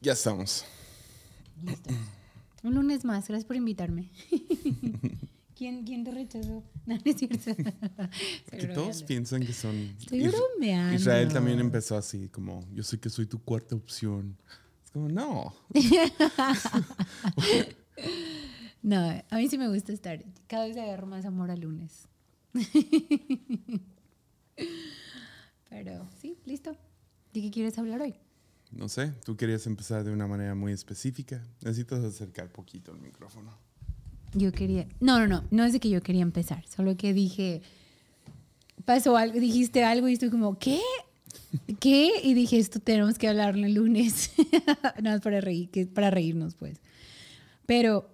Ya 0.00 0.12
estamos. 0.12 0.64
Listo. 1.62 1.90
Un 2.62 2.74
lunes 2.74 3.04
más, 3.04 3.26
gracias 3.28 3.44
por 3.46 3.56
invitarme. 3.56 4.10
¿Quién, 5.56 5.84
¿Quién 5.84 6.04
te 6.04 6.10
rechazó? 6.12 6.62
No, 6.86 6.94
no 6.94 7.02
es 7.04 7.16
cierto. 7.16 7.54
Que 8.50 8.66
todos 8.68 9.02
piensan 9.02 9.44
que 9.44 9.52
son. 9.52 9.74
Estoy 9.98 10.24
Is- 10.24 10.32
bromeando. 10.32 10.94
Israel 10.94 11.28
también 11.32 11.58
empezó 11.58 11.96
así, 11.98 12.28
como, 12.28 12.64
yo 12.72 12.82
sé 12.82 12.98
que 12.98 13.10
soy 13.10 13.26
tu 13.26 13.42
cuarta 13.42 13.74
opción. 13.74 14.38
Es 14.84 14.90
como, 14.90 15.08
no. 15.08 15.54
No, 18.80 18.96
a 19.28 19.36
mí 19.36 19.48
sí 19.48 19.58
me 19.58 19.68
gusta 19.68 19.92
estar. 19.92 20.24
Cada 20.46 20.66
vez 20.66 20.76
agarro 20.76 21.06
más 21.08 21.24
amor 21.26 21.50
al 21.50 21.60
lunes. 21.60 22.06
Pero 25.68 26.08
sí, 26.22 26.38
listo. 26.46 26.76
¿De 27.32 27.42
qué 27.42 27.50
quieres 27.50 27.76
hablar 27.76 28.00
hoy? 28.00 28.14
No 28.72 28.88
sé, 28.88 29.12
tú 29.24 29.36
querías 29.36 29.66
empezar 29.66 30.04
de 30.04 30.12
una 30.12 30.26
manera 30.26 30.54
muy 30.54 30.72
específica. 30.72 31.42
Necesitas 31.62 32.04
acercar 32.04 32.50
poquito 32.50 32.92
el 32.92 33.00
micrófono. 33.00 33.56
Yo 34.34 34.52
quería. 34.52 34.86
No, 35.00 35.18
no, 35.18 35.26
no. 35.26 35.44
No 35.50 35.64
es 35.64 35.72
de 35.72 35.80
que 35.80 35.88
yo 35.88 36.02
quería 36.02 36.22
empezar. 36.22 36.66
Solo 36.68 36.96
que 36.96 37.14
dije. 37.14 37.62
Pasó 38.84 39.16
algo, 39.16 39.38
dijiste 39.38 39.84
algo 39.84 40.08
y 40.08 40.14
estoy 40.14 40.30
como, 40.30 40.58
¿qué? 40.58 40.80
¿Qué? 41.80 42.12
Y 42.22 42.34
dije, 42.34 42.58
esto 42.58 42.80
tenemos 42.80 43.18
que 43.18 43.28
hablarlo 43.28 43.66
el 43.66 43.74
lunes. 43.74 44.32
Nada 45.02 45.16
más 45.16 45.20
para, 45.20 45.40
reír, 45.40 45.70
que, 45.70 45.86
para 45.86 46.10
reírnos, 46.10 46.54
pues. 46.54 46.80
Pero 47.66 48.10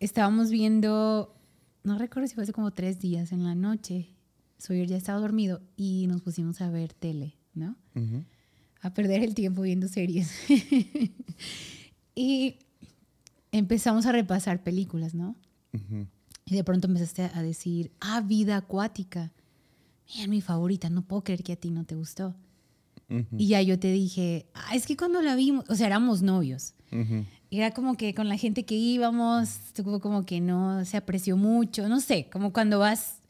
estábamos 0.00 0.50
viendo. 0.50 1.34
No 1.82 1.98
recuerdo 1.98 2.28
si 2.28 2.34
fue 2.34 2.44
hace 2.44 2.52
como 2.52 2.70
tres 2.70 3.00
días 3.00 3.32
en 3.32 3.44
la 3.44 3.54
noche. 3.54 4.10
Sawyer 4.58 4.86
ya 4.86 4.96
estaba 4.96 5.20
dormido 5.20 5.60
y 5.76 6.06
nos 6.06 6.22
pusimos 6.22 6.60
a 6.60 6.70
ver 6.70 6.94
tele, 6.94 7.34
¿no? 7.54 7.76
Ujú. 7.94 8.24
A 8.84 8.92
perder 8.92 9.22
el 9.22 9.34
tiempo 9.34 9.62
viendo 9.62 9.88
series. 9.88 10.30
y 12.14 12.56
empezamos 13.50 14.04
a 14.04 14.12
repasar 14.12 14.62
películas, 14.62 15.14
¿no? 15.14 15.36
Y 16.44 16.54
de 16.54 16.62
pronto 16.64 16.86
empezaste 16.86 17.22
a 17.22 17.42
decir, 17.42 17.90
ah, 18.00 18.20
vida 18.20 18.56
acuática. 18.56 19.32
Mira, 20.14 20.28
mi 20.28 20.42
favorita, 20.42 20.90
no 20.90 21.02
puedo 21.02 21.24
creer 21.24 21.42
que 21.42 21.54
a 21.54 21.56
ti 21.56 21.70
no 21.70 21.84
te 21.84 21.94
gustó. 21.94 22.36
Y 23.38 23.48
ya 23.48 23.62
yo 23.62 23.78
te 23.78 23.90
dije, 23.90 24.46
ah, 24.54 24.74
es 24.74 24.86
que 24.86 24.96
cuando 24.96 25.22
la 25.22 25.34
vimos, 25.34 25.64
o 25.68 25.74
sea, 25.74 25.86
éramos 25.86 26.20
novios. 26.20 26.74
Era 27.50 27.70
como 27.70 27.96
que 27.96 28.14
con 28.14 28.28
la 28.28 28.36
gente 28.36 28.64
que 28.64 28.74
íbamos, 28.74 29.58
como 30.02 30.26
que 30.26 30.40
no 30.40 30.84
se 30.84 30.96
apreció 30.96 31.36
mucho, 31.36 31.88
no 31.88 32.00
sé, 32.00 32.28
como 32.30 32.52
cuando 32.52 32.78
vas, 32.78 33.20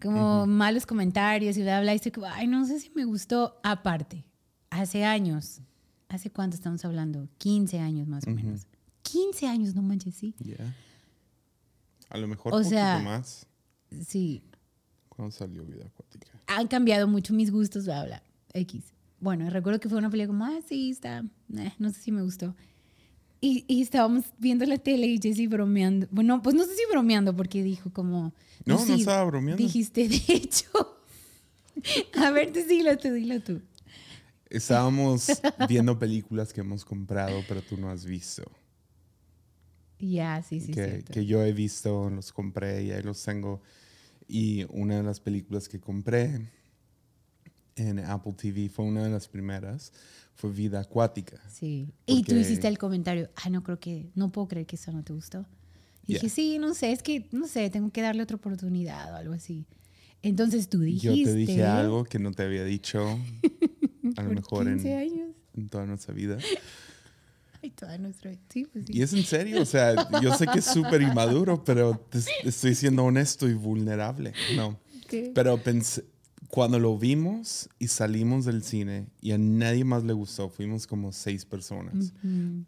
como 0.00 0.46
malos 0.46 0.86
comentarios 0.86 1.56
y 1.56 1.62
bla, 1.62 1.80
bla, 1.80 1.92
y 1.92 1.96
estoy 1.96 2.12
como, 2.12 2.28
ay, 2.28 2.46
no 2.46 2.64
sé 2.64 2.78
si 2.80 2.90
me 2.94 3.04
gustó. 3.04 3.58
Aparte, 3.62 4.24
hace 4.70 5.04
años, 5.04 5.60
¿hace 6.08 6.30
cuánto 6.30 6.56
estamos 6.56 6.84
hablando? 6.84 7.28
15 7.38 7.78
años 7.78 8.06
más 8.08 8.26
o 8.26 8.30
menos. 8.30 8.66
15 9.02 9.46
años, 9.46 9.74
no 9.74 9.82
manches, 9.82 10.14
sí. 10.14 10.34
Ya. 10.40 10.74
A 12.10 12.18
lo 12.18 12.28
mejor 12.28 12.52
O 12.52 12.56
un 12.58 12.62
poquito 12.62 12.76
sea- 12.80 12.98
más. 13.00 13.46
Sí, 14.06 14.42
¿Cuándo 15.08 15.32
salió 15.32 15.64
Vida 15.64 15.86
Acuática? 15.86 16.30
han 16.46 16.68
cambiado 16.68 17.08
mucho 17.08 17.32
mis 17.34 17.50
gustos, 17.50 17.84
bla, 17.86 18.04
bla, 18.04 18.22
X. 18.52 18.84
Bueno, 19.20 19.48
recuerdo 19.50 19.80
que 19.80 19.88
fue 19.88 19.98
una 19.98 20.10
película 20.10 20.28
como, 20.38 20.44
ah, 20.44 20.60
sí, 20.68 20.90
está, 20.90 21.24
eh, 21.56 21.72
no 21.78 21.90
sé 21.90 22.00
si 22.00 22.12
me 22.12 22.22
gustó. 22.22 22.54
Y, 23.40 23.64
y 23.68 23.82
estábamos 23.82 24.24
viendo 24.38 24.64
la 24.66 24.78
tele 24.78 25.06
y 25.06 25.18
Jessy 25.20 25.46
bromeando. 25.46 26.06
Bueno, 26.10 26.42
pues 26.42 26.54
no 26.56 26.64
sé 26.64 26.74
si 26.74 26.82
bromeando, 26.90 27.34
porque 27.36 27.62
dijo 27.62 27.90
como... 27.92 28.32
No, 28.64 28.74
no 28.74 28.78
sí, 28.78 28.92
estaba 28.94 29.24
bromeando. 29.24 29.56
Dijiste, 29.62 30.08
de 30.08 30.22
hecho... 30.28 30.66
A 32.20 32.30
ver, 32.30 32.52
tú 32.52 32.60
dilo 32.68 32.96
tú, 32.98 33.12
dilo 33.12 33.40
tú. 33.40 33.60
Estábamos 34.50 35.28
viendo 35.68 35.98
películas 35.98 36.52
que 36.52 36.60
hemos 36.60 36.84
comprado, 36.84 37.42
pero 37.48 37.62
tú 37.62 37.76
no 37.76 37.90
has 37.90 38.04
visto. 38.04 38.42
Ya, 39.98 40.42
sí, 40.42 40.60
sí, 40.60 40.72
que, 40.72 41.04
que 41.10 41.26
yo 41.26 41.42
he 41.44 41.52
visto, 41.52 42.08
los 42.08 42.32
compré 42.32 42.84
y 42.84 42.92
ahí 42.92 43.02
los 43.02 43.22
tengo. 43.22 43.60
Y 44.28 44.64
una 44.70 44.96
de 44.96 45.02
las 45.02 45.20
películas 45.20 45.68
que 45.68 45.80
compré 45.80 46.50
en 47.76 47.98
Apple 48.00 48.34
TV 48.34 48.68
fue 48.68 48.84
una 48.84 49.04
de 49.04 49.10
las 49.10 49.28
primeras, 49.28 49.92
fue 50.34 50.50
Vida 50.52 50.80
Acuática. 50.80 51.40
Sí. 51.50 51.92
Y 52.06 52.22
tú 52.22 52.34
hiciste 52.36 52.68
el 52.68 52.78
comentario, 52.78 53.30
ah, 53.36 53.50
no 53.50 53.62
creo 53.62 53.80
que, 53.80 54.10
no 54.14 54.30
puedo 54.30 54.48
creer 54.48 54.66
que 54.66 54.76
eso 54.76 54.92
no 54.92 55.02
te 55.02 55.12
gustó. 55.12 55.46
Y 56.06 56.14
Ya. 56.14 56.20
dije, 56.20 56.28
sí, 56.28 56.58
no 56.58 56.74
sé, 56.74 56.92
es 56.92 57.02
que, 57.02 57.28
no 57.32 57.46
sé, 57.46 57.68
tengo 57.70 57.90
que 57.90 58.02
darle 58.02 58.22
otra 58.22 58.36
oportunidad 58.36 59.12
o 59.12 59.16
algo 59.16 59.34
así. 59.34 59.66
Entonces 60.22 60.68
tú 60.68 60.80
dijiste... 60.80 61.16
Yo 61.16 61.24
te 61.24 61.34
dije 61.34 61.64
algo 61.64 62.04
que 62.04 62.18
no 62.18 62.32
te 62.32 62.42
había 62.42 62.64
dicho, 62.64 63.18
a 64.18 64.22
lo 64.24 64.30
mejor 64.34 64.64
15 64.66 64.92
en, 64.92 64.98
años. 64.98 65.28
en 65.56 65.68
toda 65.68 65.86
nuestra 65.86 66.14
vida. 66.14 66.38
Ay, 67.62 67.70
toda 67.70 67.98
nuestra... 67.98 68.32
Sí, 68.50 68.66
pues 68.72 68.86
sí. 68.86 68.92
Y 68.96 69.02
es 69.02 69.12
en 69.12 69.24
serio, 69.24 69.60
o 69.62 69.64
sea, 69.64 70.08
yo 70.22 70.32
sé 70.36 70.46
que 70.46 70.60
es 70.60 70.64
súper 70.64 71.02
inmaduro, 71.02 71.64
pero 71.64 71.98
te- 72.08 72.20
estoy 72.44 72.74
siendo 72.76 73.04
honesto 73.04 73.48
y 73.48 73.54
vulnerable. 73.54 74.32
No. 74.54 74.78
Pero 75.34 75.60
pensé, 75.60 76.04
cuando 76.50 76.78
lo 76.78 76.96
vimos 76.96 77.68
y 77.80 77.88
salimos 77.88 78.44
del 78.44 78.62
cine 78.62 79.08
y 79.20 79.32
a 79.32 79.38
nadie 79.38 79.82
más 79.84 80.04
le 80.04 80.12
gustó, 80.12 80.48
fuimos 80.50 80.86
como 80.86 81.10
seis 81.12 81.44
personas, 81.44 82.12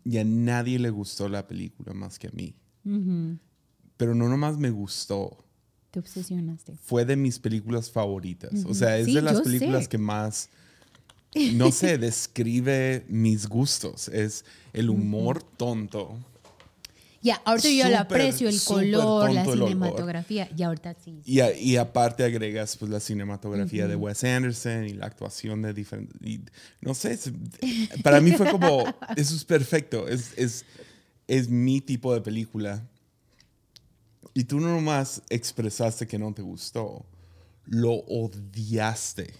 y 0.05 0.19
a 0.19 0.25
nadie 0.25 0.78
le 0.81 0.91
gustó 0.91 1.28
la 1.28 1.47
película 1.47 1.94
más 1.94 2.19
que 2.19 2.27
a 2.27 2.32
mí. 2.32 2.56
Pero 3.97 4.15
no 4.17 4.28
nomás 4.28 4.56
me 4.59 4.71
gustó, 4.71 5.44
Te 5.93 6.00
obsesionaste. 6.00 6.75
fue 6.82 7.05
de 7.05 7.15
mis 7.17 7.38
películas 7.38 7.91
favoritas. 7.91 8.65
O 8.65 8.75
sea, 8.75 8.97
es 8.99 9.06
Sí, 9.06 9.15
de 9.15 9.22
las 9.22 9.41
películas 9.43 9.84
sé. 9.84 9.88
que 9.91 9.99
más, 9.99 10.49
no 11.34 11.70
sé, 11.72 11.98
describe 11.98 13.04
mis 13.08 13.46
gustos. 13.48 14.08
Es 14.08 14.44
el 14.72 14.91
humor 14.91 15.42
tonto. 15.42 16.18
Ya, 17.22 17.34
ahorita 17.44 17.68
yo 17.68 17.86
lo 17.91 17.98
aprecio, 17.98 18.48
el 18.48 18.58
color, 18.64 19.30
la 19.30 19.44
cinematografía. 19.44 20.48
Y 20.56 20.62
ahorita 20.62 20.94
sí. 21.04 21.20
Y, 21.26 21.40
a- 21.40 21.54
y 21.54 21.76
aparte 21.76 22.24
agregas 22.24 22.78
pues 22.78 22.90
la 22.90 22.98
cinematografía 22.98 23.86
de 23.86 23.94
Wes 23.94 24.24
Anderson 24.24 24.86
y 24.86 24.94
la 24.94 25.04
actuación 25.04 25.60
de 25.60 25.74
diferentes... 25.74 26.16
y 26.26 26.40
No 26.80 26.94
sé, 26.94 27.12
es- 27.12 27.30
para 28.02 28.22
mí 28.22 28.32
fue 28.32 28.50
como, 28.50 28.84
eso 29.16 29.34
es 29.34 29.44
perfecto, 29.44 30.08
es, 30.08 30.32
es, 30.38 30.64
es 31.28 31.50
mi 31.50 31.82
tipo 31.82 32.14
de 32.14 32.22
película. 32.22 32.82
Y 34.32 34.44
tú 34.44 34.58
no 34.58 34.69
nomás 34.69 35.20
expresaste 35.28 36.06
que 36.06 36.19
no 36.19 36.32
te 36.32 36.40
gustó, 36.40 37.04
lo 37.66 37.92
odiaste. 37.92 39.34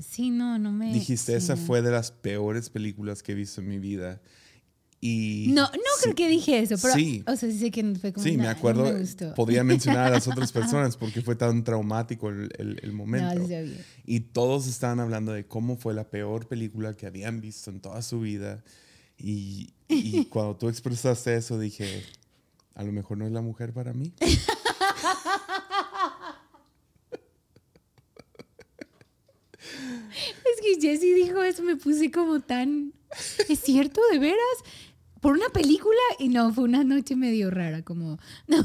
Sí, 0.00 0.30
no, 0.30 0.58
no 0.58 0.72
me... 0.72 0.92
Dijiste, 0.92 1.32
sí, 1.32 1.44
esa 1.44 1.56
no. 1.56 1.62
fue 1.62 1.82
de 1.82 1.90
las 1.90 2.10
peores 2.12 2.70
películas 2.70 3.22
que 3.22 3.32
he 3.32 3.34
visto 3.34 3.60
en 3.60 3.68
mi 3.68 3.78
vida. 3.78 4.20
Y 5.02 5.46
No, 5.54 5.62
no 5.62 5.70
sí, 5.96 6.02
creo 6.02 6.14
que 6.14 6.28
dije 6.28 6.58
eso, 6.58 6.76
pero... 6.80 6.94
Sí. 6.94 7.22
O 7.26 7.34
sea, 7.34 7.50
sí 7.50 7.58
sé 7.58 7.70
que 7.70 7.82
fue 7.94 8.12
como... 8.12 8.22
Sí, 8.22 8.36
me 8.36 8.44
"Nah, 8.44 8.50
acuerdo, 8.50 8.84
No 8.84 8.92
me 8.92 9.00
gustó". 9.00 9.34
podía 9.34 9.64
mencionar 9.64 10.06
a 10.08 10.10
las 10.10 10.28
otras 10.28 10.52
personas 10.52 10.96
porque 10.96 11.22
fue 11.22 11.36
tan 11.36 11.64
traumático 11.64 12.28
el, 12.28 12.50
el- 12.58 12.78
el 12.82 12.92
momento. 12.92 13.34
No, 13.40 13.46
sí. 13.46 13.76
Y 14.04 14.20
todos 14.20 14.66
estaban 14.66 15.00
hablando 15.00 15.32
de 15.32 15.46
cómo 15.46 15.76
fue 15.78 15.94
la 15.94 16.10
peor 16.10 16.46
película 16.48 16.94
que 16.96 17.06
habían 17.06 17.40
visto 17.40 17.70
en 17.70 17.80
toda 17.80 18.02
su 18.02 18.20
vida. 18.20 18.62
Y, 19.16 19.72
y 19.88 20.24
cuando 20.30 20.56
tú 20.56 20.68
expresaste 20.68 21.34
eso, 21.34 21.58
dije, 21.58 22.02
a 22.74 22.82
lo 22.82 22.92
mejor 22.92 23.16
no 23.18 23.26
es 23.26 23.32
la 23.32 23.40
mujer 23.42 23.72
para 23.72 23.92
mí. 23.94 24.12
Es 29.90 30.60
que 30.62 30.80
Jessy 30.80 31.12
dijo 31.14 31.42
eso, 31.42 31.62
me 31.62 31.76
puse 31.76 32.10
como 32.10 32.40
tan... 32.40 32.92
¿Es 33.48 33.60
cierto, 33.60 34.00
de 34.12 34.18
veras? 34.18 34.38
Por 35.20 35.32
una 35.34 35.48
película 35.50 35.98
y 36.18 36.28
no, 36.28 36.52
fue 36.52 36.64
una 36.64 36.82
noche 36.84 37.14
medio 37.16 37.50
rara, 37.50 37.82
como... 37.82 38.18
No, 38.48 38.64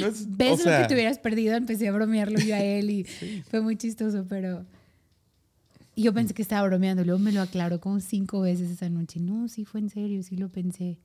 No 0.00 0.06
es- 0.06 0.36
¿Ves 0.36 0.60
o 0.60 0.62
sea, 0.62 0.76
lo 0.78 0.82
que 0.82 0.88
te 0.88 0.94
hubieras 0.94 1.18
perdido? 1.18 1.54
Empecé 1.56 1.88
a 1.88 1.92
bromearlo 1.92 2.38
yo 2.38 2.54
a 2.54 2.62
él 2.62 2.90
y 2.90 3.04
fue 3.50 3.60
muy 3.60 3.76
chistoso, 3.76 4.24
pero... 4.28 4.64
Yo 5.96 6.12
pensé 6.12 6.34
que 6.34 6.42
estaba 6.42 6.66
bromeando, 6.66 7.04
luego 7.04 7.20
me 7.20 7.30
lo 7.30 7.40
aclaró 7.40 7.80
como 7.80 8.00
cinco 8.00 8.40
veces 8.40 8.68
esa 8.68 8.88
noche. 8.88 9.20
No, 9.20 9.46
sí 9.48 9.64
fue 9.64 9.80
en 9.80 9.90
serio, 9.90 10.24
sí 10.24 10.36
lo 10.36 10.48
pensé. 10.48 10.98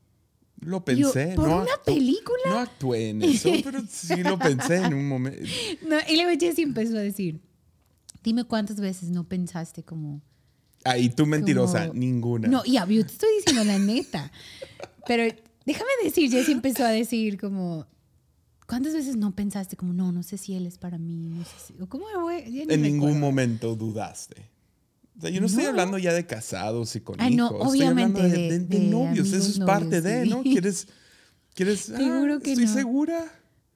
Lo 0.62 0.84
Y 0.88 0.96
yo, 0.96 1.12
pensé. 1.12 1.36
¿Por 1.36 1.48
no, 1.48 1.62
una 1.62 1.84
película? 1.86 2.38
no 2.48 2.60
actué 2.60 3.10
en 3.10 3.22
eso, 3.24 3.50
pero 3.64 3.82
sí 3.90 4.24
lo 4.24 4.38
pensé 4.38 4.78
en 4.78 4.94
un 4.94 5.08
momento. 5.08 5.42
No, 5.88 5.98
y 6.08 6.16
luego 6.16 6.38
Jessy 6.40 6.64
empezó 6.64 6.98
a 6.98 7.02
decir, 7.02 7.42
dime 8.24 8.44
cuántas 8.44 8.80
veces 8.80 9.10
no 9.10 9.24
pensaste 9.28 9.84
como... 9.84 10.22
Ahí 10.86 11.10
tú 11.10 11.26
mentirosa, 11.26 11.88
Como- 11.88 12.00
ninguna. 12.00 12.48
No, 12.48 12.64
ya, 12.66 12.86
yo 12.88 13.06
te 13.06 13.12
estoy 13.12 13.30
diciendo 13.38 13.64
la 13.66 13.80
neta. 13.80 14.32
Pero 15.06 15.24
déjame 15.66 15.90
decir, 16.04 16.30
Jessy 16.32 16.52
empezó 16.52 16.86
a 16.86 16.90
decir 16.90 17.40
como, 17.40 17.86
¿cuántas 18.68 18.94
veces 18.94 19.16
no 19.18 19.36
pensaste 19.36 19.76
como, 19.76 19.94
no, 19.94 20.12
no 20.12 20.24
sé 20.24 20.38
si 20.38 20.56
él 20.56 20.66
es 20.68 20.78
para 20.78 20.98
mí? 20.98 21.30
No 21.30 21.44
sé 21.44 21.52
si, 21.68 21.74
cómo 21.88 22.06
en 22.32 22.82
ningún 22.82 23.20
momento 23.20 23.76
dudaste. 23.76 24.50
O 25.19 25.21
sea, 25.21 25.30
yo 25.31 25.42
no, 25.42 25.48
estoy 25.48 25.66
hablando 25.66 25.98
ya 25.98 26.13
de 26.13 26.25
casados 26.25 26.95
y 26.95 27.01
con 27.01 27.19
Ay, 27.19 27.36
no, 27.36 27.48
hijos. 27.48 27.66
Estoy 27.74 27.81
hablando 27.83 28.19
obviamente 28.21 28.38
de, 28.39 28.50
de- 28.50 28.60
de- 28.60 28.66
de 28.66 28.80
de 28.80 28.86
novios. 28.89 29.27
Eso 29.33 29.50
es 29.51 29.60
parte 29.60 29.86
novios, 30.01 30.04
de. 30.04 30.25
¿no? 30.27 30.42
¿Quieres? 30.44 30.88
¿Quieres? 31.54 31.88
Te 31.88 31.95
ah, 32.06 32.19
juro 32.19 32.39
que 32.39 32.51
¿Estoy 32.54 32.66
no. 32.68 32.74
segura? 32.74 33.25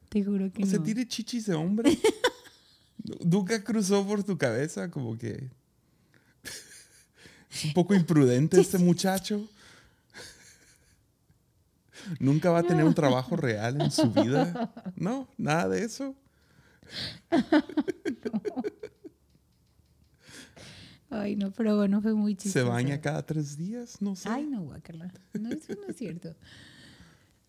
Te 0.08 0.24
juro 0.24 0.50
que 0.54 0.64
O 0.64 0.66
no. 0.66 0.84
tiene 0.84 1.06
chichis 1.06 1.46
de 1.48 1.54
hombre. 1.56 2.00
Nunca 3.26 3.62
cruzó 3.62 4.08
por 4.08 4.24
tu 4.24 4.38
cabeza 4.38 4.90
como 4.90 5.18
que. 5.18 5.50
Es 7.52 7.66
un 7.66 7.74
poco 7.74 7.94
imprudente 7.96 8.62
este 8.62 8.78
muchacho. 8.78 9.46
Nunca 12.20 12.52
va 12.52 12.60
a 12.60 12.64
tener 12.64 12.86
un 12.86 12.94
trabajo 12.94 13.36
real 13.36 13.82
en 13.82 13.92
su 13.92 14.10
vida. 14.12 14.74
No, 14.96 15.28
nada 15.38 15.68
de 15.68 15.84
eso. 15.84 16.16
Ay, 21.22 21.36
no, 21.36 21.52
pero 21.52 21.76
bueno, 21.78 22.02
fue 22.02 22.14
muy 22.14 22.36
chistoso. 22.36 22.66
Se 22.66 22.70
baña 22.70 23.00
cada 23.02 23.26
tres 23.26 23.58
días, 23.58 24.02
no 24.02 24.16
sé. 24.16 24.30
Ay, 24.30 24.46
no, 24.46 24.62
guacala. 24.64 25.14
No, 25.40 25.50
eso 25.52 25.74
no 25.76 25.88
es 25.90 25.96
cierto. 25.98 26.36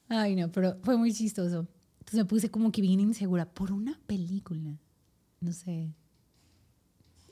Ay, 0.08 0.36
no, 0.36 0.50
pero 0.52 0.76
fue 0.82 0.96
muy 0.96 1.12
chistoso. 1.12 1.66
Entonces 2.00 2.18
me 2.18 2.24
puse 2.26 2.50
como 2.50 2.70
que 2.70 2.82
bien 2.82 3.00
insegura 3.00 3.46
por 3.46 3.72
una 3.72 3.98
película. 4.06 4.78
No 5.40 5.52
sé. 5.52 5.94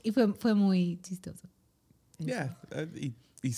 Y 0.03 0.11
fue, 0.11 0.33
fue 0.35 0.55
muy 0.55 0.99
chistoso. 1.03 1.49
Ya, 2.19 2.59
eh, 2.71 2.89
y, 3.43 3.47
y, 3.49 3.55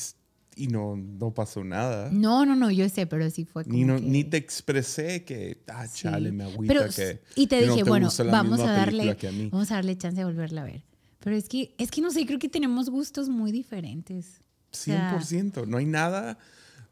y 0.57 0.67
no, 0.69 0.97
no 0.97 1.33
pasó 1.33 1.63
nada. 1.65 2.11
No, 2.11 2.45
no, 2.45 2.57
no, 2.57 2.71
yo 2.71 2.89
sé, 2.89 3.07
pero 3.07 3.29
sí 3.31 3.45
fue 3.45 3.65
como 3.65 3.77
Ni, 3.77 3.85
no, 3.85 3.97
que- 3.97 4.03
ni 4.03 4.25
te 4.25 4.37
expresé 4.37 5.25
que, 5.25 5.63
ah, 5.69 5.87
Sí. 5.87 6.03
chale, 6.03 6.33
me 6.33 6.45
agüita 6.45 6.75
Pero, 6.75 6.87
que. 6.93 7.21
y 7.37 7.47
te 7.47 7.61
que 7.61 7.67
no 7.67 7.73
dije, 7.75 7.85
bueno, 7.89 8.09
vamos 8.31 8.61
a 8.61 8.73
darle, 8.73 9.11
a 9.11 9.17
vamos 9.51 9.71
a 9.71 9.75
darle 9.77 9.97
chance 9.97 10.17
de 10.19 10.25
volverla 10.25 10.63
a 10.63 10.65
ver. 10.65 10.83
Pero 11.25 11.37
es 11.37 11.49
que, 11.49 11.75
es 11.79 11.91
que 11.91 12.03
no 12.03 12.11
sé, 12.11 12.27
creo 12.27 12.39
que 12.39 12.51
tenemos 12.51 12.91
gustos 12.91 13.31
muy 13.31 13.51
diferentes. 13.51 14.43
O 14.71 14.77
sea, 14.77 15.19
100%. 15.19 15.67
No 15.67 15.79
hay 15.79 15.87
nada, 15.87 16.39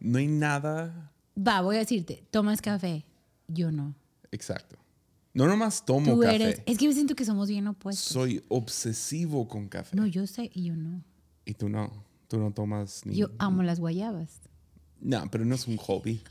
no 0.00 0.18
hay 0.18 0.26
nada 0.26 1.12
Va, 1.36 1.60
voy 1.62 1.76
a 1.76 1.80
decirte, 1.80 2.24
tomas 2.30 2.60
café, 2.60 3.04
yo 3.48 3.70
no. 3.70 3.94
exacto. 4.30 4.76
No 5.34 5.46
nomás 5.46 5.84
tomo 5.86 6.12
Tú 6.14 6.20
café. 6.20 6.62
es 6.66 6.76
que 6.76 6.84
yo 6.84 6.92
siento 6.92 7.14
que 7.14 7.24
somos 7.24 7.48
bien 7.48 7.66
opuestos. 7.66 8.04
Soy 8.06 8.42
obsesivo 8.48 9.48
con 9.48 9.66
café. 9.66 9.96
No, 9.96 10.06
yo 10.06 10.26
sé 10.26 10.50
y 10.52 10.64
yo 10.64 10.76
no. 10.76 11.02
Y 11.46 11.54
tú 11.54 11.70
no. 11.70 11.90
Tú 12.28 12.38
no 12.38 12.52
tomas 12.52 13.06
ni. 13.06 13.16
Yo 13.16 13.30
amo 13.38 13.62
las 13.62 13.80
guayabas. 13.80 14.40
No, 15.00 15.24
pero 15.30 15.46
no 15.46 15.54
es 15.54 15.66
un 15.66 15.78
hobby. 15.78 16.22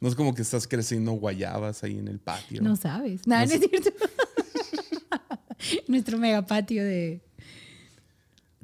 No 0.00 0.08
es 0.08 0.14
como 0.14 0.34
que 0.34 0.40
estás 0.40 0.66
creciendo 0.66 1.12
guayabas 1.12 1.84
ahí 1.84 1.98
en 1.98 2.08
el 2.08 2.20
patio. 2.20 2.62
No 2.62 2.74
sabes. 2.74 3.26
Nada, 3.26 3.44
no, 3.44 3.50
No 3.50 3.54
es 3.54 3.68
cierto. 3.70 3.90
Nuestro 5.88 6.16
mega 6.16 6.46
patio 6.46 6.82
de 6.84 7.20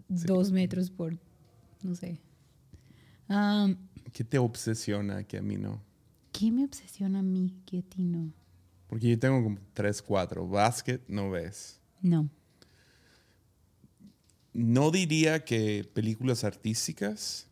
dos 0.09 0.53
metros 0.53 0.91
por, 0.91 1.17
no 1.83 1.95
sé. 1.95 2.19
¿Qué 4.13 4.25
te 4.25 4.39
obsesiona 4.39 5.25
que 5.25 5.39
a 5.39 5.43
mí 5.43 5.57
no? 5.57 5.83
¿Qué 6.33 6.51
me 6.51 6.65
obsesiona 6.65 7.21
a 7.21 7.23
mí 7.23 7.55
que 7.67 7.79
a 7.79 7.83
ti 7.83 8.05
no? 8.05 8.33
Porque 8.89 9.09
yo 9.09 9.19
tengo 9.19 9.43
como 9.43 9.59
tres, 9.73 10.03
cuatro. 10.03 10.47
Básquet 10.47 11.03
no 11.09 11.31
ves. 11.31 11.81
No. 12.03 12.29
No 14.53 14.91
diría 14.91 15.45
que 15.45 15.89
películas 15.95 16.45
artísticas, 16.45 17.49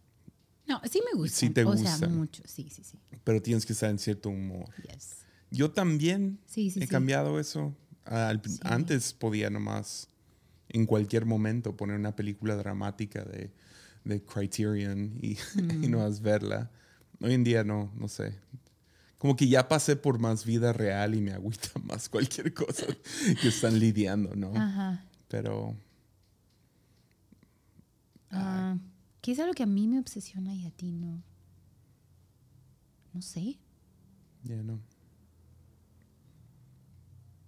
No, 0.68 0.80
sí 0.88 1.00
me 1.04 1.18
gustan. 1.18 1.38
Sí 1.38 1.50
te 1.50 1.64
O 1.64 1.76
sea, 1.76 1.90
gustan. 1.90 2.16
mucho. 2.16 2.42
Sí, 2.46 2.68
sí, 2.70 2.84
sí. 2.84 2.98
pero 3.24 3.42
tienes 3.42 3.66
que 3.66 3.72
estar 3.72 3.90
en 3.90 3.98
cierto 3.98 4.28
humor. 4.30 4.68
Yes. 4.92 5.16
Yo 5.50 5.70
también 5.72 6.38
Sí, 6.46 6.70
sí, 6.70 6.78
he 6.80 6.82
sí. 6.84 6.88
cambiado 6.88 7.40
eso. 7.40 7.74
Al- 8.04 8.40
Sí. 8.44 8.58
Antes 8.62 9.12
podía 9.12 9.50
nomás, 9.50 10.08
en 10.72 10.86
cualquier 10.86 11.26
momento, 11.26 11.76
poner 11.76 11.96
una 11.96 12.14
película 12.16 12.56
dramática 12.56 13.22
de, 13.24 13.50
de 14.04 14.22
Criterion 14.24 15.18
y, 15.20 15.32
y 15.56 15.86
Mm. 15.86 15.90
nomás 15.90 16.20
verla. 16.20 16.70
Hoy 17.20 17.34
en 17.34 17.44
día 17.44 17.62
no, 17.64 17.92
no 17.96 18.08
sé. 18.08 18.34
Como 19.18 19.36
que 19.36 19.46
ya 19.46 19.68
pasé 19.68 19.94
por 19.94 20.18
más 20.18 20.44
vida 20.44 20.72
real 20.72 21.14
y 21.14 21.20
me 21.20 21.32
agüita 21.32 21.68
más 21.84 22.08
cualquier 22.08 22.52
cosa 22.52 22.86
que 23.40 23.48
están 23.48 23.78
lidiando, 23.78 24.34
¿no? 24.34 24.52
Ajá. 24.56 25.04
Pero 25.28 25.76
Ah, 28.30 28.76
¿Qué 29.20 29.32
es 29.32 29.38
algo 29.38 29.52
que 29.52 29.62
a 29.62 29.66
mí 29.66 29.86
me 29.86 29.98
obsesiona 29.98 30.54
y 30.54 30.66
a 30.66 30.70
ti 30.70 30.90
no? 30.90 31.22
No 33.12 33.20
sé. 33.22 33.58
ya 34.42 34.56
no. 34.62 34.80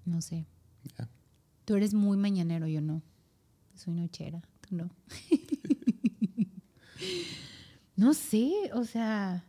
No 0.04 0.20
sé. 0.20 0.46
Ya. 0.98 1.08
Tú 1.64 1.74
eres 1.76 1.94
muy 1.94 2.18
mañanero, 2.18 2.66
yo 2.66 2.82
no. 2.82 3.02
Soy 3.74 3.94
nochera, 3.94 4.40
tú 4.60 4.76
no. 4.76 4.90
no 7.96 8.14
sé, 8.14 8.52
o 8.72 8.84
sea. 8.84 9.44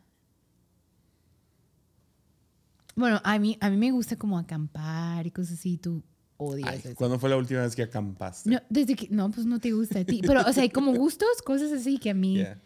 Bueno, 2.95 3.19
a 3.24 3.38
mí, 3.39 3.57
a 3.60 3.69
mí 3.69 3.77
me 3.77 3.92
gusta 3.92 4.16
como 4.16 4.38
acampar 4.38 5.27
y 5.27 5.31
cosas 5.31 5.60
así, 5.60 5.77
tú 5.77 6.01
odias 6.38 6.69
Ay, 6.69 6.80
eso. 6.83 6.95
¿Cuándo 6.95 7.19
fue 7.19 7.30
la 7.30 7.38
última 7.38 7.62
vez 7.62 7.75
que 7.75 7.83
acampaste? 7.83 8.50
No, 8.50 8.60
desde 8.69 8.95
que, 8.95 9.10
no, 9.10 9.30
pues 9.31 9.45
no 9.45 9.60
te 9.60 9.72
gusta 9.74 10.00
a 10.00 10.06
ti. 10.06 10.22
Pero, 10.25 10.42
o 10.48 10.54
sea, 10.54 10.63
hay 10.63 10.69
como 10.69 10.94
gustos, 10.94 11.42
cosas 11.44 11.71
así 11.74 11.98
que 11.98 12.12
a 12.12 12.13
mí, 12.13 12.36
Yeah. 12.38 12.57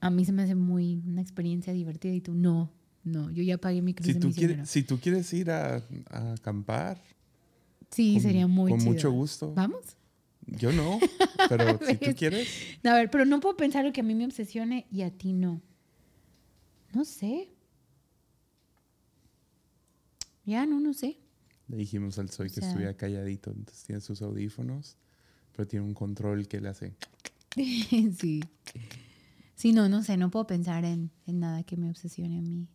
a 0.00 0.10
mí 0.10 0.24
se 0.24 0.32
me 0.32 0.42
hace 0.42 0.54
muy 0.54 1.02
una 1.06 1.22
experiencia 1.22 1.72
divertida 1.72 2.12
y 2.14 2.20
tú 2.20 2.34
no, 2.34 2.70
no, 3.02 3.30
yo 3.30 3.42
ya 3.42 3.56
pagué 3.58 3.80
mi 3.80 3.94
cruz 3.94 4.06
Si 4.06 4.12
de 4.12 4.20
tú, 4.20 4.30
quieres, 4.32 4.68
si 4.68 4.82
tú 4.82 4.98
quieres 5.00 5.32
ir 5.32 5.50
a, 5.50 5.82
a 6.10 6.32
acampar, 6.34 7.02
Sí, 7.90 8.14
con- 8.14 8.22
sería 8.22 8.46
muy 8.46 8.70
con 8.70 8.80
chido. 8.80 8.92
mucho 8.92 9.10
gusto. 9.10 9.54
¿Vamos? 9.54 9.80
Yo 10.58 10.72
no, 10.72 10.98
pero 11.48 11.78
si 11.86 11.96
tú 11.96 12.14
quieres, 12.16 12.48
A 12.84 12.94
ver, 12.94 13.10
pero 13.10 13.24
no 13.24 13.40
puedo 13.40 13.56
pensar 13.56 13.84
lo 13.84 13.92
que 13.92 14.00
a 14.00 14.04
mí 14.04 14.14
me 14.14 14.24
obsesione 14.24 14.86
y 14.90 15.02
a 15.02 15.10
ti 15.10 15.32
no. 15.32 15.60
No 16.92 17.04
sé. 17.04 17.52
Ya, 20.44 20.66
no, 20.66 20.80
no 20.80 20.92
sé. 20.92 21.18
le 21.68 21.76
dijimos 21.76 22.18
al 22.18 22.30
Soy 22.30 22.48
O 22.48 22.52
que 22.52 22.60
estuviera 22.60 22.94
calladito, 22.96 23.50
entonces 23.50 23.84
tiene 23.84 24.00
sus 24.00 24.20
audífonos, 24.22 24.96
pero 25.52 25.68
tiene 25.68 25.86
un 25.86 25.94
control 25.94 26.48
que 26.48 26.60
le 26.60 26.68
hace. 26.68 26.94
sí. 27.54 28.42
Sí, 29.54 29.72
no, 29.72 29.88
no 29.88 30.02
sé, 30.02 30.16
no 30.16 30.30
puedo 30.30 30.46
pensar 30.46 30.84
en, 30.84 31.10
en 31.26 31.40
nada 31.40 31.62
que 31.62 31.76
me 31.76 31.90
obsesione 31.90 32.38
a 32.38 32.42
mí. 32.42 32.66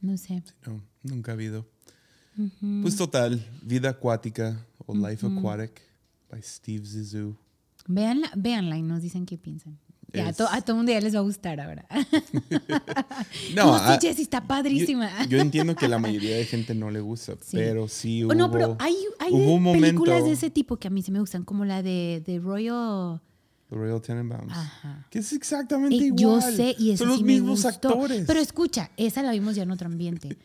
No 0.00 0.16
sé. 0.16 0.42
No, 0.66 0.84
nunca 1.02 1.32
ha 1.32 1.34
habido. 1.34 1.66
Pues 2.82 2.94
total, 2.94 3.44
Vida 3.62 3.90
Acuática 3.90 4.64
o 4.86 4.94
Life 4.94 5.26
Aquatic 5.26 5.82
by 6.30 6.42
Steve 6.42 6.84
Zissou. 6.86 7.36
Véanla, 7.86 8.30
véanla 8.36 8.76
y 8.76 8.82
nos 8.82 9.00
dicen 9.02 9.24
qué 9.26 9.38
piensan. 9.38 9.78
Ya, 10.12 10.26
a, 10.26 10.30
Es- 10.30 10.36
to- 10.38 10.48
a 10.50 10.60
todo 10.62 10.76
mundo 10.76 10.90
ya 10.92 11.00
les 11.00 11.14
va 11.14 11.18
a 11.18 11.22
gustar 11.22 11.60
ahora. 11.60 11.86
No, 13.54 13.78
sí, 13.78 13.84
a- 13.84 13.98
Jessy, 14.00 14.22
está 14.22 14.46
padrísima. 14.46 15.10
Yo, 15.24 15.36
yo 15.36 15.38
entiendo 15.40 15.74
que 15.74 15.88
la 15.88 15.98
mayoría 15.98 16.36
de 16.36 16.44
gente 16.44 16.74
no 16.74 16.90
le 16.90 17.00
gusta, 17.00 17.34
Sí. 17.40 17.56
pero 17.56 17.88
sí 17.88 18.22
Oh, 18.22 18.26
hubo. 18.26 18.34
no, 18.34 18.50
pero 18.50 18.76
hay, 18.78 18.94
hay 19.18 19.32
hubo 19.32 19.72
películas 19.72 20.24
de 20.24 20.32
ese 20.32 20.50
tipo 20.50 20.76
que 20.76 20.88
a 20.88 20.90
mí 20.90 21.02
sí 21.02 21.10
me 21.12 21.20
gustan, 21.20 21.44
como 21.44 21.64
la 21.64 21.82
de, 21.82 22.22
de 22.24 22.38
Royal. 22.38 23.20
The 23.68 23.76
Royal 23.76 24.00
Tenenbaums. 24.00 24.52
Ajá. 24.52 25.06
Que 25.10 25.18
es 25.18 25.32
exactamente 25.32 25.96
Eh, 25.96 26.06
igual. 26.06 26.18
yo 26.20 26.40
sé, 26.40 26.74
y 26.78 26.96
Son 26.96 27.08
los 27.08 27.18
sí 27.18 27.24
mismos 27.24 27.62
gustó. 27.64 27.68
actores. 27.90 28.24
Pero 28.26 28.40
escucha, 28.40 28.90
esa 28.96 29.22
la 29.22 29.32
vimos 29.32 29.56
ya 29.56 29.64
en 29.64 29.70
otro 29.70 29.88
ambiente. 29.88 30.38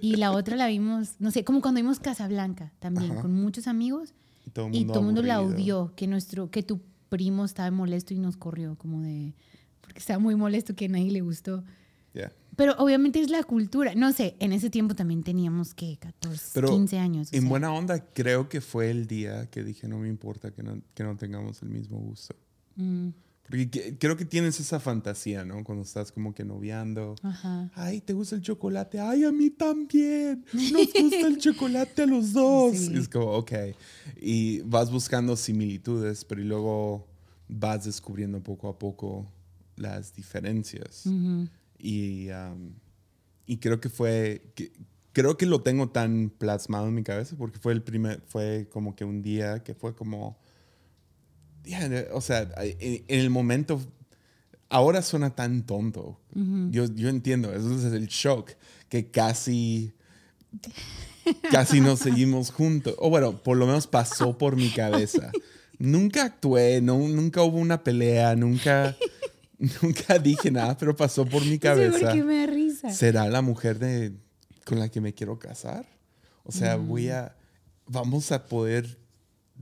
Y 0.00 0.16
la 0.16 0.32
otra 0.32 0.56
la 0.56 0.66
vimos, 0.66 1.16
no 1.18 1.30
sé, 1.30 1.44
como 1.44 1.60
cuando 1.60 1.80
vimos 1.82 2.00
Casablanca 2.00 2.72
también, 2.78 3.12
Ajá. 3.12 3.22
con 3.22 3.34
muchos 3.34 3.66
amigos. 3.66 4.14
Y 4.46 4.50
todo 4.50 4.66
el 4.66 4.74
Y 4.74 4.78
mundo, 4.78 4.92
todo 4.92 5.02
mundo 5.02 5.22
la 5.22 5.40
odió, 5.40 5.92
que 5.96 6.06
nuestro, 6.06 6.50
que 6.50 6.62
tu 6.62 6.80
primo 7.08 7.44
estaba 7.44 7.70
molesto 7.70 8.14
y 8.14 8.18
nos 8.18 8.36
corrió, 8.36 8.76
como 8.76 9.02
de, 9.02 9.34
porque 9.80 9.98
estaba 9.98 10.18
muy 10.18 10.34
molesto 10.34 10.74
que 10.74 10.86
a 10.86 10.88
nadie 10.88 11.10
le 11.10 11.20
gustó. 11.20 11.64
Yeah. 12.12 12.32
Pero 12.56 12.74
obviamente 12.78 13.20
es 13.20 13.30
la 13.30 13.42
cultura. 13.42 13.94
No 13.94 14.12
sé, 14.12 14.36
en 14.38 14.52
ese 14.52 14.70
tiempo 14.70 14.94
también 14.94 15.22
teníamos 15.22 15.74
que 15.74 15.96
14, 15.98 16.50
Pero 16.54 16.68
15 16.68 16.98
años. 16.98 17.32
En 17.32 17.42
sea. 17.42 17.48
buena 17.48 17.72
onda, 17.72 18.04
creo 18.12 18.48
que 18.48 18.60
fue 18.60 18.90
el 18.90 19.06
día 19.06 19.48
que 19.50 19.64
dije, 19.64 19.88
no 19.88 19.98
me 19.98 20.08
importa 20.08 20.50
que 20.50 20.62
no, 20.62 20.80
que 20.94 21.02
no 21.02 21.16
tengamos 21.16 21.62
el 21.62 21.70
mismo 21.70 21.98
gusto. 21.98 22.34
Mm, 22.76 23.08
Porque 23.50 23.96
creo 23.98 24.16
que 24.16 24.24
tienes 24.24 24.60
esa 24.60 24.78
fantasía, 24.78 25.44
¿no? 25.44 25.64
Cuando 25.64 25.82
estás 25.82 26.12
como 26.12 26.32
que 26.32 26.44
noviando. 26.44 27.16
ajá. 27.22 27.70
Ay, 27.74 28.00
¿te 28.00 28.12
gusta 28.12 28.36
el 28.36 28.42
chocolate? 28.42 29.00
Ay, 29.00 29.24
a 29.24 29.32
mí 29.32 29.50
también. 29.50 30.44
Nos 30.52 30.92
gusta 30.92 31.26
el 31.26 31.38
chocolate 31.38 32.02
a 32.02 32.06
los 32.06 32.32
dos. 32.32 32.76
Sí. 32.76 32.92
Es 32.96 33.08
como, 33.08 33.26
ok. 33.32 33.52
Y 34.20 34.60
vas 34.60 34.90
buscando 34.92 35.36
similitudes, 35.36 36.24
pero 36.24 36.40
y 36.40 36.44
luego 36.44 37.08
vas 37.48 37.84
descubriendo 37.84 38.40
poco 38.40 38.68
a 38.68 38.78
poco 38.78 39.26
las 39.76 40.14
diferencias. 40.14 41.04
Y, 41.78 42.28
um, 42.30 42.72
y 43.46 43.56
creo 43.56 43.80
que 43.80 43.88
fue, 43.88 44.42
que- 44.54 44.70
creo 45.12 45.36
que 45.36 45.46
lo 45.46 45.62
tengo 45.62 45.88
tan 45.90 46.30
plasmado 46.30 46.86
en 46.86 46.94
mi 46.94 47.02
cabeza 47.02 47.34
porque 47.36 47.58
fue 47.58 47.72
el 47.72 47.82
primer, 47.82 48.20
fue 48.28 48.68
como 48.70 48.94
que 48.94 49.04
un 49.04 49.22
día 49.22 49.64
que 49.64 49.74
fue 49.74 49.94
como, 49.96 50.38
ya, 51.64 52.06
o 52.12 52.20
sea, 52.20 52.48
en, 52.58 53.04
en 53.08 53.20
el 53.20 53.30
momento, 53.30 53.80
ahora 54.68 55.02
suena 55.02 55.30
tan 55.34 55.64
tonto. 55.66 56.18
yo, 56.70 56.86
yo 56.94 57.08
entiendo, 57.08 57.52
eso 57.52 57.74
es 57.76 57.92
el 57.92 58.06
shock, 58.08 58.50
que 58.88 59.10
casi, 59.10 59.92
casi 61.50 61.80
nos 61.80 61.98
seguimos 62.00 62.50
juntos. 62.50 62.94
O 62.98 63.10
bueno, 63.10 63.42
por 63.42 63.56
lo 63.56 63.66
menos 63.66 63.86
pasó 63.86 64.36
por 64.36 64.56
mi 64.56 64.70
cabeza. 64.70 65.30
Nunca 65.78 66.24
actué, 66.24 66.80
no, 66.80 66.98
nunca 66.98 67.42
hubo 67.42 67.58
una 67.58 67.82
pelea, 67.82 68.36
nunca, 68.36 68.96
nunca 69.82 70.18
dije 70.18 70.50
nada, 70.50 70.76
pero 70.76 70.94
pasó 70.94 71.24
por 71.24 71.44
mi 71.44 71.58
cabeza. 71.60 71.98
porque 71.98 72.22
me 72.24 72.36
da 72.38 72.46
risa. 72.46 72.90
¿Será 72.92 73.28
la 73.28 73.42
mujer 73.42 73.78
de, 73.78 74.12
con 74.64 74.78
la 74.78 74.88
que 74.90 75.00
me 75.00 75.14
quiero 75.14 75.38
casar? 75.38 75.86
O 76.44 76.52
sea, 76.52 76.76
Mm. 76.76 76.88
voy 76.88 77.08
a, 77.10 77.34
vamos 77.86 78.30
a 78.32 78.46
poder 78.46 78.98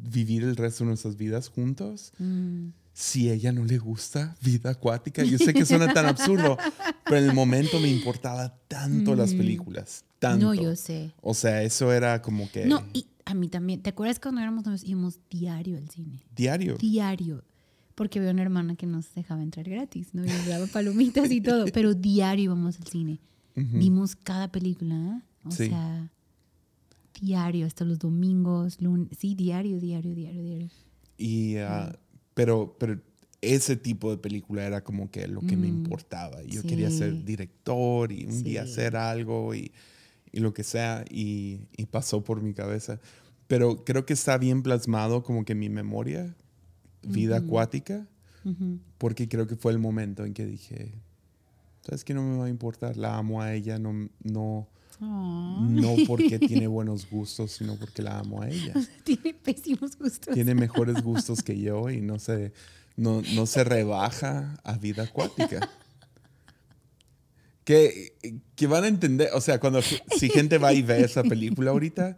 vivir 0.03 0.43
el 0.43 0.57
resto 0.57 0.85
de 0.85 0.89
nuestras 0.89 1.17
vidas 1.17 1.49
juntos. 1.49 2.13
Mm, 2.19 2.69
si 2.93 3.31
ella 3.31 3.53
no 3.53 3.65
le 3.65 3.79
gusta 3.79 4.37
vida 4.43 4.71
acuática. 4.71 5.23
Yo 5.23 5.39
sé 5.39 5.55
que 5.55 5.65
suena 5.65 5.93
tan 5.93 6.07
absurdo, 6.07 6.57
pero 7.05 7.19
en 7.19 7.29
el 7.29 7.35
momento 7.35 7.79
me 7.79 7.89
importaba 7.89 8.59
tanto 8.67 9.15
las 9.15 9.35
películas. 9.35 10.05
Tanto. 10.19 10.47
No, 10.47 10.55
yo 10.55 10.75
sé. 10.75 11.13
O 11.21 11.33
sea, 11.35 11.63
eso 11.63 11.93
era 11.93 12.21
como 12.23 12.51
que. 12.51 12.67
No, 12.67 12.83
y 12.93 13.07
a 13.25 13.35
mí 13.35 13.49
también. 13.49 13.83
¿Te 13.83 13.91
acuerdas 13.91 14.19
cuando 14.19 14.41
éramos 14.41 14.65
novios 14.65 14.83
íbamos 14.83 15.21
diario 15.31 15.77
al 15.77 15.89
cine? 15.91 16.25
Diario. 16.35 16.77
Diario. 16.77 17.45
Porque 17.95 18.19
había 18.19 18.33
una 18.33 18.43
hermana 18.43 18.75
que 18.75 18.87
nos 18.87 19.13
dejaba 19.15 19.43
entrar 19.43 19.69
gratis, 19.69 20.09
¿no? 20.13 20.25
Y 20.25 20.29
nos 20.29 20.47
daba 20.47 20.67
palomitas 20.67 21.31
y 21.31 21.41
todo. 21.41 21.67
Pero 21.73 21.95
diario 21.95 22.45
íbamos 22.47 22.79
al 22.81 22.87
cine. 22.89 23.21
Vimos 23.55 24.15
cada 24.17 24.51
película, 24.53 24.95
¿eh? 24.95 25.23
O 25.45 25.51
Sí. 25.53 25.69
sea, 25.69 26.11
diario, 27.21 27.67
hasta 27.67 27.85
los 27.85 27.99
domingos, 27.99 28.81
lunes. 28.81 29.09
Sí, 29.19 29.35
diario, 29.35 29.79
diario, 29.81 30.15
diario, 30.15 30.43
diario. 30.43 30.69
Y, 31.17 31.57
ah, 31.57 31.97
pero, 32.35 32.77
pero 32.79 33.01
ese 33.41 33.77
tipo 33.77 34.11
de 34.11 34.19
película 34.19 34.65
era 34.67 34.83
como 34.83 35.11
que 35.11 35.27
lo 35.29 35.41
que 35.43 35.57
me 35.57 35.69
importaba. 35.69 36.43
Yo 36.45 36.63
quería 36.63 36.91
ser 36.91 37.13
Mm. 37.13 37.17
sí. 37.19 37.23
director 37.25 38.13
y 38.13 38.25
un 38.27 38.43
día 38.43 38.65
Sí. 38.65 38.73
hacer 38.73 38.97
algo 38.97 39.55
y, 39.55 39.73
y 40.33 40.41
lo 40.41 40.53
que 40.55 40.65
sea. 40.65 41.05
Y, 41.11 41.61
y 41.77 41.87
pasó 41.87 42.23
por 42.25 42.43
mi 42.43 42.53
cabeza. 42.55 43.01
Pero 43.47 43.85
creo 43.85 44.05
que 44.07 44.13
está 44.13 44.39
bien 44.39 44.63
plasmado 44.63 45.23
como 45.23 45.45
que 45.45 45.55
mi 45.55 45.69
memoria, 45.69 46.35
vida 47.03 47.39
acuática, 47.39 48.07
Ujú. 48.45 48.79
porque 48.99 49.29
creo 49.29 49.47
que 49.47 49.57
fue 49.57 49.73
el 49.73 49.79
momento 49.79 50.25
en 50.25 50.35
que 50.35 50.45
dije, 50.45 50.93
¿sabes 51.83 52.05
qué? 52.05 52.13
No 52.15 52.23
me 52.23 52.37
va 52.37 52.47
a 52.47 52.51
importar, 52.51 52.97
la 52.97 53.17
amo 53.17 53.41
a 53.41 53.55
ella, 53.55 53.79
no, 53.79 54.09
no, 54.23 54.69
No 55.01 55.95
porque 56.07 56.39
tiene 56.39 56.67
buenos 56.67 57.09
gustos, 57.09 57.53
sino 57.53 57.77
porque 57.77 58.03
la 58.03 58.19
amo 58.19 58.43
a 58.43 58.49
ella. 58.49 58.75
Tiene 59.05 59.33
pésimos 59.35 59.97
gustos. 59.97 60.35
tiene 60.35 60.55
mejores 60.57 61.03
gustos 61.03 61.43
que 61.43 61.59
yo 61.59 61.89
y 61.89 62.01
no 62.01 62.19
se, 62.19 62.53
no, 62.97 63.23
no 63.35 63.47
se 63.47 63.63
rebaja 63.65 64.59
a 64.65 64.77
vida 64.77 65.05
acuática. 65.05 65.71
Que, 67.65 68.15
que 68.57 68.67
van 68.67 68.85
a 68.85 68.89
entender, 68.89 69.29
o 69.35 69.41
sea, 69.41 69.61
cuando 69.61 69.83
si 69.83 70.31
gente 70.31 70.59
va 70.59 70.73
y 70.73 70.83
ve 70.83 71.03
esa 71.03 71.23
película 71.23 71.71
ahorita, 71.71 72.17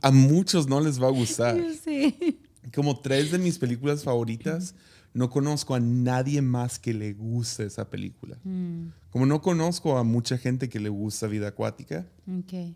a 0.00 0.10
muchos 0.10 0.66
no 0.66 0.80
les 0.80 1.00
va 1.00 1.08
a 1.08 1.10
gustar. 1.10 1.56
Yo 1.56 1.72
sé. 1.74 2.38
Como 2.74 2.98
tres 3.00 3.30
de 3.30 3.38
mis 3.38 3.58
películas 3.58 4.02
favoritas, 4.02 4.74
no 5.14 5.30
conozco 5.30 5.74
a 5.74 5.80
nadie 5.80 6.42
más 6.42 6.78
que 6.78 6.92
le 6.92 7.12
guste 7.14 7.64
esa 7.64 7.88
película. 7.88 8.36
Mm, 8.44 8.88
Como 9.10 9.26
no 9.26 9.40
conozco 9.40 9.96
a 9.96 10.04
mucha 10.04 10.36
gente 10.38 10.68
que 10.68 10.80
le 10.80 10.88
gusta 10.90 11.26
vida 11.28 11.48
acuática, 11.48 12.06
ok. 12.28 12.74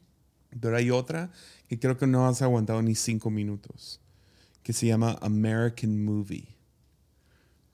pero 0.61 0.77
hay 0.77 0.91
otra 0.91 1.31
que 1.69 1.79
creo 1.79 1.97
que 1.99 2.07
no 2.07 2.27
has 2.27 2.41
aguantado 2.41 2.81
ni 2.81 2.95
cinco 2.95 3.29
minutos, 3.31 4.01
que 4.63 4.73
se 4.73 4.87
llama 4.87 5.19
American 5.21 6.03
Movie. 6.05 6.47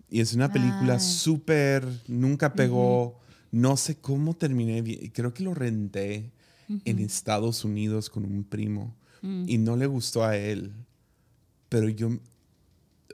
Y 0.08 0.20
es 0.20 0.32
una 0.34 0.50
película 0.52 0.94
Ah. 0.94 1.00
súper, 1.00 1.86
nunca 2.08 2.54
pegó, 2.54 3.20
no 3.50 3.76
sé 3.76 3.96
cómo 3.96 4.34
terminé, 4.34 4.82
creo 5.12 5.32
que 5.34 5.42
lo 5.44 5.54
renté 5.54 6.32
en 6.86 6.98
Estados 7.00 7.64
Unidos 7.64 8.08
con 8.10 8.24
un 8.24 8.44
primo 8.44 8.94
Mm. 9.22 9.44
y 9.48 9.58
no 9.58 9.76
le 9.76 9.86
gustó 9.86 10.24
a 10.24 10.36
él, 10.36 10.72
pero 11.68 11.88
yo, 11.88 12.10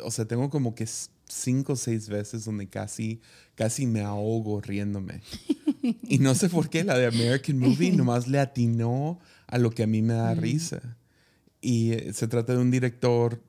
o 0.05 0.11
sea, 0.11 0.25
tengo 0.27 0.49
como 0.51 0.75
que 0.75 0.85
cinco 1.33 1.75
o 1.75 1.77
seis 1.77 2.09
veces 2.09 2.45
donde 2.45 2.69
casi, 2.69 3.21
casi 3.55 3.87
me 3.87 4.01
ahogo 4.01 4.61
riéndome. 4.61 5.23
Y 6.03 6.19
no 6.19 6.35
sé 6.35 6.49
por 6.49 6.69
qué 6.69 6.85
la 6.85 6.99
de 6.99 7.07
American 7.07 7.59
Movie 7.59 7.93
nomás 7.93 8.29
le 8.29 8.39
atinó 8.39 9.19
a 9.47 9.59
lo 9.59 9.71
que 9.71 9.83
a 9.83 9.87
mí 9.87 10.03
me 10.03 10.15
da 10.15 10.35
risa. 10.35 10.97
Y 11.61 11.93
eh, 11.93 12.13
se 12.13 12.29
trata 12.29 12.53
de 12.53 12.59
un 12.59 12.71
director 12.71 13.43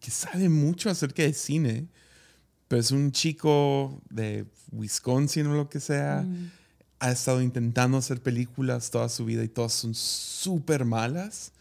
que 0.00 0.10
sabe 0.10 0.48
mucho 0.48 0.90
acerca 0.90 1.22
de 1.22 1.32
cine, 1.32 1.88
pero 2.68 2.80
es 2.80 2.90
un 2.90 3.12
chico 3.12 4.02
de 4.10 4.46
Wisconsin 4.72 5.46
o 5.46 5.54
lo 5.54 5.68
que 5.68 5.80
sea. 5.80 6.26
Ha 6.98 7.12
estado 7.12 7.40
intentando 7.42 7.98
hacer 7.98 8.20
películas 8.22 8.90
toda 8.90 9.08
su 9.08 9.24
vida 9.24 9.44
y 9.44 9.48
todas 9.48 9.72
son 9.72 9.94
súper 9.94 10.84
malas. 10.84 11.52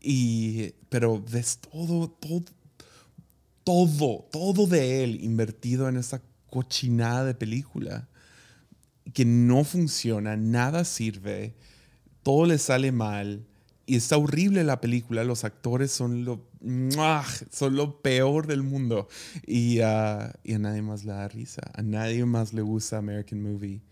Y, 0.00 0.72
pero 0.90 1.22
ves 1.22 1.58
todo, 1.58 2.10
todo, 2.10 2.44
todo, 3.64 4.28
todo 4.30 4.66
de 4.66 5.02
él 5.02 5.18
invertido 5.22 5.88
en 5.88 5.96
esa 5.96 6.22
cochinada 6.50 7.24
de 7.24 7.34
película 7.34 8.08
que 9.12 9.24
no 9.24 9.64
funciona, 9.64 10.36
nada 10.36 10.84
sirve, 10.84 11.54
todo 12.22 12.46
le 12.46 12.58
sale 12.58 12.92
mal 12.92 13.46
y 13.86 13.96
está 13.96 14.16
horrible 14.16 14.64
la 14.64 14.80
película, 14.80 15.24
los 15.24 15.44
actores 15.44 15.90
son 15.90 16.24
lo, 16.24 16.48
son 17.50 17.76
lo 17.76 18.00
peor 18.00 18.46
del 18.46 18.62
mundo 18.62 19.08
y, 19.46 19.80
ah, 19.80 20.32
y 20.42 20.54
a 20.54 20.58
nadie 20.58 20.82
más 20.82 21.04
le 21.04 21.12
da 21.12 21.28
risa, 21.28 21.62
a 21.74 21.82
nadie 21.82 22.24
más 22.24 22.52
le 22.52 22.62
gusta 22.62 22.98
American 22.98 23.42
Movie, 23.42 23.82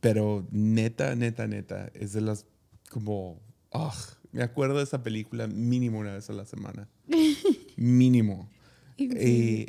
pero 0.00 0.46
neta, 0.50 1.14
neta, 1.14 1.46
neta, 1.46 1.90
es 1.94 2.12
de 2.12 2.20
las 2.20 2.46
como, 2.90 3.40
¡ah! 3.72 3.94
me 4.32 4.42
acuerdo 4.42 4.78
de 4.78 4.84
esa 4.84 5.02
película 5.02 5.46
mínimo 5.46 5.98
una 5.98 6.14
vez 6.14 6.28
a 6.28 6.32
la 6.34 6.44
semana, 6.44 6.88
mínimo. 7.76 8.50
Y, 8.96 9.66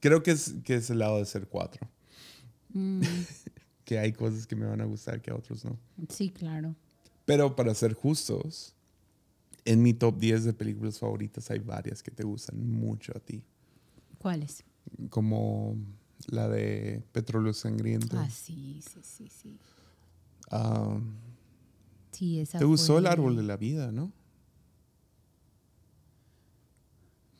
creo 0.00 0.22
que 0.22 0.30
es, 0.30 0.54
que 0.64 0.74
es 0.74 0.90
el 0.90 0.98
lado 0.98 1.18
de 1.18 1.26
ser 1.26 1.46
cuatro. 1.48 1.88
Mm, 2.72 3.00
que 3.84 3.98
hay 3.98 4.12
cosas 4.12 4.46
que 4.46 4.56
me 4.56 4.66
van 4.66 4.80
a 4.80 4.84
gustar 4.84 5.20
que 5.20 5.30
a 5.30 5.34
otros 5.34 5.64
no. 5.64 5.78
sí, 6.08 6.30
claro. 6.30 6.74
Pero 7.24 7.56
para 7.56 7.74
ser 7.74 7.94
justos, 7.94 8.74
en 9.64 9.82
mi 9.82 9.92
top 9.92 10.18
10 10.18 10.44
de 10.44 10.52
películas 10.52 10.98
favoritas 10.98 11.50
hay 11.50 11.58
varias 11.58 12.02
que 12.02 12.10
te 12.10 12.24
gustan 12.24 12.70
mucho 12.70 13.12
a 13.16 13.20
ti. 13.20 13.42
¿Cuáles? 14.18 14.64
Como 15.10 15.76
la 16.26 16.48
de 16.48 17.02
Petróleo 17.12 17.52
Sangriento. 17.52 18.18
Ah, 18.18 18.30
sí, 18.30 18.80
sí, 18.82 19.00
sí, 19.02 19.28
sí. 19.28 19.58
Ah, 20.50 20.98
Sí, 22.12 22.40
esa 22.40 22.58
te 22.58 22.64
gustó 22.64 22.98
el 22.98 23.06
árbol 23.06 23.36
de 23.36 23.42
la 23.44 23.56
vida, 23.56 23.92
¿no? 23.92 24.12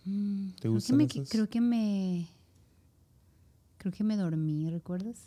Mm, 0.09 0.50
¿Te 0.53 0.69
creo 0.69 0.81
que 0.81 0.93
me-? 0.93 1.09
Creo 1.29 1.49
que 1.49 1.61
me... 1.61 2.29
Creo 3.79 3.93
que 3.93 4.03
me 4.05 4.17
dormí, 4.17 4.71
¿recuerdas? 4.71 5.27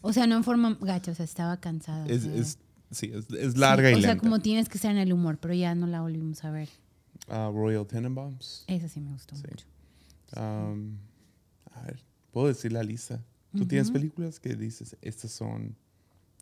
O 0.00 0.12
sea, 0.12 0.26
no 0.26 0.36
en 0.36 0.44
forma 0.44 0.76
gacha, 0.80 1.12
o 1.12 1.14
sea, 1.14 1.24
estaba 1.24 1.58
cansada. 1.60 2.04
o 2.04 2.08
Es, 2.08 2.22
sea, 2.22 2.34
es- 2.34 2.58
sí, 2.90 3.10
es, 3.14 3.30
es 3.30 3.56
larga 3.56 3.88
sí, 3.90 3.94
y 3.96 3.98
O 3.98 4.00
sea, 4.02 4.16
como 4.18 4.40
tienes 4.40 4.68
que 4.68 4.78
estar 4.78 4.90
en 4.90 4.98
el 4.98 5.12
humor, 5.12 5.38
pero 5.38 5.54
ya 5.54 5.74
no 5.74 5.86
la 5.86 6.00
volvimos 6.00 6.42
a 6.44 6.50
ver. 6.50 6.68
Ah, 7.28 7.50
Royal 7.52 7.86
Tenenbaums. 7.86 8.64
Esa 8.66 8.88
sí 8.88 9.00
me 9.00 9.10
gustó 9.12 9.36
Sí. 9.36 9.42
mucho. 9.50 9.66
Um, 10.36 10.96
a 11.72 11.82
ver, 11.82 12.02
puedo 12.32 12.48
decir 12.48 12.72
la 12.72 12.82
lista. 12.82 13.22
¿Tú 13.56 13.66
tienes 13.66 13.90
películas 13.90 14.38
que 14.40 14.54
dices, 14.56 14.96
estas 15.02 15.30
son 15.32 15.74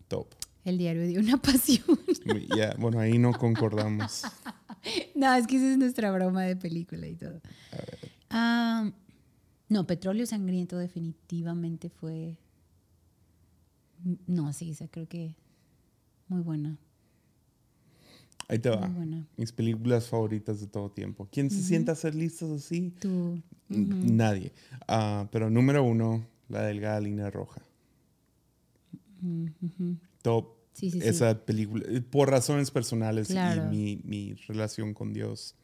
top? 0.09 0.27
El 0.65 0.77
diario 0.79 1.03
de 1.07 1.19
una 1.19 1.37
pasión. 1.43 1.85
Ya, 2.49 2.75
bueno, 2.79 2.99
ahí 2.99 3.19
no 3.19 3.33
concordamos. 3.35 4.25
no, 5.15 5.35
es 5.35 5.47
que 5.47 5.57
esa 5.57 5.73
es 5.73 5.79
nuestra 5.79 6.11
broma 6.13 6.43
de 6.43 6.57
película 6.57 7.07
y 7.07 7.17
todo. 7.17 7.41
Ah, 8.31 8.91
no, 9.69 9.87
Petróleo 9.87 10.27
Sangriento 10.27 10.79
definitivamente 10.79 11.89
fue... 11.89 12.39
No, 14.27 14.53
sí, 14.53 14.71
esa 14.71 14.89
creo 14.89 15.09
que 15.09 15.35
muy 16.29 16.41
buena. 16.43 16.79
Ahí 18.49 18.59
te 18.59 18.71
va. 18.71 18.87
Muy 18.87 18.97
buena. 18.97 19.27
Mis 19.37 19.53
películas 19.53 20.09
favoritas 20.09 20.61
de 20.61 20.69
todo 20.69 20.91
tiempo. 20.91 21.29
¿Quién 21.33 21.51
se 21.51 21.63
sienta 21.63 21.93
a 21.93 21.95
hacer 21.95 22.15
listas 22.15 22.51
así? 22.51 22.93
Tú... 23.01 23.41
Nadie. 23.69 24.53
Ah, 24.87 25.27
pero 25.33 25.51
número 25.51 25.83
uno, 25.83 26.25
la 26.49 26.63
delgada 26.63 27.01
línea 27.01 27.31
roja. 27.31 27.61
mm. 29.21 29.47
Top. 30.23 30.56
Sí, 30.77 30.91
sí, 30.91 31.01
sí. 31.01 31.09
Esa 31.09 31.45
película, 31.47 31.85
eh, 31.89 32.03
por 32.03 32.29
razones 32.31 32.71
personales 32.71 33.29
Claro. 33.29 33.73
y 33.73 33.77
mi, 33.77 34.01
mi 34.05 34.35
relación 34.47 34.93
con 34.93 35.13
Dios, 35.15 35.55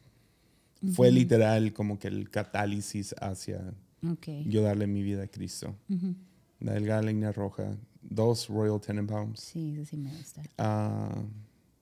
fue 0.94 1.12
literal 1.12 1.72
como 1.74 1.98
que 1.98 2.08
el 2.08 2.30
catálisis 2.30 3.14
hacia 3.20 3.74
Ok. 4.10 4.26
yo 4.46 4.62
darle 4.62 4.86
mi 4.86 5.02
vida 5.02 5.24
a 5.24 5.26
Cristo. 5.28 5.76
Ujú. 5.90 6.14
La 6.60 6.72
delgada 6.72 7.02
línea 7.02 7.30
roja. 7.30 7.76
Dos, 8.00 8.48
Royal 8.48 8.80
Tenenbaums. 8.80 9.38
Sí, 9.38 9.84
sí 9.84 9.96
me 9.96 10.10
gusta. 10.16 10.42
Ah, 10.58 11.22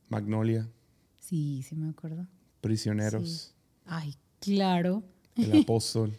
Magnolia. 0.08 0.68
Sí, 1.20 1.62
sí 1.66 1.76
me 1.76 1.88
acuerdo. 1.88 2.26
Prisioneros. 2.60 3.54
Ay, 3.86 4.14
claro. 4.40 5.02
El 5.36 5.52
apóstol. 5.62 6.12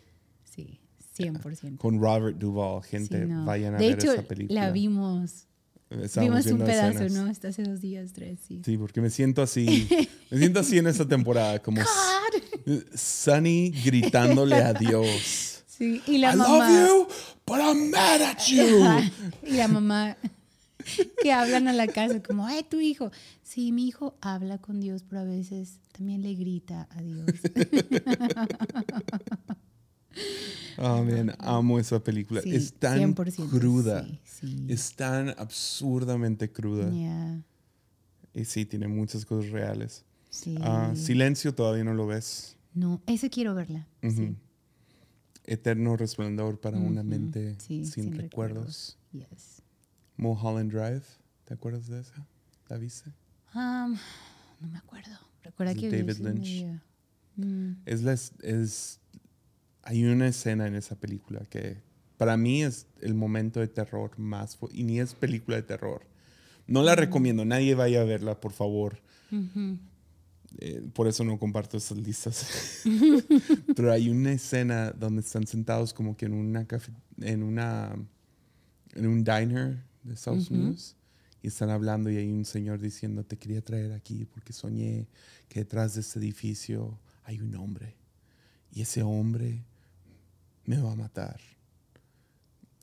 Sí, 0.46 0.80
100%. 1.18 1.78
con 1.78 2.00
Robert 2.00 2.38
Duvall. 2.38 2.82
Gente, 2.84 3.22
Sí, 3.26 3.30
no. 3.30 3.46
vayan 3.46 3.76
a 3.76 3.78
de 3.78 3.88
ver 3.90 4.00
hecho, 4.00 4.14
esa 4.14 4.24
película. 4.24 4.66
la 4.68 4.72
vimos. 4.72 5.46
Vimos 6.20 6.46
un 6.46 6.60
pedazo, 6.60 7.04
escenas. 7.04 7.12
¿no? 7.12 7.30
Hasta 7.30 7.50
hace 7.50 7.64
dos 7.64 7.82
días, 7.82 8.14
tres, 8.14 8.40
sí. 8.48 8.62
Sí, 8.64 8.78
porque 8.78 9.02
me 9.02 9.10
siento 9.10 9.42
así. 9.42 9.88
Me 10.30 10.38
siento 10.38 10.62
así 10.62 10.78
en 10.78 10.88
esta 10.88 11.06
temporada, 11.08 11.60
como 11.62 11.82
Sunny 12.96 13.72
gritándole 13.84 14.56
a 14.56 14.74
Dios. 14.74 15.64
Sí, 15.68 16.02
y 16.08 16.18
la 16.20 16.34
I 16.34 16.38
mamá. 16.38 16.70
love 16.70 16.88
you, 16.88 17.08
but 17.46 17.58
I'm 17.60 17.90
mad 17.92 18.22
at 18.22 18.40
you. 18.48 18.86
Y 19.46 19.58
la 19.58 19.68
mamá 19.68 20.16
que 21.22 21.32
hablan 21.32 21.68
a 21.68 21.74
la 21.74 21.88
casa 21.88 22.22
como, 22.24 22.46
ay, 22.46 22.64
tu 22.64 22.80
hijo. 22.80 23.12
Sí, 23.44 23.72
mi 23.72 23.88
hijo 23.88 24.16
habla 24.22 24.58
con 24.60 24.80
Dios, 24.80 25.04
pero 25.08 25.22
a 25.22 25.26
veces 25.26 25.80
también 25.92 26.22
le 26.22 26.34
grita 26.36 26.88
a 26.92 27.02
Dios. 27.02 27.26
Oh, 30.78 31.04
man, 31.04 31.36
amo 31.40 31.80
esa 31.80 32.04
película. 32.04 32.42
Sí, 32.42 32.56
es 32.56 32.74
tan 32.74 33.14
100%, 33.14 33.50
cruda. 33.50 34.06
sí, 34.06 34.20
sí. 34.24 34.66
Es 34.70 34.94
tan 34.96 35.30
absurdamente 35.38 36.52
cruda. 36.52 36.90
Yeah, 36.92 37.42
Y 38.34 38.46
sí, 38.46 38.66
tiene 38.66 38.88
muchas 38.88 39.26
cosas 39.26 39.52
reales. 39.52 40.04
Ah, 40.62 40.94
Silencio 40.96 41.54
todavía 41.54 41.84
no 41.84 41.94
lo 41.94 42.08
ves. 42.08 42.56
no, 42.74 43.02
ese 43.06 43.30
quiero 43.30 43.54
verla. 43.54 43.88
Eterno 45.44 45.98
resplandor 45.98 46.60
para 46.60 46.78
una 46.78 47.04
mente 47.04 47.58
sin, 47.60 47.86
sin 47.86 48.14
recuerdos. 48.16 48.98
Yes. 49.12 49.62
Mulholland 50.18 50.72
Drive, 50.72 51.04
¿te 51.46 51.54
acuerdas 51.56 51.88
de 51.88 52.00
esa? 52.00 52.26
¿La 52.70 52.78
viste? 52.78 53.12
Um, 53.56 53.98
no 54.62 54.68
me 54.70 54.78
acuerdo. 54.78 55.12
Recuerda 55.44 55.74
Es 55.74 55.80
que 55.80 55.90
David 55.92 56.18
Lynch. 56.20 56.64
medio- 56.64 56.82
Mm, 57.38 57.82
Es, 57.86 58.02
la, 58.04 58.12
es- 58.14 59.00
hay 59.84 60.04
una 60.06 60.28
escena 60.28 60.68
en 60.68 60.76
esa 60.76 60.96
película 60.96 61.42
que 61.50 61.82
para 62.18 62.38
mí 62.38 62.64
es 62.64 62.88
el 63.02 63.14
momento 63.16 63.60
de 63.60 63.68
terror 63.68 64.18
más 64.20 64.58
y 64.72 64.84
ni 64.84 65.00
es 65.00 65.14
película 65.16 65.58
de 65.58 65.64
terror. 65.64 66.06
No 66.68 66.84
la 66.84 66.96
recomiendo, 66.96 67.44
nadie 67.46 67.74
vaya 67.76 68.02
a 68.02 68.04
verla, 68.06 68.40
por 68.40 68.52
favor. 68.54 69.02
ujú. 69.32 69.78
Eh, 70.58 70.84
por 70.94 71.08
eso 71.08 71.24
no 71.24 71.40
comparto 71.40 71.78
esas 71.78 71.98
listas. 71.98 72.82
Pero 73.76 73.92
hay 73.92 74.10
una 74.10 74.34
escena 74.34 74.92
donde 74.92 75.22
están 75.22 75.48
sentados 75.48 75.94
como 75.94 76.16
que 76.18 76.26
en 76.26 76.34
una 76.34 76.66
cafe- 76.68 76.92
en 77.22 77.42
una 77.44 77.96
en 78.94 79.08
un 79.08 79.24
diner 79.24 79.82
de 80.04 80.14
Estados 80.14 80.46
Ujú. 80.52 80.56
Unidos 80.56 80.98
y 81.42 81.48
están 81.48 81.70
hablando 81.70 82.10
y 82.12 82.18
hay 82.18 82.30
un 82.30 82.44
señor 82.44 82.80
diciendo 82.82 83.24
te 83.24 83.38
quería 83.38 83.62
traer 83.62 83.94
aquí 83.94 84.26
porque 84.26 84.52
soñé 84.52 85.08
que 85.48 85.62
detrás 85.62 85.96
de 85.96 86.02
este 86.02 86.20
edificio 86.20 87.00
hay 87.24 87.40
un 87.40 87.56
hombre 87.56 87.96
y 88.74 88.82
ese 88.82 89.02
hombre 89.04 89.64
me 90.66 90.78
va 90.80 90.92
a 90.92 90.96
matar 90.96 91.40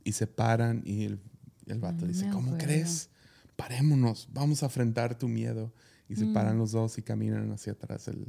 y 0.04 0.12
se 0.12 0.26
paran 0.26 0.82
y 0.85 1.04
el, 1.04 1.20
el 1.66 1.78
vato 1.78 2.02
No 2.02 2.08
dice 2.12 2.28
¿cómo 2.30 2.56
crees? 2.58 3.11
Parémonos 3.56 4.28
vamos 4.32 4.62
a 4.62 4.66
afrontar 4.66 5.18
tu 5.18 5.28
miedo 5.28 5.73
y 6.08 6.16
se 6.16 6.25
Mm. 6.26 6.32
paran 6.32 6.58
los 6.58 6.73
dos 6.73 6.97
y 6.99 7.02
caminan 7.02 7.50
hacia 7.52 7.73
atrás 7.73 8.08
el, 8.08 8.26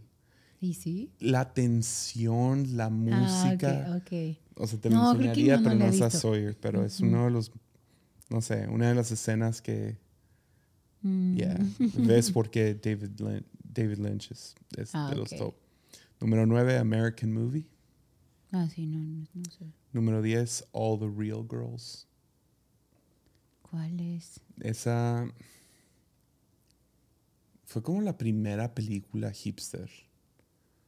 ¿Y 0.60 0.74
sí? 0.74 1.14
la 1.20 1.54
tensión, 1.54 2.76
la 2.76 2.90
música. 2.90 3.86
Ah, 3.88 3.96
ok, 3.98 4.04
ok. 4.12 4.38
O 4.56 4.68
sea, 4.68 4.80
te 4.82 4.90
No, 4.90 5.04
lo 5.04 5.12
enseñaría, 5.12 5.58
no, 5.58 5.64
pero 5.64 5.76
no 5.76 5.86
es 5.86 6.02
a. 6.02 6.10
Sawyer. 6.10 6.58
Pero 6.60 6.84
es 6.84 7.00
Ujú. 7.00 7.10
uno 7.10 7.26
de 7.26 7.32
los, 7.32 7.52
no 8.30 8.42
sé, 8.42 8.68
una 8.68 8.90
de 8.90 8.96
las 8.96 9.12
escenas 9.12 9.62
que, 9.62 9.98
Mm. 11.02 11.34
yeah, 11.36 11.58
ves 11.96 12.30
porque 12.34 12.74
David, 12.76 13.12
Lin- 13.22 13.46
David 13.64 14.00
Lynch 14.00 14.32
es, 14.32 14.54
es 14.76 14.90
Ah, 14.94 15.10
de 15.10 15.16
los 15.16 15.30
top. 15.30 15.56
Número 16.20 16.46
9, 16.46 16.78
American 16.78 17.32
Movie. 17.32 17.66
Ah, 18.52 18.68
sí, 18.68 18.86
no, 18.88 18.98
no, 19.00 19.28
no 19.34 19.44
sé. 19.52 19.66
Número 19.94 20.22
10, 20.22 20.66
All 20.72 21.00
the 21.00 21.08
Real 21.10 21.46
Girls. 21.50 22.08
¿Cuál 23.70 24.00
es? 24.00 24.40
Esa 24.62 25.32
fue 27.66 27.84
como 27.84 28.02
la 28.02 28.18
primera 28.18 28.74
película 28.74 29.32
hipster, 29.32 29.90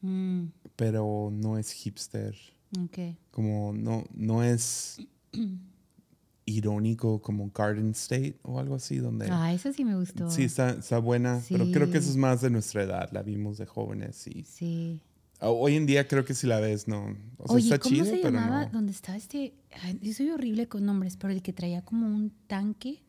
Mm, 0.04 0.46
pero 0.76 1.30
no 1.32 1.60
es 1.60 1.72
hipster. 1.72 2.36
ok. 2.84 3.16
como 3.30 3.72
no, 3.74 4.04
no 4.16 4.42
es 4.42 4.98
irónico 6.46 7.22
como 7.22 7.52
Garden 7.54 7.92
State 7.92 8.40
o 8.42 8.60
algo 8.60 8.74
así, 8.76 8.98
donde 8.98 9.28
Ah, 9.30 9.54
esa 9.54 9.72
sí 9.72 9.86
me 9.86 9.96
gustó. 9.96 10.30
sí 10.32 10.44
está, 10.46 10.72
está 10.72 10.98
buena, 10.98 11.40
pero 11.50 11.66
creo 11.72 11.92
que 11.92 12.00
eso 12.00 12.10
es 12.10 12.18
más 12.18 12.42
de 12.42 12.50
nuestra 12.50 12.82
edad, 12.84 13.10
la 13.12 13.22
vimos 13.22 13.60
de 13.60 13.68
jóvenes 13.68 14.26
y 14.28 14.44
Sí. 14.46 15.00
Ah, 15.42 15.50
hoy 15.50 15.76
en 15.76 15.86
día 15.86 16.08
creo 16.08 16.24
que 16.24 16.34
si 16.34 16.48
la 16.48 16.60
ves, 16.60 16.88
no, 16.88 17.16
o 17.38 17.48
sea, 17.48 17.56
Oye, 17.56 17.64
está 17.66 17.80
¿cómo 17.80 17.94
chido, 17.96 18.06
se 18.06 18.18
pero 18.18 18.32
llamaba? 18.32 18.66
no. 18.68 18.72
Donde 18.72 18.92
estaba 18.94 19.18
este. 19.18 19.54
ay, 19.84 20.00
yo 20.02 20.14
soy 20.14 20.30
horrible 20.30 20.68
con 20.68 20.86
nombres, 20.86 21.18
pero 21.18 21.34
el 21.34 21.42
que 21.42 21.52
traía 21.54 21.82
como 21.84 22.08
un 22.08 22.32
tanque 22.48 23.02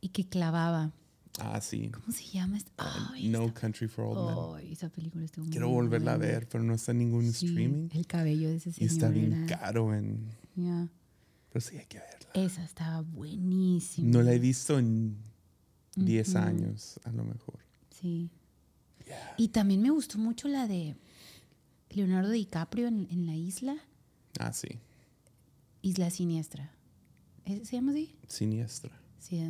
y 0.00 0.10
que 0.10 0.28
clavaba. 0.28 0.92
Ah, 1.40 1.60
sí. 1.60 1.88
¿Cómo 1.92 2.12
se 2.12 2.24
llama? 2.26 2.56
este? 2.58 2.70
Ay, 2.76 3.28
No 3.28 3.44
esa- 3.46 3.54
Country 3.54 3.88
for 3.88 4.04
Old 4.16 4.54
Men. 4.60 4.66
Ay, 4.68 4.72
esa 4.72 4.88
película 4.88 5.24
estuvo 5.24 5.44
Quiero 5.50 5.66
muy 5.66 5.74
volverla 5.76 6.12
a 6.12 6.16
ver, 6.16 6.46
pero 6.48 6.62
no 6.62 6.74
está 6.74 6.92
en 6.92 6.98
ningún 6.98 7.32
Sí, 7.32 7.46
streaming 7.46 7.88
El 7.92 8.06
cabello 8.06 8.48
de 8.50 8.56
ese 8.56 8.70
y 8.70 8.72
señor. 8.74 8.92
está 8.92 9.08
bien 9.08 9.32
era- 9.32 9.58
caro 9.58 9.92
en, 9.94 10.28
ya. 10.54 10.88
pero 11.52 11.60
sí 11.64 11.76
hay 11.76 11.86
que 11.86 11.98
verla. 11.98 12.28
Esa 12.34 12.62
estaba 12.64 13.00
buenísima. 13.00 14.08
No 14.10 14.22
la 14.22 14.32
he 14.32 14.38
visto 14.38 14.78
en 14.78 15.16
10 15.96 16.28
Ujú. 16.30 16.38
años, 16.38 17.00
a 17.04 17.10
lo 17.10 17.24
mejor. 17.24 17.58
Sí. 17.90 18.30
Yeah. 19.06 19.34
Y 19.36 19.48
también 19.48 19.82
me 19.82 19.90
gustó 19.90 20.18
mucho 20.18 20.46
la 20.48 20.68
de 20.68 20.96
Leonardo 21.94 22.30
DiCaprio 22.30 22.88
en, 22.88 23.08
en 23.10 23.26
la 23.26 23.36
isla. 23.36 23.76
Ah, 24.38 24.52
sí. 24.52 24.68
Isla 25.82 26.10
Siniestra. 26.10 26.72
¿Eh, 27.44 27.64
¿Se 27.64 27.76
llama 27.76 27.92
así? 27.92 28.16
Siniestra. 28.26 28.98
Sí. 29.18 29.40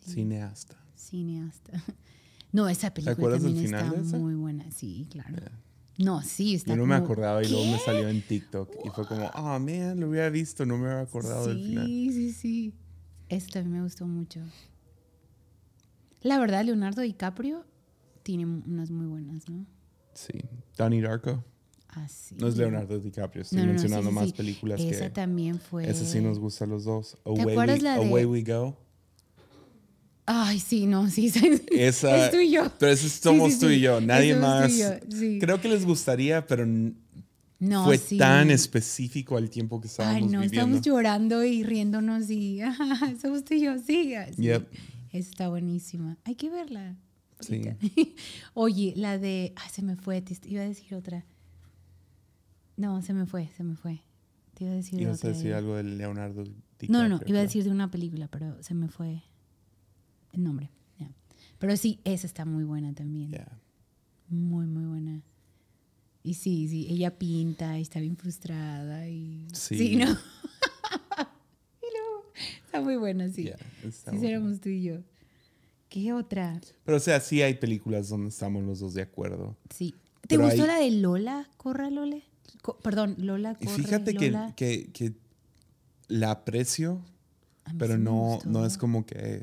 Sí. 0.00 0.12
Cineasta. 0.12 0.76
Cineasta. 0.96 1.72
No, 2.52 2.68
esa 2.68 2.92
película 2.92 3.30
del 3.30 3.42
también 3.42 3.64
final 3.64 3.94
está 3.94 4.18
muy 4.18 4.34
buena. 4.34 4.70
Sí, 4.70 5.08
claro. 5.10 5.34
Yeah. 5.34 5.52
No, 5.96 6.20
sí, 6.20 6.54
está 6.54 6.72
Yo 6.72 6.76
no 6.76 6.84
me 6.84 6.94
acordaba 6.94 7.42
y 7.42 7.48
luego 7.48 7.64
me 7.64 7.78
salió 7.78 8.08
en 8.08 8.20
TikTok 8.20 8.70
y 8.84 8.90
fue 8.90 9.06
como, 9.06 9.30
ah, 9.32 9.58
man, 9.58 9.98
lo 9.98 10.10
hubiera 10.10 10.28
visto, 10.28 10.66
no 10.66 10.76
me 10.76 10.84
hubiera 10.84 11.00
acordado 11.00 11.48
del 11.48 11.64
final. 11.64 11.86
Sí, 11.86 12.12
sí, 12.12 12.32
sí. 12.32 12.74
Eso 13.30 13.46
también 13.52 13.76
me 13.76 13.82
gustó 13.82 14.06
mucho. 14.06 14.40
La 16.20 16.38
verdad, 16.38 16.62
Leonardo 16.64 17.00
DiCaprio 17.00 17.64
tiene 18.22 18.44
unas 18.44 18.90
muy 18.90 19.06
buenas, 19.06 19.48
¿no? 19.48 19.64
Sí. 20.12 20.34
Donnie 20.76 21.00
Darko. 21.00 21.42
Así. 21.92 22.34
No 22.38 22.48
es 22.48 22.56
Leonardo 22.56 22.98
DiCaprio, 22.98 23.42
estoy 23.42 23.58
No, 23.58 23.66
no, 23.66 23.72
no, 23.72 23.78
sí, 23.78 23.82
mencionando 23.82 24.10
sí, 24.10 24.14
más 24.16 24.26
sí. 24.28 24.32
películas 24.34 24.80
Esa 24.80 25.04
que... 25.04 25.10
también 25.10 25.58
fue. 25.60 25.88
Esa 25.88 26.04
sí 26.06 26.20
nos 26.20 26.38
gusta 26.38 26.64
a 26.64 26.68
los 26.68 26.84
dos. 26.84 27.16
Away, 27.24 27.40
acuerdas 27.52 27.78
we, 27.78 27.82
la 27.84 27.98
de- 27.98 28.08
Away 28.08 28.24
We 28.24 28.42
Go. 28.42 28.76
Ay, 30.24 30.58
sí, 30.60 30.86
no, 30.86 31.08
sí. 31.10 31.30
Esa, 31.70 32.26
Es 32.26 32.30
tú 32.30 32.38
y 32.38 32.50
yo. 32.52 32.70
Pero 32.78 32.92
ese 32.92 33.08
somos 33.08 33.58
tú 33.58 33.68
y 33.68 33.80
yo, 33.80 34.00
nadie 34.00 34.34
más. 34.36 34.72
yo. 34.76 34.88
Creo 35.40 35.60
que 35.60 35.68
les 35.68 35.84
gustaría, 35.84 36.46
pero 36.46 36.64
No, 37.58 37.84
fue 37.84 37.98
tan 37.98 38.50
específico 38.50 39.36
al 39.36 39.50
tiempo 39.50 39.80
que 39.80 39.88
estábamos 39.88 40.16
Ay, 40.16 40.22
no, 40.22 40.40
viviendo. 40.40 40.54
estamos 40.54 40.80
llorando 40.82 41.44
y 41.44 41.62
riéndonos 41.62 42.30
y 42.30 42.60
ajá, 42.62 43.12
somos 43.20 43.44
tú 43.44 43.54
y 43.54 43.62
yo, 43.62 43.74
sí. 43.78 44.14
sí. 44.36 44.42
Yep. 44.42 44.66
Está 45.12 45.48
buenísima. 45.48 46.16
Hay 46.24 46.36
que 46.36 46.48
verla. 46.48 46.96
Sí. 47.40 47.60
Oye, 48.54 48.94
la 48.96 49.18
de. 49.18 49.52
Ay, 49.56 49.70
se 49.72 49.82
me 49.82 49.96
fue. 49.96 50.22
Te 50.22 50.34
iba 50.48 50.62
a 50.62 50.66
decir 50.68 50.94
otra. 50.94 51.26
No, 52.82 53.00
se 53.02 53.14
me 53.14 53.26
fue, 53.26 53.48
se 53.56 53.62
me 53.62 53.76
fue. 53.76 54.02
Te 54.54 54.64
iba 54.64 54.72
a 54.72 54.76
decir 54.76 54.96
de 54.98 55.02
Ibas 55.04 55.24
a 55.24 55.28
decir 55.28 55.48
de- 55.50 55.54
algo 55.54 55.76
de 55.76 55.84
Leonardo 55.84 56.42
DiCaprio. 56.44 56.88
No, 56.90 57.02
no, 57.08 57.18
no. 57.18 57.20
Iba 57.26 57.38
a 57.38 57.42
decir 57.42 57.62
de 57.64 57.70
una 57.70 57.90
película, 57.90 58.28
pero 58.28 58.62
se 58.62 58.74
me 58.74 58.88
fue 58.88 59.22
el 60.32 60.42
nombre. 60.42 60.70
Pero 61.58 61.76
sí, 61.76 62.00
esa 62.02 62.26
está 62.26 62.44
muy 62.44 62.64
buena 62.64 62.92
también. 62.92 63.30
Yeah. 63.30 63.56
Muy, 64.28 64.66
muy 64.66 64.84
buena. 64.86 65.22
Y 66.24 66.34
sí, 66.34 66.66
sí, 66.68 66.88
ella 66.90 67.16
pinta 67.18 67.78
y 67.78 67.82
está 67.82 68.00
bien 68.00 68.16
frustrada 68.16 69.08
y... 69.08 69.46
Sí. 69.52 69.94
¿no? 69.94 70.06
y 71.82 71.86
luego, 71.94 72.24
está 72.64 72.80
muy 72.80 72.96
buena, 72.96 73.28
sí. 73.28 73.44
Yeah, 73.44 73.58
sí, 73.92 74.02
bueno. 74.06 74.26
éramos 74.26 74.60
tú 74.60 74.70
y 74.70 74.82
yo. 74.82 74.96
¿Qué 75.88 76.12
otra? 76.12 76.60
Pero 76.84 76.96
o 76.96 77.00
sea, 77.00 77.20
sí 77.20 77.42
hay 77.42 77.54
películas 77.54 78.08
donde 78.08 78.30
estamos 78.30 78.64
los 78.64 78.80
dos 78.80 78.94
de 78.94 79.02
acuerdo. 79.02 79.56
Sí. 79.70 79.94
¿Te 80.22 80.36
Pero 80.36 80.44
gustó 80.46 80.62
hay- 80.62 80.68
la 80.68 80.76
de 80.78 80.90
Lola? 80.90 81.48
Corra, 81.58 81.90
Lole. 81.90 82.24
Co- 82.60 82.78
perdón, 82.78 83.16
Lola, 83.18 83.56
Y 83.60 83.64
corre, 83.66 83.76
fíjate 83.82 84.14
que, 84.14 84.30
Lola. 84.30 84.52
que, 84.56 84.90
que 84.92 85.12
la 86.08 86.30
aprecio, 86.32 87.00
pero 87.78 87.94
sí 87.96 88.00
no, 88.00 88.38
no 88.46 88.66
es 88.66 88.76
como 88.76 89.06
que, 89.06 89.42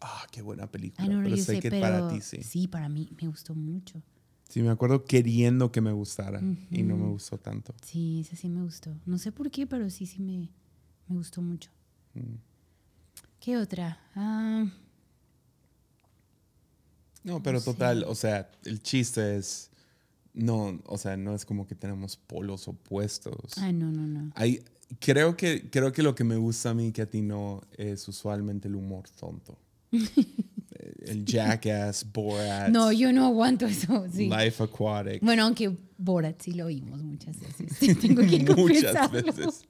ah, 0.00 0.26
qué 0.32 0.42
buena 0.42 0.66
película. 0.70 1.06
No, 1.08 1.16
no, 1.18 1.22
pero 1.24 1.36
sé 1.36 1.44
sé, 1.44 1.58
que 1.60 1.70
pero 1.70 1.80
para 1.80 2.08
ti 2.08 2.20
sí. 2.20 2.42
Sí, 2.42 2.66
para 2.68 2.88
mí 2.88 3.08
me 3.20 3.28
gustó 3.28 3.54
mucho. 3.54 4.02
Sí, 4.48 4.62
me 4.62 4.70
acuerdo 4.70 5.04
queriendo 5.04 5.72
que 5.72 5.80
me 5.80 5.92
gustara 5.92 6.40
y 6.70 6.82
no 6.84 6.96
me 6.96 7.08
gustó 7.08 7.36
tanto. 7.38 7.74
Sí, 7.82 8.20
esa 8.20 8.36
sí 8.36 8.48
me 8.48 8.62
gustó. 8.62 8.94
No 9.04 9.18
sé 9.18 9.32
por 9.32 9.50
qué, 9.50 9.66
pero 9.66 9.90
sí, 9.90 10.06
sí 10.06 10.20
me, 10.20 10.50
me 11.08 11.16
gustó 11.16 11.42
mucho. 11.42 11.70
Mm. 12.14 12.36
¿Qué 13.40 13.56
otra? 13.56 13.98
Ah, 14.14 14.66
No, 17.24 17.42
pero 17.42 17.58
No 17.58 17.60
sé. 17.64 17.72
total, 17.72 18.04
o 18.04 18.14
sea, 18.14 18.50
el 18.64 18.80
chiste 18.82 19.36
es, 19.36 19.70
no, 20.36 20.80
o 20.86 20.96
sea, 20.98 21.16
no 21.16 21.34
es 21.34 21.44
como 21.44 21.66
que 21.66 21.74
tenemos 21.74 22.16
polos 22.16 22.68
opuestos. 22.68 23.58
ay, 23.58 23.72
no, 23.72 23.90
no, 23.90 24.06
no. 24.06 24.30
Hay, 24.36 24.62
creo, 25.00 25.36
que, 25.36 25.68
creo 25.70 25.92
que 25.92 26.02
lo 26.02 26.14
que 26.14 26.22
me 26.24 26.36
gusta 26.36 26.70
a 26.70 26.74
mí 26.74 26.92
que 26.92 27.02
a 27.02 27.06
ti 27.10 27.22
no 27.22 27.62
es 27.76 28.06
usualmente 28.06 28.68
el 28.68 28.76
humor 28.76 29.08
tonto. 29.18 29.58
El 31.00 31.24
Jackass, 31.24 32.06
Borat, 32.12 32.68
No, 32.70 32.92
yo 32.92 33.12
no 33.12 33.24
aguanto 33.26 33.66
eso. 33.66 34.04
Sí. 34.12 34.28
Life 34.28 34.62
Aquatic. 34.62 35.22
Bueno, 35.22 35.44
aunque 35.44 35.76
Borat 35.96 36.40
sí 36.42 36.52
lo 36.52 36.66
oímos 36.66 37.02
muchas 37.02 37.36
veces. 37.40 37.98
Tengo 37.98 38.20
que 38.22 38.40
Muchas 38.56 39.10
veces. 39.10 39.64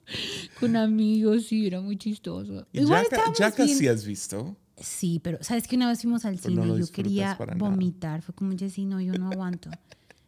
Con 0.59 0.75
amigos, 0.75 1.45
sí, 1.47 1.65
era 1.67 1.79
muy 1.79 1.97
chistoso. 1.97 2.67
Y 2.73 2.81
Igual 2.81 3.05
Jacka- 3.09 3.33
Jackass 3.37 3.65
bien- 3.67 3.77
sí 3.77 3.87
has 3.87 4.05
visto. 4.05 4.57
Sí, 4.79 5.19
pero 5.23 5.39
sabes 5.41 5.67
que 5.67 5.75
una 5.75 5.87
vez 5.87 6.01
fuimos 6.01 6.25
al 6.25 6.37
Pero 6.37 6.61
cine 6.63 6.75
y 6.75 6.79
yo 6.79 6.91
quería 6.91 7.35
nada. 7.39 7.55
vomitar. 7.55 8.21
Fue 8.21 8.35
como, 8.35 8.55
Jessy, 8.57 8.85
no, 8.85 8.99
yo 9.01 9.13
no 9.13 9.31
aguanto. 9.31 9.71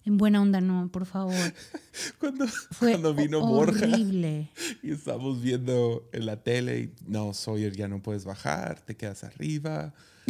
En 0.06 0.18
buena 0.18 0.42
onda, 0.42 0.62
no, 0.62 0.90
por 0.92 1.06
favor. 1.06 1.36
Cuando, 2.20 2.48
Fue 2.48 2.92
cuando 2.92 3.14
vino 3.14 3.42
Borja 3.42 3.86
horrible. 3.86 4.50
y 4.84 4.92
estábamos 4.92 5.42
viendo 5.42 6.08
en 6.14 6.26
la 6.26 6.42
tele 6.42 6.80
y 6.80 6.94
no, 7.06 7.34
Sawyer, 7.34 7.76
ya 7.76 7.88
no 7.88 8.02
puedes 8.02 8.26
bajar, 8.26 8.80
te 8.82 8.96
quedas 8.96 9.24
arriba. 9.24 9.94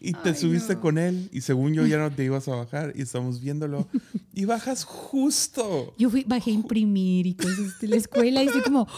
y 0.00 0.12
te 0.12 0.28
Ay, 0.30 0.34
subiste 0.34 0.74
no. 0.74 0.80
con 0.80 0.98
él 0.98 1.28
y 1.32 1.42
según 1.42 1.74
yo 1.74 1.86
ya 1.86 1.98
no 1.98 2.10
te 2.10 2.24
ibas 2.24 2.48
a 2.48 2.56
bajar 2.56 2.92
y 2.96 3.02
estamos 3.02 3.40
viéndolo 3.40 3.86
y 4.32 4.44
bajas 4.46 4.84
justo. 4.84 5.94
Yo 5.98 6.10
fui, 6.10 6.24
bajé 6.24 6.50
a 6.50 6.54
imprimir 6.54 7.26
y 7.26 7.34
cosas 7.34 7.78
de 7.80 7.88
la 7.88 7.96
escuela 7.96 8.42
y 8.42 8.46
estoy 8.46 8.62
como, 8.62 8.88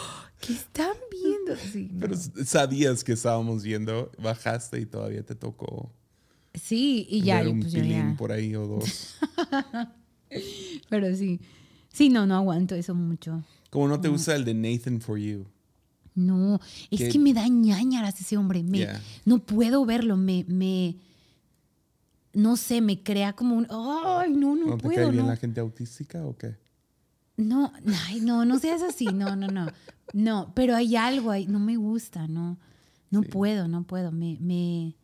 ¿qué 0.40 0.52
están 0.52 0.94
viendo? 1.10 1.56
Sí, 1.56 1.88
no. 1.92 2.00
Pero 2.00 2.16
sabías 2.44 3.02
que 3.02 3.12
estábamos 3.12 3.62
viendo, 3.64 4.12
bajaste 4.18 4.80
y 4.80 4.86
todavía 4.86 5.24
te 5.24 5.34
tocó 5.34 5.90
sí 6.54 7.06
y 7.10 7.22
ya, 7.22 7.42
un 7.48 7.60
pues 7.60 7.74
pilín 7.74 8.10
ya. 8.10 8.14
por 8.16 8.32
ahí 8.32 8.54
o 8.54 8.66
dos. 8.66 9.16
Pero 10.88 11.14
sí. 11.16 11.40
Sí, 11.92 12.08
no, 12.08 12.26
no 12.26 12.36
aguanto 12.36 12.74
eso 12.74 12.94
mucho. 12.94 13.42
Como 13.70 13.88
no 13.88 14.00
te 14.00 14.08
gusta 14.08 14.34
el 14.34 14.44
de 14.44 14.54
Nathan 14.54 15.00
for 15.00 15.18
You. 15.18 15.46
No, 16.14 16.60
es 16.90 17.00
Que- 17.00 17.08
que 17.08 17.18
me 17.18 17.32
da 17.34 17.46
ñañaras 17.48 18.20
ese 18.20 18.36
hombre. 18.36 18.62
Me, 18.62 18.78
Yeah. 18.78 19.00
No 19.24 19.38
puedo 19.38 19.84
verlo. 19.84 20.16
Me, 20.16 20.44
me, 20.48 20.96
no 22.34 22.56
sé, 22.56 22.80
me 22.80 23.02
crea 23.02 23.32
como 23.34 23.56
un, 23.56 23.66
ay, 23.70 24.30
no, 24.32 24.54
no, 24.56 24.66
¿No, 24.68 24.76
te 24.78 24.88
cae 24.88 25.10
bien 25.10 25.16
no. 25.24 25.26
la 25.28 25.36
gente 25.36 25.60
autística 25.60 26.24
o 26.24 26.36
qué? 26.36 26.56
No, 27.36 27.72
ay, 28.08 28.20
no, 28.20 28.44
no 28.44 28.58
seas 28.58 28.82
así, 28.82 29.06
no, 29.06 29.36
no, 29.36 29.48
no. 29.48 29.68
No, 30.12 30.52
pero 30.54 30.76
hay 30.76 30.96
algo 30.96 31.30
ahí, 31.30 31.46
no 31.46 31.58
me 31.58 31.76
gusta, 31.76 32.28
no. 32.28 32.58
No 33.10 33.22
Sí. 33.22 33.28
puedo, 33.28 33.68
no 33.68 33.84
puedo. 33.84 34.12
Me, 34.12 34.36
me, 34.40 34.94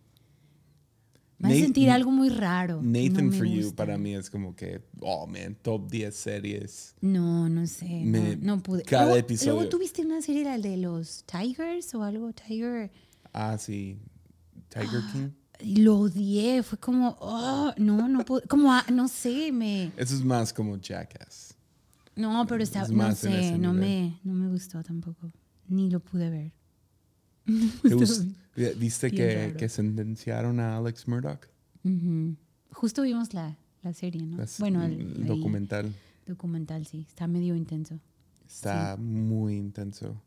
me 1.38 1.48
hace 1.48 1.60
sentir 1.62 1.90
algo 1.90 2.10
muy 2.10 2.28
raro. 2.30 2.80
Nathan 2.82 3.26
No 3.30 3.32
for 3.32 3.46
You 3.46 3.62
gusta. 3.62 3.76
para 3.76 3.96
mí 3.98 4.14
es 4.14 4.28
como 4.30 4.54
que, 4.56 4.82
oh 5.00 5.26
man, 5.26 5.56
top 5.62 5.88
10 5.90 6.14
series. 6.14 6.94
No, 7.00 7.48
no 7.48 7.66
sé. 7.66 7.86
Me- 8.04 8.36
no, 8.36 8.56
no 8.56 8.62
pude. 8.62 8.82
cada 8.82 9.04
luego, 9.04 9.18
episodio- 9.18 9.54
Luego 9.54 9.68
tuviste 9.68 10.02
una 10.04 10.20
serie, 10.20 10.44
la 10.44 10.58
de 10.58 10.76
los 10.76 11.24
Tigers 11.24 11.94
o 11.94 12.02
algo, 12.02 12.32
Tiger. 12.32 12.90
Ah, 13.32 13.56
sí. 13.58 13.98
Tiger 14.68 15.00
King. 15.12 15.28
Y 15.60 15.76
lo 15.82 15.98
odié, 15.98 16.62
fue 16.62 16.78
como, 16.78 17.16
oh, 17.20 17.72
no, 17.78 18.08
no 18.08 18.24
puedo, 18.24 18.42
como, 18.48 18.72
ah, 18.72 18.84
no 18.92 19.08
sé, 19.08 19.50
me, 19.50 19.86
Eso 19.96 20.14
es 20.14 20.22
más 20.24 20.52
como 20.52 20.76
Jackass. 20.76 21.54
no, 22.14 22.46
pero 22.46 22.62
está, 22.62 22.82
Es 22.82 22.90
no 22.90 23.12
sé, 23.14 23.28
ese 23.48 23.58
no 23.58 23.72
nivel. 23.72 23.88
me, 23.88 24.20
no 24.24 24.34
me 24.34 24.48
gustó 24.50 24.82
tampoco, 24.84 25.32
ni 25.68 25.90
lo 25.90 25.98
pude 26.00 26.30
ver. 26.30 26.52
¿Te 27.82 27.94
gust- 27.94 28.26
¿Viste 28.76 29.08
bien 29.10 29.52
que, 29.52 29.56
que 29.56 29.68
sentenciaron 29.68 30.60
a 30.60 30.76
Alex 30.76 31.06
Murdoch? 31.08 31.46
Justo 32.72 33.02
vimos 33.02 33.32
la, 33.34 33.56
la 33.82 33.92
serie, 33.92 34.22
¿no? 34.26 34.36
Las- 34.36 34.58
bueno, 34.58 34.84
el, 34.84 35.26
documental. 35.26 35.92
documental, 36.26 36.86
sí, 36.86 37.04
está 37.08 37.26
medio 37.26 37.54
intenso. 37.56 37.98
Está 38.46 38.96
muy 38.98 39.56
intenso. 39.56 40.20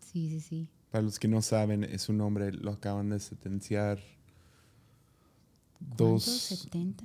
Sí, 0.00 0.28
sí, 0.30 0.40
sí. 0.40 0.68
Para 0.90 1.02
los 1.02 1.18
que 1.18 1.28
no 1.28 1.42
saben, 1.42 1.84
es 1.84 2.08
un 2.08 2.20
hombre, 2.20 2.52
lo 2.52 2.72
acaban 2.72 3.10
de 3.10 3.20
sentenciar 3.20 3.98
dos... 5.96 6.26
¿70? 6.70 7.02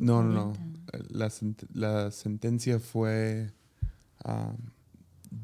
No, 0.00 0.22
no, 0.22 0.32
no. 0.32 0.54
140. 0.54 0.98
La, 1.10 1.26
sent- 1.28 1.66
la 1.72 2.10
sentencia 2.12 2.78
fue 2.78 3.52
um, 4.24 4.56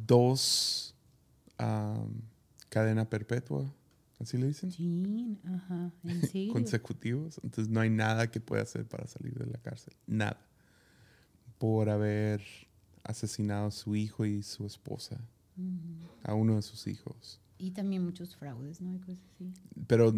dos 0.07 0.95
um, 1.59 2.13
cadena 2.69 3.09
perpetua, 3.09 3.73
así 4.21 4.37
le 4.39 4.47
dicen, 4.49 4.71
Sí, 4.73 5.39
ajá, 5.45 5.93
en 6.05 6.23
serio. 6.27 6.53
consecutivos. 6.53 7.41
Entonces 7.43 7.73
no 7.73 7.81
hay 7.81 7.91
nada 7.91 8.31
que 8.31 8.41
pueda 8.41 8.63
hacer 8.63 8.87
para 8.87 9.07
salir 9.07 9.35
de 9.35 9.47
la 9.47 9.59
cárcel. 9.59 9.95
Nada. 10.07 10.39
Por 11.59 11.89
haber 11.89 12.43
asesinado 13.03 13.67
a 13.69 13.71
su 13.71 13.97
hijo 13.97 14.25
y 14.27 14.43
su 14.43 14.65
esposa, 14.67 15.19
a 16.23 16.35
uno 16.35 16.57
de 16.57 16.63
sus 16.63 16.87
hijos. 16.87 17.41
Y 17.59 17.73
también 17.73 18.05
muchos 18.05 18.37
fraudes, 18.37 18.81
¿no? 18.81 18.95
Y 18.95 18.99
cosas 19.01 19.19
así. 19.35 19.53
Pero 19.89 20.13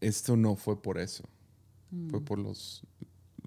esto 0.00 0.36
no 0.36 0.56
fue 0.56 0.80
por 0.82 0.98
eso. 0.98 1.24
Mm, 1.90 2.08
Fue 2.10 2.20
por 2.24 2.38
los 2.38 2.82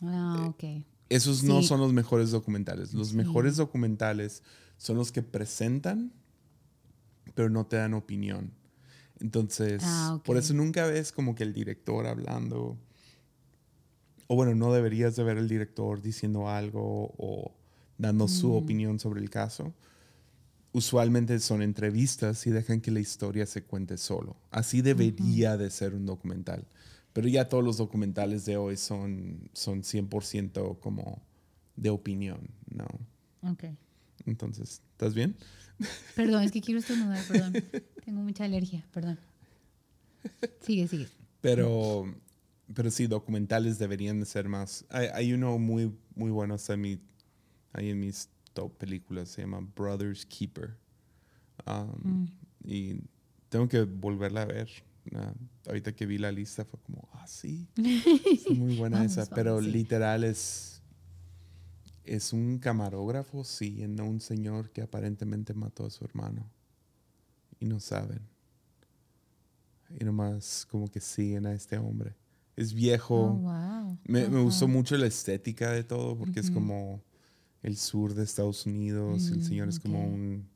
Ah, 0.03 0.45
ok. 0.49 0.86
Esos 1.10 1.43
no 1.43 1.62
son 1.63 1.79
los 1.81 1.91
mejores 1.93 2.31
documentales. 2.31 2.93
Los 2.93 3.10
Sí. 3.10 3.15
mejores 3.15 3.57
documentales 3.57 4.43
son 4.77 4.97
los 4.97 5.12
que 5.12 5.21
presentan, 5.23 6.13
pero 7.36 7.49
no 7.49 7.65
te 7.65 7.75
dan 7.77 7.93
opinión. 7.93 8.51
Entonces, 9.21 9.81
Ah, 9.86 10.15
ok. 10.15 10.23
por 10.25 10.38
eso 10.38 10.53
nunca 10.53 10.86
ves 10.88 11.12
como 11.12 11.36
que 11.36 11.43
el 11.43 11.53
director 11.53 12.05
hablando. 12.07 12.77
O 14.27 14.36
bueno, 14.36 14.55
no 14.55 14.73
deberías 14.73 15.15
de 15.15 15.23
ver 15.23 15.38
el 15.38 15.47
director 15.47 16.01
diciendo 16.01 16.49
algo 16.49 17.13
o 17.17 17.51
dando 17.97 18.27
su 18.27 18.49
Mm. 18.49 18.55
opinión 18.55 18.99
sobre 18.99 19.21
el 19.21 19.29
caso. 19.29 19.73
Usualmente 20.73 21.38
son 21.39 21.62
entrevistas 21.62 22.47
y 22.47 22.49
dejan 22.49 22.79
que 22.79 22.91
la 22.91 23.01
historia 23.01 23.45
se 23.45 23.63
cuente 23.63 23.97
solo. 23.97 24.38
Así 24.51 24.81
debería 24.81 25.57
de 25.57 25.69
ser 25.69 25.93
un 25.93 26.05
documental. 26.05 26.65
Pero 27.12 27.27
ya 27.27 27.49
todos 27.49 27.62
los 27.63 27.75
documentales 27.77 28.45
de 28.45 28.55
hoy 28.55 28.77
son, 28.77 29.49
son 29.51 29.84
100% 29.84 30.79
como 30.79 31.21
de 31.75 31.89
opinión, 31.89 32.39
¿no? 32.69 32.86
Ok. 33.43 33.65
Entonces, 34.25 34.81
¿estás 34.91 35.13
bien? 35.13 35.36
Perdón, 36.15 36.43
es 36.43 36.51
que 36.51 36.62
quiero 36.62 36.79
estornudar, 36.79 37.23
perdón. 37.27 37.53
Tengo 38.05 38.21
mucha 38.21 38.43
alergia, 38.45 38.86
perdón. 38.93 39.17
Sigue, 40.62 40.88
sigue. 40.88 41.07
Pero, 41.41 42.05
pero 42.73 42.91
sí, 42.91 43.07
documentales 43.07 43.79
deberían 43.79 44.19
de 44.19 44.25
ser 44.25 44.47
más. 44.47 44.86
Hay, 44.89 45.07
hay 45.13 45.34
uno 45.34 45.57
muy, 45.57 45.91
muy 46.15 46.29
bueno, 46.29 46.55
está 46.55 46.73
en 46.73 46.81
mi, 46.81 46.99
ahí 47.73 47.89
en 47.89 47.99
mis 47.99 48.29
top 48.53 48.77
películas, 48.77 49.29
se 49.29 49.41
llama 49.41 49.60
Brothers 49.75 50.25
Keeper. 50.25 50.77
Um, 51.65 52.01
Mm. 52.03 52.27
Y 52.63 53.01
tengo 53.49 53.67
que 53.67 53.81
volverla 53.84 54.43
a 54.43 54.45
ver. 54.45 54.69
Ah, 55.15 55.34
ahorita 55.65 55.93
que 55.95 56.05
vi 56.05 56.19
la 56.19 56.31
lista 56.31 56.63
fue 56.63 56.79
como, 56.81 57.10
ah, 57.13 57.25
sí, 57.25 57.67
está 57.75 58.53
muy 58.53 58.75
buena 58.75 58.97
Vamos, 58.99 59.12
esa. 59.13 59.21
vamos, 59.21 59.36
Pero 59.36 59.62
sí. 59.62 59.71
literal 59.71 60.23
es, 60.23 60.70
es 62.15 62.34
un 62.34 62.60
camarógrafo 62.60 63.43
siguiendo 63.43 64.04
a 64.04 64.06
un 64.06 64.19
señor 64.19 64.69
que 64.71 64.82
aparentemente 64.82 65.54
mató 65.54 65.86
a 65.86 65.89
su 65.89 66.04
hermano. 66.04 66.45
Y 67.60 67.65
no 67.65 67.80
saben. 67.80 68.19
Y 70.00 70.04
nomás 70.04 70.65
como 70.69 70.88
que 70.89 71.00
siguen 71.00 71.45
a 71.45 71.54
este 71.54 71.78
hombre. 71.78 72.15
Es 72.56 72.74
viejo. 72.74 73.15
Oh, 73.15 73.34
wow. 73.36 73.97
Me, 74.06 74.28
me 74.28 74.41
gustó 74.41 74.67
mucho 74.67 74.97
la 74.97 75.08
estética 75.08 75.71
de 75.71 75.84
todo 75.84 76.17
porque 76.17 76.39
es 76.39 76.52
como 76.52 77.02
el 77.63 77.78
sur 77.78 78.13
de 78.13 78.24
Estados 78.24 78.65
Unidos. 78.65 79.30
el 79.30 79.39
Mm, 79.39 79.43
señor 79.43 79.69
es 79.69 79.80
como 79.80 80.00
ok. 80.06 80.13
un... 80.13 80.50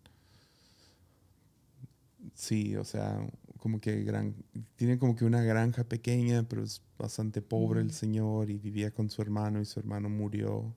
Sí, 2.34 2.76
o 2.76 2.84
sea, 2.84 3.26
como 3.60 3.80
que 3.80 4.04
gran... 4.04 4.36
Tiene 4.76 4.98
como 4.98 5.16
que 5.16 5.26
una 5.26 5.42
granja 5.42 5.84
pequeña, 5.84 6.44
pero 6.48 6.64
es 6.64 6.82
bastante 6.98 7.42
pobre 7.42 7.82
el 7.82 7.88
Mm. 7.88 7.92
señor 7.92 8.50
y 8.50 8.58
vivía 8.58 8.92
con 8.92 9.10
su 9.10 9.22
hermano 9.22 9.62
y 9.62 9.66
su 9.66 9.80
hermano 9.80 10.10
murió. 10.10 10.76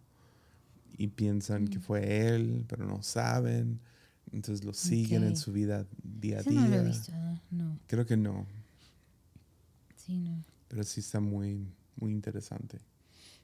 Y 0.96 1.08
piensan 1.08 1.68
que 1.68 1.78
Mm. 1.78 1.82
fue 1.82 2.26
él, 2.28 2.64
pero 2.68 2.86
no 2.86 3.02
saben. 3.02 3.80
Entonces 4.32 4.64
lo 4.64 4.72
siguen 4.74 5.22
en 5.24 5.36
su 5.36 5.52
vida 5.52 5.86
día 6.02 6.40
a 6.40 6.42
día. 6.42 6.60
no 6.60 6.68
lo 6.68 6.76
he 6.76 6.84
visto. 6.84 7.12
Creo 7.86 8.04
que 8.06 8.16
no, 8.16 8.46
Sí, 9.96 10.18
no. 10.18 10.44
pero 10.68 10.82
sí 10.84 11.00
está 11.00 11.20
muy, 11.20 11.66
muy 11.96 12.12
interesante. 12.12 12.78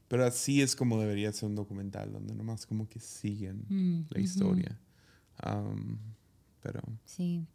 Pero 0.09 0.25
así 0.27 0.61
es 0.63 0.77
como 0.77 1.01
debería 1.01 1.33
ser 1.33 1.49
un 1.49 1.55
documental, 1.55 2.13
donde 2.13 2.35
nomás 2.35 2.67
como 2.67 2.89
que 2.89 3.01
siguen 3.01 3.65
Mm, 3.69 4.01
la 4.11 4.21
historia. 4.21 4.79
Um, 5.45 5.97
pero 6.61 6.81
Sí. 7.05 7.47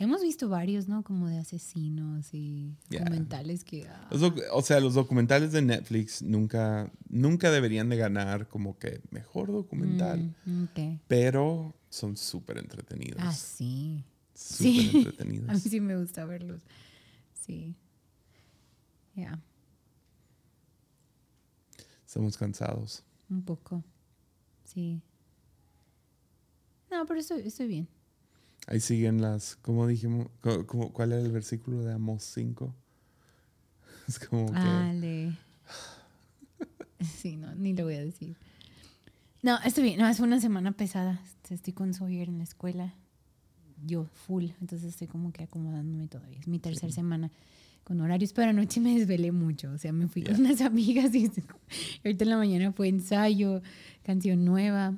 Hemos 0.00 0.22
visto 0.22 0.48
varios, 0.48 0.88
¿no? 0.88 1.04
Como 1.04 1.28
de 1.28 1.36
asesinos 1.38 2.32
y 2.32 2.74
Yeah. 2.88 3.00
documentales 3.04 3.64
que... 3.64 3.86
ah, 3.86 4.08
doc- 4.10 4.40
o 4.52 4.62
sea, 4.62 4.80
los 4.80 4.94
documentales 4.94 5.52
de 5.52 5.60
Netflix 5.60 6.22
nunca, 6.22 6.90
nunca 7.10 7.50
deberían 7.50 7.90
de 7.90 7.98
ganar 7.98 8.48
como 8.48 8.78
que 8.78 9.02
mejor 9.10 9.52
documental, 9.52 10.34
mm, 10.46 10.64
ok. 10.64 11.00
pero 11.06 11.74
son 11.90 12.16
súper 12.16 12.56
entretenidos. 12.56 13.20
Ah, 13.22 13.32
sí. 13.34 14.02
súper 14.34 14.72
sí. 14.72 14.90
entretenidos. 14.96 15.50
A 15.50 15.52
mí 15.52 15.60
sí 15.60 15.80
me 15.80 15.96
gusta 15.98 16.24
verlos. 16.24 16.62
Sí. 17.34 17.74
Ya, 19.14 19.38
Estamos 22.06 22.36
cansados. 22.38 23.04
un 23.28 23.42
poco. 23.44 23.84
Sí. 24.64 25.00
No, 26.90 27.04
pero 27.06 27.20
estoy, 27.20 27.42
estoy 27.42 27.66
bien. 27.68 27.88
Ahí 28.66 28.80
siguen 28.80 29.20
las, 29.20 29.56
¿cómo 29.56 29.86
dijimos? 29.86 30.28
Como- 30.66 30.92
¿Cuál 30.92 31.12
era 31.12 31.20
el 31.22 31.32
versículo 31.32 31.82
de 31.82 31.92
Amos 31.94 32.22
5? 32.24 32.74
Es 34.08 34.18
como 34.18 34.52
que... 34.52 34.58
El 34.90 35.00
de- 35.00 35.32
Sí, 37.16 37.36
no, 37.36 37.54
ni 37.54 37.74
lo 37.74 37.84
voy 37.84 37.94
a 37.94 38.04
decir. 38.04 38.36
No, 39.42 39.58
estoy 39.64 39.84
bien. 39.84 39.98
No, 40.00 40.06
es 40.08 40.20
una 40.20 40.38
semana 40.40 40.72
pesada. 40.72 41.20
Estoy 41.48 41.72
con 41.72 41.94
Sawyer 41.94 42.28
en 42.28 42.38
la 42.38 42.44
escuela. 42.44 42.92
Yo, 43.86 44.04
full. 44.26 44.46
Entonces 44.60 44.90
estoy 44.90 45.06
como 45.06 45.32
que 45.32 45.44
acomodándome 45.44 46.08
todavía. 46.08 46.38
Es 46.38 46.46
mi 46.46 46.58
tercera 46.58 46.92
semana 46.92 47.30
con 47.84 48.00
horarios, 48.02 48.34
pero 48.34 48.50
anoche 48.50 48.80
me 48.80 48.98
desvelé 48.98 49.32
mucho. 49.32 49.70
O 49.72 49.78
sea, 49.78 49.92
me 49.92 50.08
fui 50.08 50.22
con 50.22 50.38
unas 50.40 50.60
amigas 50.60 51.14
y 51.14 51.30
ahorita 52.04 52.24
en 52.24 52.30
la 52.30 52.36
mañana 52.36 52.72
fue 52.72 52.88
ensayo, 52.88 53.62
canción 54.02 54.44
nueva. 54.44 54.94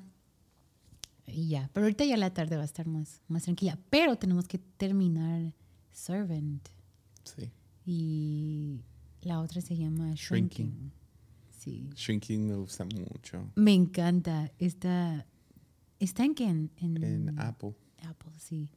Y 1.33 1.49
ya. 1.49 1.71
Pero 1.73 1.87
ahorita 1.87 2.05
ya 2.05 2.17
la 2.17 2.33
tarde 2.33 2.57
va 2.57 2.63
a 2.63 2.67
estar 2.67 2.87
más, 2.87 3.21
más 3.29 3.45
tranquila. 3.45 3.79
Pero 3.91 4.17
tenemos 4.17 4.47
que 4.49 4.59
terminar 4.59 5.55
Servant. 5.93 6.69
Sí. 7.25 7.51
Y 7.85 8.81
la 9.23 9.41
otra 9.41 9.61
se 9.61 9.77
llama 9.77 10.13
Shrinking. 10.15 10.67
Shrinking. 10.67 10.93
Sí. 11.59 11.91
Shrinking 11.95 12.47
me 12.49 12.55
gusta 12.57 12.85
mucho. 12.85 13.51
Me 13.55 13.73
encanta. 13.75 14.51
Está, 14.59 15.27
¿está 15.99 16.25
en 16.25 16.35
qué? 16.35 16.45
En, 16.45 16.71
en 16.79 17.03
En 17.03 17.39
Apple. 17.39 17.75
Apple, 18.03 18.33
sí. 18.39 18.69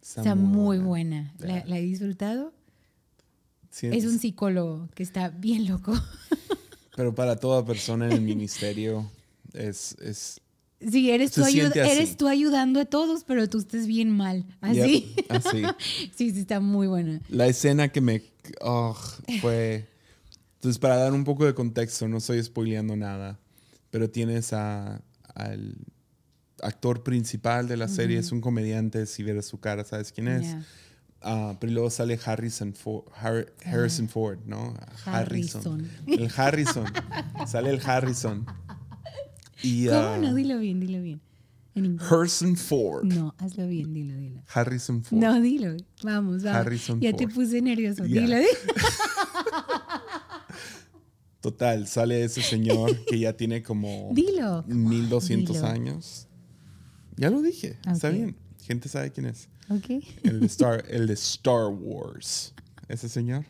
Está, 0.00 0.20
Está 0.20 0.34
muy 0.34 0.78
buena. 0.78 1.34
La, 1.38 1.46
Yeah. 1.46 1.64
la 1.66 1.78
he 1.78 1.82
disfrutado. 1.82 2.52
Sí, 3.70 3.86
Es 3.86 4.04
un 4.04 4.18
psicólogo 4.18 4.88
que 4.94 5.02
está 5.02 5.30
bien 5.30 5.66
loco. 5.66 5.94
Pero 6.96 7.14
para 7.14 7.36
toda 7.36 7.64
persona 7.64 8.06
en 8.06 8.12
el 8.12 8.20
ministerio 8.34 9.10
es... 9.54 9.96
es 10.00 10.40
Sí, 10.90 11.10
eres 11.10 11.32
tú, 11.32 11.44
eres 11.46 12.16
tú 12.16 12.28
ayudando 12.28 12.80
a 12.80 12.84
todos, 12.84 13.24
pero 13.24 13.48
tú 13.48 13.58
estás 13.58 13.86
bien 13.86 14.10
mal. 14.10 14.44
Así. 14.60 15.14
Yep, 15.16 15.26
así. 15.32 15.62
Sí, 16.16 16.30
sí, 16.30 16.40
está 16.40 16.60
muy 16.60 16.86
buena. 16.86 17.20
La 17.28 17.46
escena 17.46 17.88
que 17.88 18.00
me... 18.00 18.22
oh, 18.60 18.96
fue... 19.40 19.88
Entonces, 20.56 20.78
para 20.78 20.96
dar 20.96 21.12
un 21.12 21.24
poco 21.24 21.44
de 21.44 21.54
contexto, 21.54 22.06
no 22.06 22.18
estoy 22.18 22.42
spoileando 22.42 22.94
nada, 22.96 23.38
pero 23.90 24.08
tienes 24.10 24.52
a, 24.52 25.02
al 25.34 25.76
actor 26.62 27.02
principal 27.02 27.66
de 27.66 27.76
la 27.76 27.88
serie, 27.88 28.18
es 28.18 28.30
un 28.30 28.40
comediante, 28.40 29.06
si 29.06 29.24
ves 29.24 29.44
su 29.46 29.58
cara, 29.58 29.84
sabes 29.84 30.12
quién 30.12 30.28
es. 30.28 30.42
Yeah. 30.42 30.64
Ah, 31.20 31.56
pero 31.60 31.72
luego 31.72 31.90
sale 31.90 32.18
Harrison 32.24 32.74
Ford, 32.74 33.04
Har- 33.20 33.52
Harrison 33.64 34.08
Ford, 34.08 34.38
¿no? 34.46 34.74
Harrison. 35.04 35.88
El 36.06 36.30
Harrison. 36.36 36.84
sale 37.46 37.70
el 37.70 37.80
Harrison. 37.84 38.46
Y, 39.62 39.86
¿Cómo 39.86 39.98
ah, 39.98 40.18
no? 40.18 40.34
Dilo 40.34 40.58
bien, 40.58 40.80
dilo 40.80 41.02
bien. 41.02 41.20
En. 41.74 41.98
Harrison 42.00 42.56
Ford. 42.56 43.04
No, 43.04 43.34
hazlo 43.38 43.66
bien, 43.66 43.94
dilo, 43.94 44.14
dilo. 44.16 44.42
Harrison 44.52 45.02
Ford. 45.02 45.18
No, 45.18 45.40
dilo. 45.40 45.76
Vamos, 46.02 46.42
vamos. 46.42 46.60
Harrison 46.60 47.00
ya 47.00 47.14
te 47.14 47.26
puse 47.28 47.62
nervioso. 47.62 48.04
Ya. 48.04 48.20
Dilo, 48.20 48.36
dilo. 48.36 48.48
Total, 51.40 51.88
sale 51.88 52.22
ese 52.22 52.40
señor 52.40 53.04
que 53.06 53.18
ya 53.18 53.36
tiene 53.36 53.62
como 53.62 54.10
Dilo. 54.14 54.62
1200 54.68 55.56
Dilo. 55.56 55.66
años. 55.66 56.28
Ya 57.16 57.30
lo 57.30 57.42
dije, 57.42 57.78
está 57.90 58.10
bien. 58.10 58.36
Gente 58.64 58.88
sabe 58.88 59.10
quién 59.10 59.26
es. 59.26 59.48
Ok. 59.68 60.04
El 60.22 60.40
de 60.40 60.46
Star, 60.46 60.84
el 60.88 61.08
de 61.08 61.14
Star 61.14 61.66
Wars. 61.68 62.54
Ese 62.88 63.08
señor. 63.08 63.44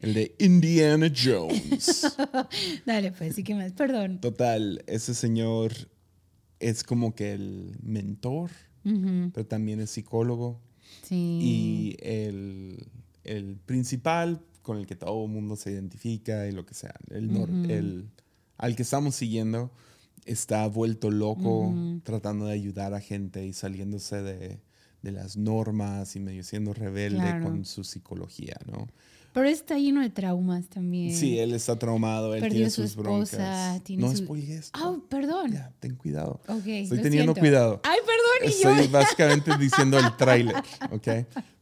El 0.00 0.14
de 0.14 0.34
Indiana 0.38 1.10
Jones. 1.14 2.16
Dale, 2.86 3.12
pues, 3.12 3.34
sí 3.34 3.42
que 3.44 3.54
más. 3.54 3.72
Perdón. 3.72 4.20
Total, 4.20 4.82
ese 4.86 5.14
señor 5.14 5.72
es 6.60 6.82
como 6.84 7.14
que 7.14 7.32
el 7.32 7.76
mentor, 7.82 8.50
pero 9.32 9.46
también 9.46 9.80
es 9.80 9.90
psicólogo. 9.90 10.60
Sí. 11.02 11.38
Y 11.42 11.96
el, 12.00 12.86
el 13.24 13.56
principal 13.56 14.40
con 14.62 14.78
el 14.78 14.86
que 14.86 14.96
todo 14.96 15.24
el 15.24 15.30
mundo 15.30 15.56
se 15.56 15.70
identifica 15.70 16.46
y 16.46 16.52
lo 16.52 16.64
que 16.66 16.74
sea, 16.74 16.94
el, 17.10 18.08
al 18.56 18.76
que 18.76 18.82
estamos 18.82 19.14
siguiendo, 19.14 19.70
está 20.26 20.66
vuelto 20.66 21.10
loco 21.10 21.74
tratando 22.02 22.46
de 22.46 22.52
ayudar 22.52 22.92
a 22.94 23.00
gente 23.00 23.46
y 23.46 23.52
saliéndose 23.54 24.22
de, 24.22 24.58
de 25.02 25.12
las 25.12 25.36
normas 25.36 26.16
y 26.16 26.20
medio 26.20 26.42
siendo 26.44 26.74
rebelde 26.74 27.18
Claro. 27.20 27.44
con 27.46 27.64
su 27.64 27.84
psicología, 27.84 28.56
¿no? 28.66 28.88
Pero 29.32 29.48
está 29.48 29.76
lleno 29.78 30.00
de 30.00 30.10
traumas 30.10 30.68
también. 30.68 31.14
Sí, 31.14 31.38
él 31.38 31.52
está 31.54 31.78
traumado, 31.78 32.34
él 32.34 32.40
Perdió 32.40 32.56
tiene 32.56 32.70
su 32.70 32.82
sus 32.82 32.96
broncas. 32.96 33.32
esposa, 33.34 33.80
tiene 33.84 34.02
no 34.02 34.10
su- 34.10 34.16
spoilees. 34.24 34.70
Ah, 34.72 34.96
perdón. 35.08 35.52
Ya, 35.52 35.72
ten 35.80 35.94
cuidado. 35.96 36.40
Ok. 36.48 36.66
Estoy 36.66 36.96
lo 36.98 37.02
teniendo 37.02 37.32
siento. 37.34 37.40
cuidado. 37.40 37.80
Ay, 37.84 37.98
perdón. 38.00 38.44
Y 38.44 38.46
Estoy 38.48 38.84
yo. 38.86 38.90
básicamente 38.90 39.56
diciendo 39.58 39.98
el 39.98 40.16
tráiler, 40.16 40.56
¿ok? 40.90 41.08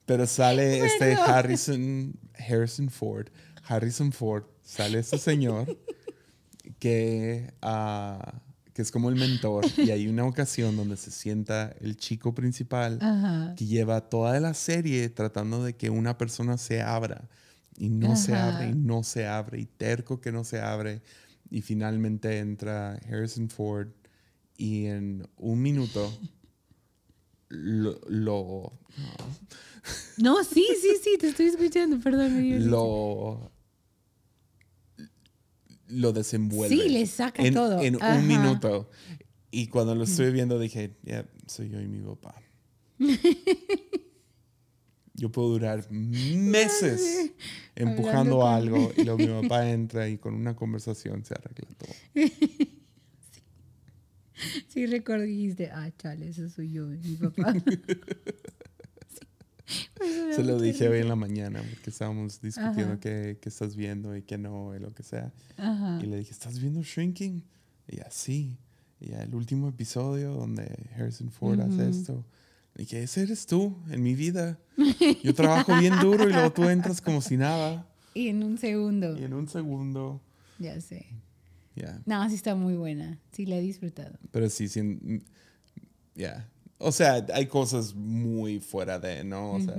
Pero 0.07 0.27
sale 0.27 0.79
este 0.87 0.99
Perdón. 1.17 1.25
Harrison, 1.31 2.15
Harrison 2.49 2.89
Ford. 2.91 3.27
Harrison 3.69 4.13
Ford, 4.13 4.45
sale 4.63 5.01
este 5.01 5.19
señor 5.19 5.77
que, 6.79 7.53
ah, 7.63 8.35
que 8.73 8.83
es 8.83 8.91
como 8.91 9.09
el 9.09 9.17
mentor 9.17 9.65
y 9.77 9.91
hay 9.91 10.07
una 10.09 10.25
ocasión 10.25 10.77
donde 10.77 10.97
se 10.97 11.11
sienta 11.11 11.75
el 11.81 11.97
chico 11.97 12.35
principal 12.35 12.99
Ajá. 13.01 13.55
que 13.57 13.67
lleva 13.67 14.03
toda 14.09 14.39
la 14.41 14.55
serie 14.55 15.09
tratando 15.09 15.65
de 15.65 15.75
que 15.75 15.91
una 15.91 16.17
persona 16.19 16.59
se 16.59 16.83
abra 16.83 17.29
y 17.79 17.89
no 17.89 18.17
se 18.17 18.35
abre 18.35 18.71
y 18.71 18.75
no 18.75 19.03
se 19.03 19.27
abre 19.27 19.61
y 19.61 19.67
terco 19.67 20.21
que 20.21 20.33
no 20.33 20.45
se 20.45 20.61
abre 20.61 21.03
y 21.51 21.63
finalmente 21.63 22.39
entra 22.39 22.95
Harrison 23.09 23.49
Ford 23.49 23.89
y 24.57 24.87
en 24.87 25.29
un 25.37 25.61
minuto 25.61 26.11
lo, 27.49 28.01
lo, 28.09 28.73
No, 30.19 30.43
sí, 30.43 30.67
sí, 30.81 30.97
sí, 31.03 31.17
te 31.19 31.29
estoy 31.29 31.47
escuchando. 31.47 31.99
Perdón. 32.01 32.71
lo, 32.71 33.53
lo 35.89 36.13
desenvuelve. 36.13 36.75
Sí, 36.75 36.89
le 36.89 37.07
saca 37.07 37.45
en, 37.45 37.55
todo. 37.55 37.81
En 37.81 37.97
Ajá. 37.97 38.17
un 38.17 38.27
minuto. 38.27 38.91
Y 39.51 39.69
cuando 39.69 39.95
lo 39.95 40.05
estuve 40.05 40.33
viendo 40.33 40.59
dije, 40.59 40.97
ya, 41.03 41.27
soy 41.47 41.69
yo 41.71 41.81
y 41.81 41.87
mi 41.87 42.01
papá. 42.01 42.35
Yo 45.17 45.33
puedo 45.33 45.49
durar 45.49 45.91
meses 45.91 47.33
empujando 47.75 48.47
algo 48.47 48.93
y 48.97 49.05
luego 49.05 49.19
mi 49.19 49.27
papá 49.43 49.69
entra 49.69 50.09
y 50.09 50.19
con 50.19 50.35
una 50.35 50.55
conversación 50.55 51.25
se 51.25 51.35
arregla 51.35 51.69
todo. 51.79 51.95
Sí, 54.69 54.85
recuerdo 54.85 55.25
que 55.25 55.31
dijiste, 55.31 55.71
ah, 55.71 55.91
chale, 55.97 56.29
eso 56.29 56.47
soy 56.51 56.71
yo, 56.71 56.87
mi 56.87 56.99
papá. 57.17 57.55
Se 60.35 60.45
lo 60.45 60.61
dije 60.61 60.89
hoy 60.89 61.01
en 61.01 61.09
la 61.09 61.17
mañana 61.17 61.63
porque 61.71 61.89
estábamos 61.89 62.41
discutiendo 62.43 63.01
qué, 63.01 63.39
qué 63.41 63.49
estás 63.49 63.75
viendo 63.75 64.15
y 64.15 64.23
qué 64.23 64.37
no 64.37 64.77
y 64.77 64.79
lo 64.79 64.93
que 64.93 65.03
sea. 65.03 65.33
Ajá. 65.57 65.99
Y 66.03 66.07
le 66.07 66.19
dije, 66.19 66.33
¿estás 66.33 66.61
viendo 66.61 66.83
Shrinking? 66.83 67.43
Y 67.89 67.95
ella, 67.95 68.09
sí. 68.11 68.59
Y 69.01 69.13
el 69.13 69.35
último 69.35 69.69
episodio 69.69 70.35
donde 70.35 70.71
Harrison 70.95 71.31
Ford 71.31 71.61
hace 71.61 71.89
esto. 71.89 72.25
Le 72.77 72.85
dije, 72.85 73.03
ese 73.03 73.23
eres 73.23 73.47
tú 73.47 73.75
en 73.91 74.03
mi 74.03 74.15
vida. 74.15 74.59
Yo 75.25 75.35
trabajo 75.35 75.77
bien 75.79 75.95
duro 76.01 76.29
y 76.29 76.33
luego 76.33 76.53
tú 76.53 76.69
entras 76.69 77.01
como 77.01 77.21
si 77.23 77.37
nada. 77.37 77.87
Y 78.15 78.29
en 78.29 78.43
un 78.43 78.59
segundo. 78.59 79.17
Y 79.19 79.25
en 79.25 79.33
un 79.33 79.49
segundo, 79.49 80.21
Ya 80.59 80.79
sé. 80.81 81.07
ya. 81.75 82.01
No, 82.07 82.29
sí 82.29 82.35
está 82.35 82.55
muy 82.55 82.75
buena. 82.75 83.19
Sí, 83.33 83.47
la 83.47 83.57
he 83.57 83.61
disfrutado. 83.63 84.19
Pero 84.31 84.49
sí, 84.51 84.69
sí, 84.69 85.23
ya. 86.15 86.49
O 86.79 86.93
sea, 86.93 87.27
hay 87.33 87.47
cosas 87.47 87.95
muy 87.95 88.61
fuera 88.61 88.99
de, 88.99 89.25
¿no? 89.25 89.53
O 89.53 89.61
sea, 89.61 89.77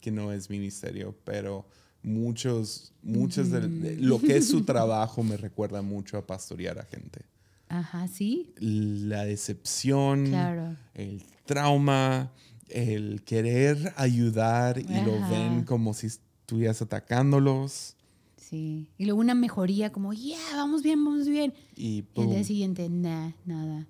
que 0.00 0.10
no 0.10 0.32
es 0.32 0.48
ministerio, 0.48 1.14
pero 1.24 1.66
muchos, 2.02 2.94
muchos 3.02 3.50
de, 3.50 3.68
de 3.68 3.96
lo 3.98 4.18
que 4.18 4.38
es 4.38 4.48
su 4.48 4.64
trabajo 4.64 5.22
me 5.22 5.36
recuerda 5.36 5.82
mucho 5.82 6.16
a 6.16 6.26
pastorear 6.26 6.78
a 6.78 6.84
gente. 6.84 7.26
Ajá, 7.68 8.08
sí. 8.08 8.52
La 8.58 9.24
decepción, 9.24 10.26
Claro. 10.28 10.76
el 10.94 11.22
trauma, 11.54 12.32
el 12.68 13.22
querer 13.24 13.92
ayudar 13.96 14.78
y 14.78 15.04
lo 15.04 15.20
ven 15.28 15.64
como 15.64 15.92
si 15.94 16.06
estuvieras 16.06 16.80
atacándolos. 16.82 17.96
Sí. 18.36 18.88
Y 18.98 19.04
luego 19.06 19.20
una 19.20 19.34
mejoría 19.34 19.92
como, 19.92 20.12
ya, 20.12 20.38
vamos 20.54 20.82
bien, 20.82 21.04
vamos 21.04 21.28
bien. 21.28 21.54
Y 21.76 22.04
Y 22.14 22.20
el 22.20 22.30
día 22.30 22.44
siguiente, 22.44 22.88
nah, 22.88 23.30
nada. 23.44 23.86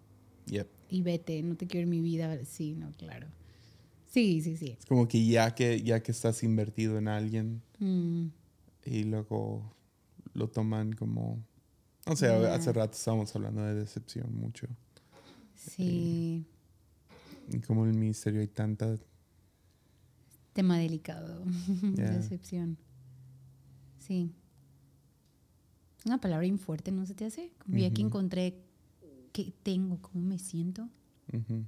Yep. 0.47 0.69
Y 0.91 1.03
vete, 1.03 1.43
no 1.43 1.57
te 1.57 1.67
quiero 1.67 1.85
en 1.85 1.91
mi 1.91 2.01
vida. 2.01 2.45
Sí, 2.45 2.75
no, 2.75 2.91
claro. 2.93 3.27
Sí, 4.11 4.43
sí, 4.43 4.57
sí. 4.57 4.77
Es 4.79 4.85
como 4.87 5.09
que 5.09 5.25
ya 5.25 5.55
que 5.55 5.81
ya 5.83 6.03
que 6.03 6.13
estás 6.13 6.43
invertido 6.43 6.99
en 6.99 7.09
alguien 7.09 7.63
Mm, 7.79 8.27
y 8.85 9.05
luego 9.05 9.75
lo 10.35 10.49
toman 10.49 10.93
como 10.93 11.39
no 12.07 12.15
sé, 12.17 12.27
Ya. 12.27 12.55
hace 12.55 12.73
rato 12.73 12.97
estábamos 12.97 13.35
hablando 13.35 13.63
de 13.63 13.75
decepción 13.75 14.35
mucho. 14.37 14.67
sí. 15.55 16.45
Y 17.49 17.59
como 17.61 17.85
en 17.85 17.91
el 17.93 17.99
ministerio 17.99 18.41
hay 18.41 18.49
tanta 18.49 18.97
Tema 20.53 20.79
delicado. 20.79 21.45
Ya. 21.97 22.11
Decepción. 22.11 22.77
Sí. 23.99 24.35
Es 25.99 26.07
una 26.07 26.21
palabra 26.21 26.43
bien 26.43 26.59
fuerte, 26.59 26.91
¿no 26.93 27.07
se 27.07 27.15
te 27.15 27.25
hace? 27.25 27.53
Como 27.59 27.79
ya 27.79 27.91
que 27.91 28.03
encontré 28.03 28.59
qué 29.33 29.53
tengo, 29.63 30.01
cómo 30.03 30.21
me 30.25 30.39
siento. 30.39 30.89
ujú, 31.33 31.65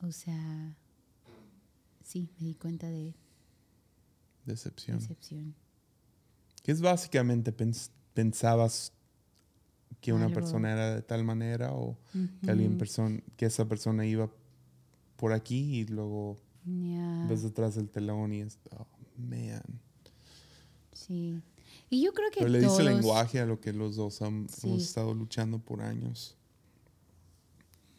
O 0.00 0.12
sea, 0.12 0.76
sí, 2.02 2.30
me 2.38 2.46
di 2.46 2.54
cuenta 2.54 2.88
de 2.88 3.14
decepción. 4.46 4.98
decepción. 5.00 5.54
Que 6.62 6.72
es 6.72 6.80
básicamente 6.80 7.54
pens- 7.54 7.90
pensabas 8.14 8.92
que 10.00 10.12
una 10.12 10.26
Algo. 10.26 10.34
persona 10.36 10.72
era 10.72 10.94
de 10.94 11.02
tal 11.02 11.24
manera 11.24 11.72
o 11.72 11.98
que 12.42 12.50
alguien 12.50 12.78
person 12.78 13.22
que 13.36 13.46
esa 13.46 13.66
persona 13.68 14.06
iba 14.06 14.30
por 15.16 15.32
aquí 15.32 15.80
y 15.80 15.86
luego 15.86 16.36
ves 17.28 17.42
detrás 17.42 17.74
del 17.74 17.88
telón 17.90 18.32
y 18.32 18.40
es 18.40 18.58
oh 18.76 18.86
man. 19.18 19.62
sí. 20.92 21.40
Y 21.90 22.02
yo 22.02 22.12
creo 22.12 22.30
que 22.30 22.40
Pero 22.40 22.50
le 22.50 22.60
todos, 22.62 22.78
dice 22.78 22.90
lenguaje 22.90 23.40
a 23.40 23.46
lo 23.46 23.60
que 23.60 23.72
los 23.72 23.96
dos 23.96 24.20
han- 24.22 24.48
Sí. 24.48 24.68
hemos 24.68 24.82
estado 24.82 25.12
luchando 25.14 25.58
por 25.58 25.82
años. 25.82 26.36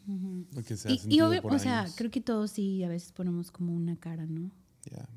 Lo 0.06 0.62
que 0.62 0.76
se 0.76 0.88
ha 0.88 0.92
Y, 0.92 1.20
obvio- 1.20 1.42
por 1.42 1.54
o 1.54 1.58
sea, 1.58 1.86
creo 1.96 2.10
que 2.10 2.20
todos 2.20 2.50
sí 2.52 2.82
a 2.84 2.88
veces 2.88 3.12
ponemos 3.12 3.50
como 3.50 3.74
una 3.74 3.96
cara, 3.96 4.24
¿no? 4.26 4.50
Ya. 4.90 5.08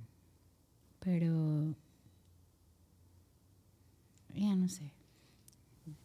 Pero 1.00 1.76
ya 4.34 4.56
no 4.56 4.68
sé. 4.68 4.92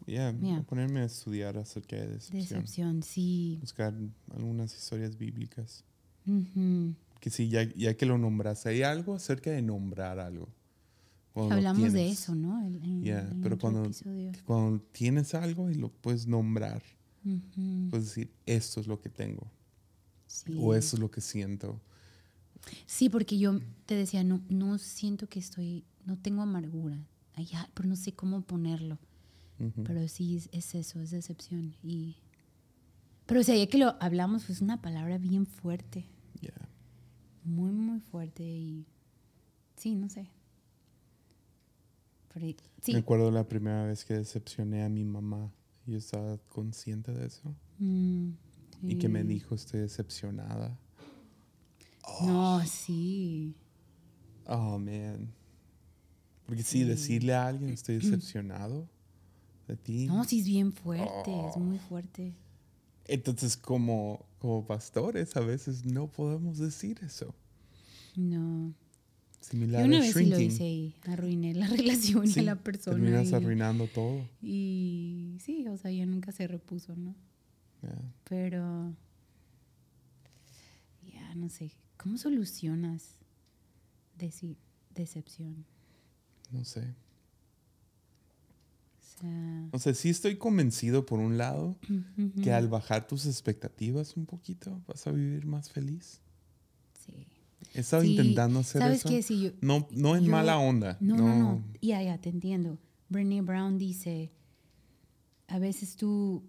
A 0.06 0.32
Ya. 0.32 0.62
ponerme 0.68 1.00
a 1.00 1.04
estudiar 1.04 1.56
acerca 1.56 1.96
de 1.96 2.06
decepción. 2.08 2.40
Decepción, 2.42 3.02
sí. 3.02 3.58
Buscar 3.60 3.94
algunas 4.34 4.74
historias 4.76 5.16
bíblicas. 5.16 5.84
Que 7.20 7.30
sí, 7.30 7.48
ya, 7.48 7.62
ya 7.74 7.96
que 7.96 8.06
lo 8.06 8.18
nombraste, 8.18 8.68
hay 8.70 8.82
algo 8.82 9.14
acerca 9.14 9.50
de 9.50 9.62
nombrar 9.62 10.18
algo. 10.18 10.48
Cuando 11.32 11.54
Hablamos 11.56 11.92
de 11.92 12.08
eso, 12.08 12.34
¿no? 12.34 12.64
El- 12.66 12.76
en 12.84 13.40
pero 13.42 13.58
cuando, 13.58 14.78
tienes 14.92 15.34
algo 15.34 15.70
y 15.70 15.74
lo 15.74 15.88
puedes 15.90 16.26
nombrar, 16.26 16.82
puedes 17.90 18.06
decir, 18.06 18.30
esto 18.46 18.80
es 18.80 18.86
lo 18.86 19.00
que 19.00 19.08
tengo, 19.08 19.50
sí. 20.26 20.54
o 20.60 20.74
esto 20.74 20.96
es 20.96 21.00
lo 21.00 21.10
que 21.10 21.20
siento. 21.20 21.80
Sí, 22.86 23.08
porque 23.08 23.38
yo 23.38 23.58
te 23.86 23.94
decía, 23.96 24.22
no, 24.22 24.40
no 24.48 24.78
siento 24.78 25.26
que 25.28 25.38
estoy, 25.40 25.84
no 26.06 26.16
tengo 26.18 26.42
amargura, 26.42 26.98
ya, 27.50 27.68
pero 27.74 27.88
no 27.88 27.96
sé 27.96 28.12
cómo 28.12 28.42
ponerlo. 28.42 28.98
Pero 29.84 30.06
sí, 30.08 30.36
es, 30.36 30.48
es 30.52 30.74
eso, 30.74 31.00
es 31.00 31.10
decepción. 31.10 31.74
Y, 31.82 32.16
pero 33.26 33.40
o 33.40 33.44
sea, 33.44 33.56
ya 33.56 33.66
que 33.66 33.78
lo 33.78 33.94
hablamos, 34.00 34.44
pues 34.44 34.58
es 34.58 34.62
una 34.62 34.82
palabra 34.82 35.18
bien 35.18 35.46
fuerte, 35.46 36.06
muy, 37.44 37.72
muy 37.72 38.00
fuerte 38.00 38.42
y 38.42 38.86
sí, 39.76 39.94
no 39.94 40.08
sé. 40.08 40.30
Pero, 42.32 42.46
sí. 42.80 42.92
Me 42.92 42.98
acuerdo 42.98 43.30
la 43.30 43.46
primera 43.46 43.84
vez 43.84 44.04
que 44.04 44.14
decepcioné 44.14 44.82
a 44.82 44.88
mi 44.88 45.04
mamá. 45.04 45.52
y 45.86 45.92
Yo 45.92 45.98
estaba 45.98 46.38
consciente 46.48 47.12
de 47.12 47.26
eso. 47.26 47.54
Mm, 47.78 48.30
Y 48.82 48.96
que 48.96 49.08
me 49.08 49.22
dijo, 49.24 49.54
estoy 49.54 49.80
decepcionada. 49.80 50.78
No, 52.26 52.64
sí. 52.66 53.54
Oh, 54.46 54.78
man. 54.78 55.32
Porque 56.46 56.62
sí, 56.62 56.80
Sí. 56.80 56.84
decirle 56.84 57.34
a 57.34 57.46
alguien, 57.46 57.70
estoy 57.70 57.96
decepcionado 58.00 58.88
de 59.68 59.76
ti. 59.76 60.06
No, 60.06 60.24
sí 60.24 60.40
es 60.40 60.46
bien 60.46 60.72
fuerte, 60.72 61.30
es 61.48 61.56
muy 61.56 61.78
fuerte. 61.78 62.32
Entonces, 63.06 63.56
como, 63.56 64.24
como 64.38 64.66
pastores, 64.66 65.36
a 65.36 65.40
veces 65.40 65.84
no 65.84 66.06
podemos 66.08 66.58
decir 66.58 66.98
eso. 67.02 67.34
No. 68.16 68.72
Similar 69.40 69.82
Yo 69.82 69.86
una 69.88 70.00
vez 70.00 70.14
sí 70.14 70.24
lo 70.24 70.38
hice 70.40 70.64
y 70.66 70.94
arruiné 71.06 71.52
la 71.54 71.66
relación 71.76 72.26
Sí, 72.28 72.40
a 72.40 72.42
la 72.44 72.56
persona. 72.56 72.96
Terminas 72.96 73.28
y, 73.30 73.34
arruinando 73.34 73.86
todo. 73.88 74.26
y 74.40 75.36
sí, 75.40 75.66
o 75.68 75.76
sea, 75.76 75.90
ya 75.90 76.06
nunca 76.06 76.32
se 76.32 76.46
repuso, 76.46 76.96
¿no? 76.96 77.14
Pero, 78.24 78.94
ya, 81.12 81.34
no 81.34 81.50
sé, 81.50 81.70
¿cómo 81.98 82.16
solucionas 82.16 83.16
deci- 84.18 84.56
decepción? 84.94 85.66
No 86.50 86.64
sé. 86.64 86.94
O 89.16 89.20
sea, 89.20 89.68
O 89.72 89.78
sea, 89.78 89.94
sí 89.94 90.08
estoy 90.10 90.36
convencido 90.36 91.06
por 91.06 91.18
un 91.20 91.38
lado 91.38 91.76
que 92.42 92.52
al 92.52 92.68
bajar 92.68 93.06
tus 93.06 93.26
expectativas 93.26 94.16
un 94.16 94.26
poquito 94.26 94.82
vas 94.88 95.06
a 95.06 95.12
vivir 95.12 95.46
más 95.46 95.70
feliz. 95.70 96.20
sí. 97.06 97.26
He 97.72 97.80
estado 97.80 98.02
Sí, 98.02 98.10
intentando 98.10 98.60
hacer 98.60 98.80
¿Sabes 98.82 98.98
eso. 99.04 99.08
qué? 99.08 99.22
Yo- 99.40 99.50
No, 99.60 99.88
no 99.90 100.16
en 100.16 100.24
yo- 100.24 100.30
mala 100.30 100.58
onda. 100.58 100.96
No, 101.00 101.16
no, 101.16 101.36
no. 101.38 101.64
Ya, 101.80 102.02
ya, 102.02 102.18
te 102.18 102.28
entiendo. 102.28 102.78
Brené 103.08 103.40
Brown 103.40 103.78
dice, 103.78 104.30
a 105.48 105.58
veces 105.58 105.96
tú 105.96 106.42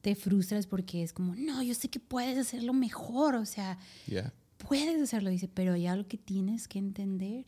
te 0.00 0.14
frustras 0.14 0.66
porque 0.66 1.02
es 1.02 1.12
como, 1.12 1.34
no, 1.36 1.62
yo 1.62 1.74
sé 1.74 1.88
que 1.88 2.00
puedes 2.00 2.36
hacerlo 2.38 2.72
mejor, 2.74 3.34
o 3.36 3.46
sea, 3.46 3.78
Ya. 4.06 4.32
puedes 4.68 5.00
hacerlo, 5.00 5.30
dice, 5.30 5.48
pero 5.48 5.72
hay 5.74 5.86
algo 5.86 6.06
que 6.08 6.18
tienes 6.18 6.66
que 6.68 6.78
entender, 6.78 7.46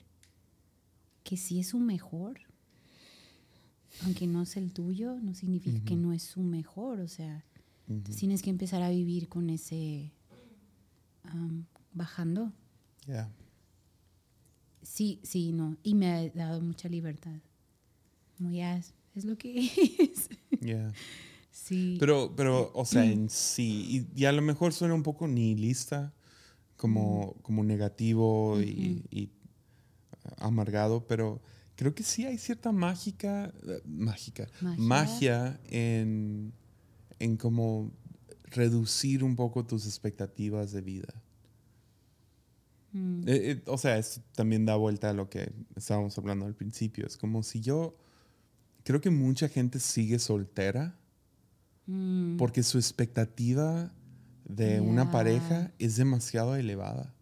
que 1.24 1.36
si 1.36 1.60
es 1.60 1.68
su 1.68 1.78
mejor, 1.78 2.40
aunque 4.04 4.26
no 4.26 4.42
es 4.42 4.56
el 4.56 4.72
tuyo, 4.72 5.18
no 5.20 5.34
significa 5.34 5.80
que 5.84 5.96
no 5.96 6.12
es 6.12 6.22
su 6.22 6.42
mejor, 6.42 7.00
o 7.00 7.08
sea, 7.08 7.44
tienes 8.16 8.42
que 8.42 8.50
empezar 8.50 8.82
a 8.82 8.90
vivir 8.90 9.28
con 9.28 9.50
ese, 9.50 10.12
bajando. 11.92 12.52
Ya. 13.06 13.30
Sí, 14.82 15.20
sí, 15.22 15.52
no. 15.52 15.76
Y 15.82 15.94
me 15.94 16.10
ha 16.10 16.28
dado 16.30 16.60
mucha 16.60 16.88
libertad. 16.88 17.36
Como 18.36 18.50
ya 18.50 18.76
es, 18.76 18.94
es 19.14 19.24
lo 19.24 19.36
que 19.36 19.58
es. 19.98 20.30
Ya. 20.60 20.92
sí. 21.50 21.96
Pero, 22.00 22.34
pero, 22.36 22.70
o 22.74 22.84
sea, 22.84 23.04
en 23.04 23.28
sí, 23.28 24.06
y, 24.14 24.22
y 24.22 24.24
a 24.24 24.32
lo 24.32 24.42
mejor 24.42 24.72
suena 24.72 24.94
un 24.94 25.02
poco 25.02 25.28
nihilista, 25.28 26.14
como, 26.76 27.34
como 27.42 27.62
negativo 27.62 28.58
y, 28.60 29.04
y 29.10 29.30
amargado, 30.38 31.06
pero 31.06 31.42
creo 31.80 31.94
que 31.94 32.02
sí 32.02 32.26
hay 32.26 32.36
cierta 32.36 32.72
mágica, 32.72 33.50
eh, 33.66 33.80
mágica, 33.86 34.46
Magia. 34.60 34.84
magia 34.84 35.60
en, 35.70 36.52
en 37.18 37.38
como 37.38 37.90
reducir 38.50 39.24
un 39.24 39.34
poco 39.34 39.64
tus 39.64 39.86
expectativas 39.86 40.72
de 40.72 40.82
vida. 40.82 41.14
Mm, 42.92 43.22
Eh, 43.26 43.50
eh, 43.52 43.62
o 43.64 43.78
sea, 43.78 43.96
esto 43.96 44.20
también 44.34 44.66
da 44.66 44.76
vuelta 44.76 45.08
a 45.08 45.14
lo 45.14 45.30
que 45.30 45.54
estábamos 45.74 46.18
hablando 46.18 46.44
al 46.44 46.54
principio. 46.54 47.06
Es 47.06 47.16
como 47.16 47.42
si 47.42 47.62
yo, 47.62 47.96
creo 48.84 49.00
que 49.00 49.08
mucha 49.08 49.48
gente 49.48 49.80
sigue 49.80 50.18
soltera 50.18 50.98
mm, 51.86 52.36
porque 52.36 52.62
su 52.62 52.76
expectativa 52.76 53.90
de 54.44 54.82
una 54.82 55.10
pareja 55.10 55.72
es 55.78 55.96
demasiado 55.96 56.56
elevada 56.56 57.14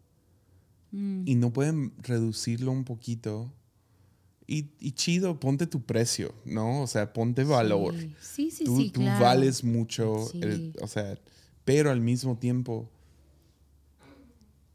mm, 0.90 1.22
y 1.26 1.36
no 1.36 1.52
pueden 1.52 1.92
reducirlo 2.02 2.72
un 2.72 2.82
poquito. 2.82 3.54
Y, 4.50 4.70
y 4.80 4.92
chido, 4.92 5.38
ponte 5.38 5.66
tu 5.66 5.82
precio, 5.82 6.34
¿no? 6.46 6.80
O 6.82 6.86
sea, 6.86 7.12
ponte 7.12 7.44
valor. 7.44 7.94
Sí, 7.94 8.16
sí, 8.18 8.50
sí, 8.50 8.64
tú 8.64 8.76
sí, 8.78 8.90
tú 8.90 9.00
claro. 9.02 9.22
vales 9.22 9.62
mucho, 9.62 10.16
Sí. 10.32 10.40
el- 10.42 10.72
o 10.80 10.86
sea, 10.88 11.18
pero 11.66 11.90
al 11.90 12.00
mismo 12.00 12.38
tiempo 12.38 12.88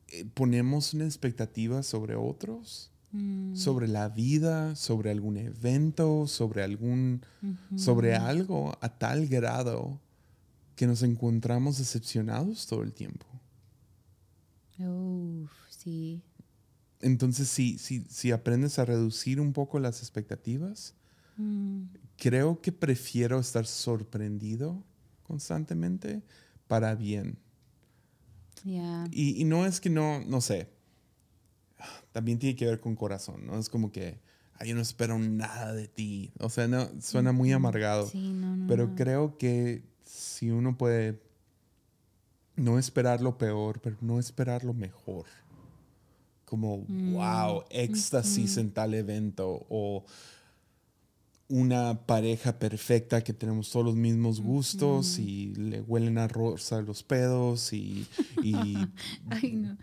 eh, 0.09 0.25
ponemos 0.33 0.93
una 0.93 1.05
expectativa 1.05 1.81
sobre 1.83 2.15
otros, 2.15 2.91
Mm, 3.15 3.55
sobre 3.55 3.87
la 3.87 4.09
vida, 4.09 4.75
sobre 4.75 5.11
algún 5.11 5.37
evento, 5.37 6.25
sobre 6.27 6.63
algún, 6.63 7.21
sobre 7.75 8.15
algo 8.15 8.75
a 8.81 8.89
tal 8.97 9.27
grado 9.27 9.99
que 10.75 10.87
nos 10.87 11.03
encontramos 11.03 11.77
decepcionados 11.77 12.65
todo 12.65 12.81
el 12.81 12.91
tiempo. 12.93 13.25
Uf, 14.79 15.51
sí. 15.69 16.21
Entonces, 17.03 17.47
si, 17.49 17.77
si, 17.77 18.05
si 18.09 18.31
aprendes 18.31 18.79
a 18.79 18.85
reducir 18.85 19.39
un 19.39 19.53
poco 19.53 19.79
las 19.79 19.99
expectativas, 20.01 20.95
Mm, 21.35 21.85
creo 22.15 22.61
que 22.61 22.71
prefiero 22.71 23.39
estar 23.39 23.65
sorprendido 23.65 24.83
constantemente 25.23 26.21
para 26.67 26.93
bien. 26.93 27.39
ya. 28.63 29.05
Y, 29.11 29.41
y 29.41 29.43
no 29.45 29.65
es 29.65 29.81
que 29.81 29.89
no, 29.89 30.23
no 30.25 30.39
sé, 30.39 30.69
también 32.11 32.37
tiene 32.39 32.55
que 32.55 32.65
ver 32.67 32.79
con 32.79 32.95
corazón, 32.95 33.45
¿no? 33.47 33.57
Es 33.59 33.67
como 33.67 33.91
que 33.91 34.19
"Ay, 34.59 34.69
yo 34.69 34.75
no 34.75 34.81
espero 34.81 35.17
nada 35.19 35.73
de 35.73 35.87
ti. 35.87 36.31
O 36.39 36.49
sea, 36.49 36.67
no, 36.67 36.87
suena 37.01 37.31
muy 37.31 37.51
amargado. 37.51 38.07
Sí, 38.07 38.31
no, 38.31 38.55
no. 38.55 38.67
Pero 38.67 38.87
no. 38.89 38.95
creo 38.95 39.37
que 39.39 39.83
si 40.05 40.51
uno 40.51 40.77
puede 40.77 41.19
no 42.55 42.77
esperar 42.77 43.21
lo 43.21 43.37
peor, 43.39 43.81
pero 43.81 43.97
no 44.01 44.19
esperar 44.19 44.63
lo 44.63 44.73
mejor. 44.75 45.25
Como, 46.53 46.85
Mm, 46.87 47.13
wow, 47.15 47.63
éxtasis 47.71 48.57
en 48.57 48.69
tal 48.69 48.93
evento 48.93 49.65
o 49.69 50.05
una 51.47 52.05
pareja 52.05 52.59
perfecta 52.59 53.23
que 53.23 53.33
tenemos 53.33 53.71
todos 53.71 53.87
los 53.87 53.95
mismos 53.95 54.39
gustos 54.39 55.17
y 55.17 55.55
le 55.55 55.81
huelen 55.81 56.19
a 56.19 56.27
rosa 56.27 56.79
los 56.83 57.01
pedos 57.01 57.73
y, 57.73 58.05
y 58.43 58.53
Ay, 59.31 59.53
no. 59.53 59.75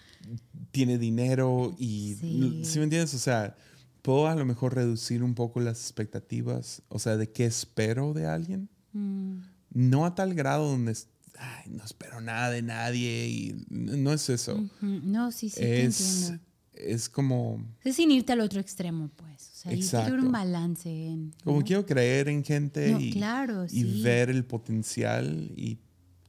tiene 0.70 0.96
dinero 0.96 1.74
y 1.76 2.14
Sí. 2.20 2.60
¿sí 2.64 2.78
me 2.78 2.84
entiendes? 2.84 3.14
O 3.14 3.18
sea, 3.18 3.56
puedo 4.02 4.28
a 4.28 4.36
lo 4.36 4.44
mejor 4.46 4.76
reducir 4.76 5.24
un 5.24 5.34
poco 5.34 5.58
las 5.58 5.80
expectativas, 5.80 6.82
o 6.88 7.00
sea, 7.00 7.16
de 7.16 7.32
qué 7.32 7.46
espero 7.46 8.14
de 8.14 8.26
alguien. 8.26 8.68
Mm, 8.92 9.38
No 9.74 10.06
a 10.06 10.14
tal 10.14 10.34
grado 10.34 10.68
donde 10.68 10.96
ay, 11.38 11.70
no 11.70 11.84
espero 11.84 12.20
nada 12.20 12.50
de 12.50 12.60
nadie 12.62 13.28
y 13.28 13.64
no 13.70 14.12
es 14.12 14.28
eso. 14.28 14.62
No, 14.82 15.30
sí, 15.32 15.48
sí, 15.50 15.56
te 15.60 15.84
es, 15.84 16.00
entiendo. 16.00 16.44
Es 16.82 17.08
como, 17.08 17.62
Es 17.84 17.96
sin 17.96 18.10
irte 18.10 18.32
al 18.32 18.40
otro 18.40 18.60
extremo, 18.60 19.08
pues. 19.16 19.50
O 19.52 19.56
sea, 19.56 19.72
que 19.72 19.96
haber 19.96 20.14
un 20.20 20.26
Exacto. 20.26 20.30
balance. 20.32 21.06
En, 21.08 21.34
como 21.44 21.58
¿no? 21.60 21.64
quiero 21.64 21.84
creer 21.86 22.28
en 22.28 22.42
gente 22.44 22.92
No, 22.92 23.00
y, 23.00 23.10
claro, 23.12 23.64
y 23.66 23.68
sí. 23.68 24.02
ver 24.02 24.30
el 24.30 24.44
potencial 24.44 25.52
y 25.56 25.78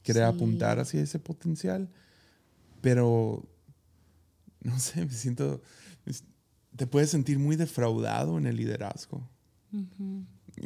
querer 0.04 0.28
Sí. 0.30 0.36
apuntar 0.36 0.80
hacia 0.80 1.02
ese 1.02 1.20
potencial. 1.20 1.90
Pero, 2.82 3.48
no 4.62 4.80
sé, 4.80 5.06
me 5.06 5.12
siento, 5.14 5.62
te 6.76 6.88
puedes 6.88 7.10
sentir 7.10 7.38
muy 7.40 7.56
defraudado 7.56 8.38
en 8.38 8.48
el 8.48 8.56
liderazgo. 8.58 9.30
Ujú. 9.72 10.26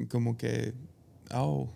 Como 0.09 0.37
que, 0.37 0.73
oh, 1.33 1.69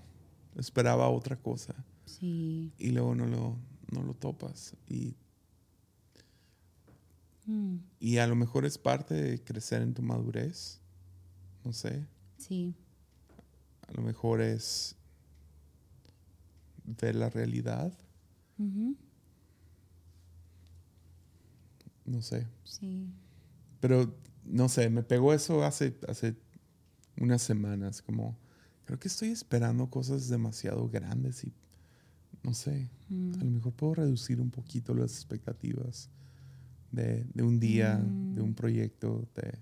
esperaba 0.57 1.09
otra 1.09 1.35
cosa. 1.35 1.75
Sí. 2.05 2.73
y 2.79 2.89
luego 2.89 3.13
no 3.13 3.27
lo, 3.27 3.55
no 3.91 4.01
lo 4.01 4.15
topas. 4.15 4.75
Y, 4.87 5.15
Mm, 7.49 7.77
y 7.99 8.17
a 8.17 8.27
lo 8.27 8.35
mejor 8.35 8.63
es 8.63 8.77
parte 8.77 9.15
de 9.15 9.43
crecer 9.43 9.81
en 9.81 9.95
tu 9.95 10.03
madurez. 10.03 10.79
No 11.65 11.73
sé. 11.73 12.05
sí. 12.37 12.75
A 13.87 13.91
lo 13.93 14.03
mejor 14.03 14.39
es 14.39 14.95
ver 17.01 17.15
la 17.15 17.27
realidad. 17.31 17.91
No 22.05 22.21
sé. 22.21 22.45
Sí. 22.63 23.11
Pero 23.79 24.15
no 24.45 24.69
sé, 24.69 24.91
me 24.91 25.01
pegó 25.01 25.33
eso 25.33 25.63
hace, 25.63 25.97
hace 26.07 26.35
unas 27.17 27.41
semanas. 27.41 28.03
Como 28.03 28.37
creo 28.85 28.99
que 28.99 29.07
estoy 29.07 29.29
esperando 29.29 29.89
cosas 29.89 30.29
demasiado 30.29 30.87
grandes 30.87 31.43
y 31.43 31.53
no 32.43 32.53
sé. 32.53 32.91
Mm. 33.09 33.33
A 33.41 33.43
lo 33.43 33.49
mejor 33.49 33.73
puedo 33.73 33.95
reducir 33.95 34.39
un 34.39 34.51
poquito 34.51 34.93
las 34.93 35.13
expectativas 35.13 36.11
de, 36.91 37.25
de 37.33 37.43
un 37.43 37.59
día, 37.59 37.97
de 37.97 38.41
un 38.41 38.53
proyecto, 38.53 39.27
de, 39.35 39.57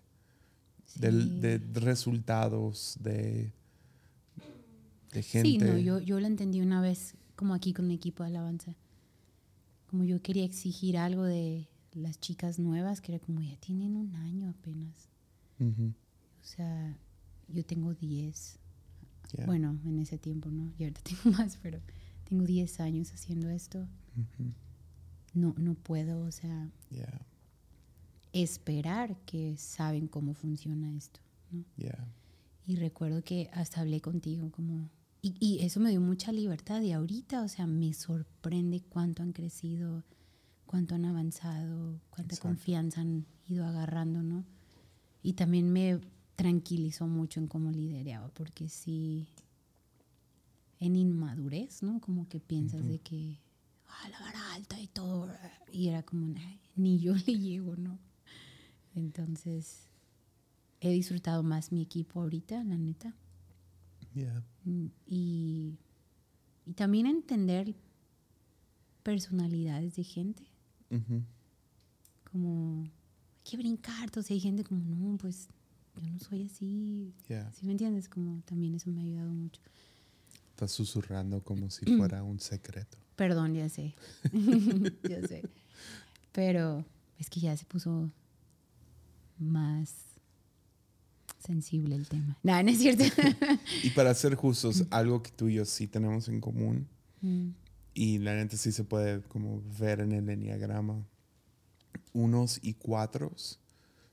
Sí. 0.86 1.00
de 1.02 1.58
resultados, 1.74 2.98
de, 3.02 3.52
gente. 5.14 5.42
Sí, 5.50 5.58
no, 5.58 5.78
yo, 5.78 6.00
yo 6.00 6.20
lo 6.20 6.28
entendí 6.28 6.62
una 6.62 6.82
vez 6.82 7.16
como 7.36 7.54
aquí 7.54 7.74
con 7.74 7.86
un 7.86 7.92
equipo 7.92 8.24
de 8.24 8.30
alabanza. 8.30 8.76
Como 9.88 10.04
yo 10.04 10.22
quería 10.22 10.44
exigir 10.46 10.98
algo 10.98 11.24
de 11.24 11.68
las 11.94 12.20
chicas 12.20 12.60
nuevas, 12.60 13.02
que 13.02 13.14
era 13.14 13.24
como 13.26 13.42
ya 13.42 13.56
tienen 13.58 13.96
un 13.96 14.16
año 14.16 14.50
apenas. 14.50 15.10
O 15.60 16.44
sea, 16.44 16.98
yo 17.48 17.66
tengo 17.66 17.94
10. 17.94 18.60
yeah, 19.36 19.46
Bueno, 19.46 19.80
en 19.86 20.00
ese 20.00 20.18
tiempo, 20.18 20.50
¿no? 20.52 20.72
Y 20.78 20.84
ahorita 20.84 21.02
tengo 21.24 21.38
más, 21.38 21.58
pero 21.62 21.80
tengo 22.30 22.44
10 22.46 22.80
años 22.80 23.12
haciendo 23.14 23.50
esto. 23.50 23.88
No, 25.38 25.54
no 25.58 25.76
puedo, 25.76 26.24
o 26.24 26.32
sea, 26.32 26.70
yeah, 26.90 27.22
esperar 28.34 29.16
que 29.26 29.56
saben 29.58 30.08
cómo 30.08 30.34
funciona 30.34 30.96
esto, 30.96 31.20
¿no? 31.52 31.64
yeah, 31.78 32.08
Y 32.66 32.76
recuerdo 32.76 33.24
que 33.24 33.50
hasta 33.54 33.82
hablé 33.82 34.02
contigo 34.02 34.52
como... 34.52 34.90
Y, 35.22 35.36
y 35.40 35.64
eso 35.64 35.80
me 35.80 35.90
dio 35.90 36.02
mucha 36.02 36.32
libertad 36.32 36.82
y 36.82 36.92
ahorita, 36.92 37.44
o 37.44 37.48
sea, 37.48 37.68
me 37.68 37.94
sorprende 37.94 38.82
cuánto 38.82 39.24
han 39.24 39.34
crecido, 39.34 40.04
cuánto 40.66 40.96
han 40.96 41.06
avanzado, 41.06 42.00
cuánta 42.10 42.36
Exacto. 42.36 42.48
confianza 42.50 43.02
han 43.02 43.26
ido 43.48 43.66
agarrando, 43.66 44.22
¿no? 44.24 44.44
Y 45.24 45.34
también 45.34 45.72
me 45.72 46.00
tranquilizó 46.36 47.08
mucho 47.08 47.40
en 47.40 47.48
cómo 47.48 47.72
lideraba, 47.72 48.30
porque 48.30 48.70
sí, 48.70 49.28
en 50.80 50.96
inmadurez, 50.96 51.82
¿no? 51.84 52.00
Como 52.00 52.28
que 52.28 52.40
piensas 52.40 52.88
de 52.88 53.00
que, 53.00 53.40
ah, 53.88 54.10
la 54.10 54.20
vara 54.20 54.54
alta 54.54 54.80
y 54.80 54.88
todo, 54.88 55.30
y 55.72 55.88
era 55.90 56.04
como, 56.04 56.34
"Ay, 56.38 56.60
ni 56.76 57.00
yo 57.00 57.14
le 57.16 57.38
llego, 57.40 57.76
¿no? 57.76 57.98
Entonces, 58.96 59.88
he 60.82 60.92
disfrutado 60.92 61.44
más 61.44 61.72
mi 61.72 61.82
equipo 61.82 62.22
ahorita, 62.22 62.64
la 62.64 62.78
neta. 62.78 63.14
yeah, 64.14 64.44
Mm, 64.66 64.88
Y, 65.06 65.78
y 66.66 66.74
también 66.74 67.06
entender 67.06 67.76
personalidades 69.04 69.96
de 69.96 70.04
gente. 70.04 70.44
Como, 72.32 72.84
hay 72.84 72.92
que 73.44 73.58
brincar. 73.58 74.04
Entonces 74.06 74.32
hay 74.32 74.40
gente 74.40 74.64
como, 74.64 74.84
no, 74.84 75.18
pues 75.18 75.48
yo 76.02 76.12
no 76.12 76.20
soy 76.20 76.44
así. 76.44 77.14
yeah. 77.28 77.52
¿Sí 77.54 77.66
me 77.66 77.72
entiendes? 77.72 78.10
Como 78.10 78.42
también 78.44 78.76
eso 78.76 78.90
me 78.90 79.00
ha 79.02 79.04
ayudado 79.04 79.32
mucho. 79.32 79.62
Estás 80.58 80.72
susurrando 80.72 81.44
como 81.44 81.70
si 81.70 81.86
Mm. 81.86 81.98
fuera 82.00 82.24
un 82.24 82.40
secreto. 82.40 82.98
Perdón, 83.16 83.54
ya 83.54 83.70
sé. 83.70 83.94
ya 85.08 85.22
sé. 85.28 85.44
Pero 86.32 86.84
es 87.20 87.30
que 87.30 87.40
ya 87.40 87.56
se 87.56 87.64
puso 87.66 88.10
más 89.38 89.94
sensible 91.40 91.94
el 91.96 92.08
tema. 92.08 92.40
No, 92.42 92.62
no 92.64 92.70
es 92.72 92.80
cierto. 92.80 93.04
Y 93.84 93.92
para 93.92 94.16
ser 94.16 94.34
justos, 94.34 94.84
algo 94.90 95.22
que 95.22 95.30
tú 95.32 95.48
y 95.48 95.54
yo 95.56 95.66
sí 95.66 95.88
tenemos 95.88 96.28
en 96.28 96.42
común, 96.42 96.88
Mm, 97.22 97.50
y 97.96 98.18
la 98.20 98.36
neta 98.36 98.58
sí 98.58 98.72
se 98.72 98.84
puede 98.84 99.22
como 99.24 99.62
ver 99.80 100.02
en 100.02 100.12
el 100.12 100.28
enneagrama, 100.30 101.04
unos 102.14 102.60
y 102.62 102.74
cuatros 102.76 103.60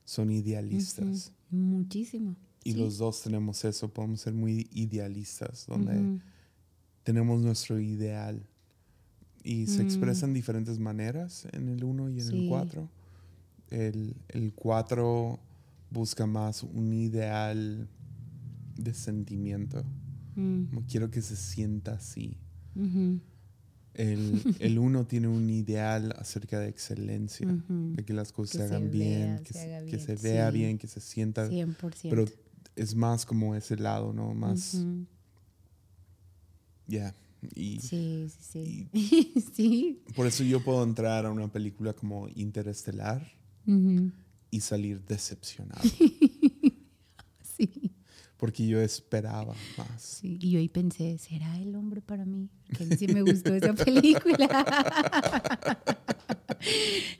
son 0.06 0.30
idealistas. 0.30 1.32
Muchísimo. 1.50 2.34
Y 2.64 2.72
Sí. 2.72 2.78
los 2.78 2.96
dos 2.96 3.20
tenemos 3.22 3.62
eso, 3.66 3.92
podemos 3.92 4.20
ser 4.22 4.32
muy 4.34 4.68
idealistas, 4.72 5.66
donde. 5.66 6.18
Tenemos 7.04 7.40
nuestro 7.42 7.78
ideal. 7.78 8.42
Y 9.42 9.66
se 9.66 9.82
Mm. 9.82 9.86
expresa 9.86 10.26
en 10.26 10.32
diferentes 10.34 10.78
maneras 10.78 11.46
en 11.52 11.68
el 11.68 11.84
uno 11.84 12.08
y 12.08 12.14
en 12.20 12.26
el 12.28 12.40
Sí. 12.40 12.46
cuatro. 12.48 12.88
El, 13.70 14.16
el 14.28 14.52
cuatro 14.54 15.38
busca 15.90 16.26
más 16.26 16.62
un 16.62 16.92
ideal 16.92 17.88
de 18.76 18.94
sentimiento. 18.94 19.84
Mm, 20.34 20.64
Como 20.66 20.86
quiero 20.86 21.10
que 21.10 21.20
se 21.22 21.36
sienta 21.36 21.92
así. 21.92 22.38
ujú, 22.74 23.20
El, 23.94 24.42
el 24.60 24.78
uno 24.78 25.06
tiene 25.06 25.28
un 25.28 25.48
ideal 25.50 26.12
acerca 26.18 26.58
de 26.58 26.68
excelencia, 26.68 27.46
Ujú. 27.46 27.92
de 27.94 28.04
que 28.04 28.12
las 28.12 28.32
cosas 28.32 28.52
Que 28.56 28.62
se 28.62 28.68
se 28.68 28.74
hagan 28.74 28.90
bien, 28.90 29.20
vea, 29.34 29.38
que, 29.44 29.52
se 29.52 29.58
se, 29.60 29.74
haga 29.74 29.86
que 29.86 29.96
bien, 29.96 30.00
se 30.06 30.16
vea 30.16 30.50
sí. 30.50 30.58
bien, 30.58 30.78
que 30.78 30.86
se 30.88 31.00
sienta. 31.00 31.48
100%. 31.48 32.08
Pero 32.10 32.24
es 32.76 32.94
más 32.96 33.24
como 33.26 33.54
ese 33.54 33.76
lado, 33.76 34.12
¿no? 34.12 34.34
Más, 34.34 34.74
Ujú. 34.74 35.06
Ya. 36.86 37.14
Y 37.54 37.78
Sí, 37.80 38.26
sí, 38.40 38.88
sí. 38.92 39.34
sí. 39.54 40.02
por 40.16 40.26
eso 40.26 40.42
yo 40.44 40.62
puedo 40.64 40.82
entrar 40.82 41.26
a 41.26 41.30
una 41.30 41.48
película 41.52 41.92
como 41.92 42.28
Interestelar 42.34 43.26
y 44.50 44.60
salir 44.60 45.00
decepcionado, 45.04 45.82
Sí. 47.42 47.92
porque 48.36 48.66
yo 48.66 48.80
esperaba 48.80 49.54
más. 49.78 50.02
Sí, 50.02 50.38
y 50.40 50.50
yo 50.50 50.58
ahí 50.58 50.68
pensé, 50.68 51.18
¿será 51.18 51.58
el 51.58 51.74
hombre 51.76 52.00
para 52.02 52.24
mí? 52.24 52.48
Que 52.76 52.96
sí 52.96 53.06
me 53.08 53.22
gustó 53.22 53.54
esa 53.54 53.72
película. 53.84 54.48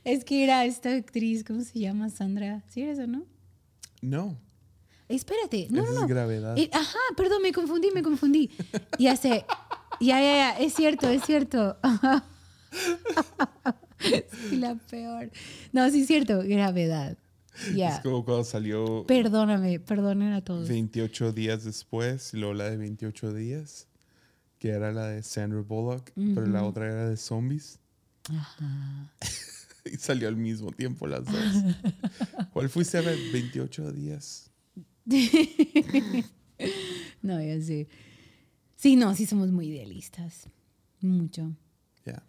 es 0.05 0.25
que 0.25 0.45
era 0.45 0.65
esta 0.65 0.95
actriz, 0.95 1.45
¿cómo 1.45 1.63
se 1.63 1.79
llama? 1.79 2.09
Sandra. 2.11 2.63
¿Sí 2.69 2.83
eres 2.83 2.99
o 2.99 3.07
no? 3.07 3.25
No, 4.03 4.39
Espérate, 5.09 5.69
no, 5.71 5.85
no, 5.85 5.93
no. 5.93 6.01
es 6.03 6.09
gravedad. 6.09 6.57
Eh, 6.57 6.71
ajá, 6.73 6.99
perdón, 7.17 7.43
me 7.43 7.53
confundí, 7.53 7.91
me 7.93 8.03
confundí. 8.03 8.51
Ya 8.99 9.17
sé. 9.17 9.45
Ya, 10.01 10.21
ya, 10.21 10.35
ya, 10.35 10.59
es 10.59 10.75
cierto, 10.75 11.09
es 11.09 11.25
cierto. 11.25 11.77
sí, 13.99 14.57
la 14.57 14.77
peor. 14.91 15.31
No, 15.73 15.89
sí 15.91 16.03
es 16.03 16.07
cierto, 16.07 16.43
gravedad. 16.43 17.17
Ya. 17.75 17.97
Es 17.97 18.01
como 18.01 18.25
cuando 18.25 18.45
salió 18.45 19.05
Perdóname, 19.07 19.79
perdonen 19.79 20.33
a 20.33 20.43
todos. 20.43 20.69
28 20.69 21.33
días 21.33 21.65
después, 21.65 22.35
y 22.35 22.39
luego 22.39 22.55
la 22.55 22.71
de 22.71 22.77
28 22.77 23.33
días, 23.33 23.87
que 24.59 24.71
era 24.71 24.93
la 24.93 25.09
de 25.09 25.23
Sandra 25.23 25.61
Bullock, 25.61 26.11
pero 26.15 26.47
la 26.47 26.65
otra 26.65 26.87
era 26.87 27.09
de 27.09 27.17
zombies. 27.17 27.79
Ajá. 28.31 29.13
Y 29.87 29.99
salió 29.99 30.29
al 30.29 30.37
mismo 30.37 30.73
tiempo 30.73 31.07
las 31.07 31.27
dos. 31.27 31.35
¿Cuál 32.55 32.71
fuiste 32.71 32.97
a 32.97 33.03
ver? 33.03 33.19
28 33.35 33.93
días. 33.93 34.51
no, 37.23 37.43
ya 37.43 37.61
sé. 37.61 37.89
Sí, 38.77 38.97
no, 38.97 39.15
sí 39.15 39.27
somos 39.27 39.51
muy 39.51 39.69
idealistas. 39.69 40.49
Mucho. 41.01 41.55
Yeah. 42.05 42.23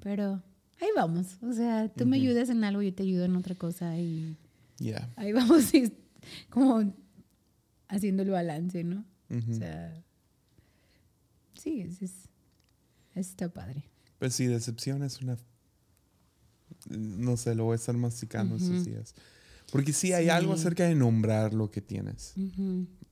Pero 0.00 0.42
ahí 0.80 0.88
vamos. 0.96 1.36
O 1.42 1.52
sea, 1.52 1.88
tú 1.88 2.06
me 2.06 2.16
ayudas 2.16 2.48
en 2.50 2.64
algo, 2.64 2.82
yo 2.82 2.94
te 2.94 3.02
ayudo 3.02 3.24
en 3.24 3.36
otra 3.36 3.54
cosa 3.54 3.98
y 3.98 4.36
Yeah. 4.78 5.12
ahí 5.16 5.32
vamos 5.32 5.72
y 5.74 5.92
como 6.50 6.92
haciendo 7.88 8.22
el 8.24 8.30
balance, 8.30 8.82
¿no? 8.84 9.04
Ujú. 9.30 9.52
O 9.52 9.54
sea, 9.54 10.02
sí, 11.54 11.80
es, 11.82 12.02
es- 12.02 12.28
está 13.14 13.48
padre. 13.48 13.84
Pues 14.18 14.34
sí, 14.34 14.46
decepción 14.46 15.02
es 15.04 15.20
una... 15.22 15.36
No 16.90 17.36
sé, 17.36 17.54
lo 17.54 17.64
voy 17.64 17.74
a 17.74 17.76
estar 17.76 17.96
masticando 17.96 18.56
estos 18.56 18.80
Ujú. 18.80 18.84
días. 18.90 19.14
Porque 19.72 19.92
sí, 19.92 20.12
hay 20.12 20.24
Sí. 20.24 20.30
algo 20.30 20.52
acerca 20.52 20.84
de 20.84 20.94
nombrar 20.94 21.52
lo 21.54 21.70
que 21.70 21.80
tienes. 21.80 22.34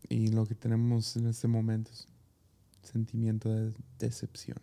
Y 0.09 0.29
lo 0.29 0.47
que 0.47 0.55
tenemos 0.55 1.17
en 1.17 1.27
este 1.27 1.49
momento 1.49 1.91
es 1.91 2.07
sentimiento 2.83 3.49
de 3.53 3.73
decepción. 3.99 4.59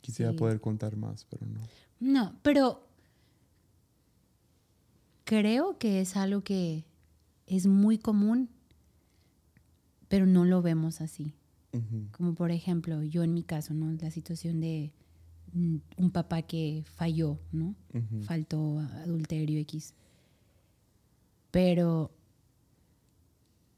Quisiera 0.00 0.32
Sí. 0.32 0.38
poder 0.38 0.60
contar 0.60 0.96
más, 0.96 1.24
pero 1.28 1.46
no. 1.46 1.60
No, 2.00 2.34
pero 2.42 2.86
creo 5.24 5.78
que 5.78 6.00
es 6.00 6.16
algo 6.16 6.42
que 6.42 6.84
es 7.46 7.66
muy 7.66 7.98
común, 7.98 8.48
pero 10.08 10.26
no 10.26 10.44
lo 10.44 10.62
vemos 10.62 11.00
así. 11.00 11.34
Como 12.12 12.34
por 12.34 12.50
ejemplo, 12.50 13.02
yo 13.04 13.22
en 13.22 13.32
mi 13.32 13.44
caso, 13.44 13.74
¿no? 13.74 13.92
La 13.92 14.10
situación 14.10 14.60
de 14.60 14.92
un 15.54 16.10
papá 16.10 16.42
que 16.42 16.84
falló, 16.96 17.38
¿no? 17.52 17.74
Ujú. 17.94 18.22
Faltó 18.22 18.78
a- 18.80 19.02
adulterio 19.02 19.58
X. 19.60 19.94
Pero, 21.50 22.10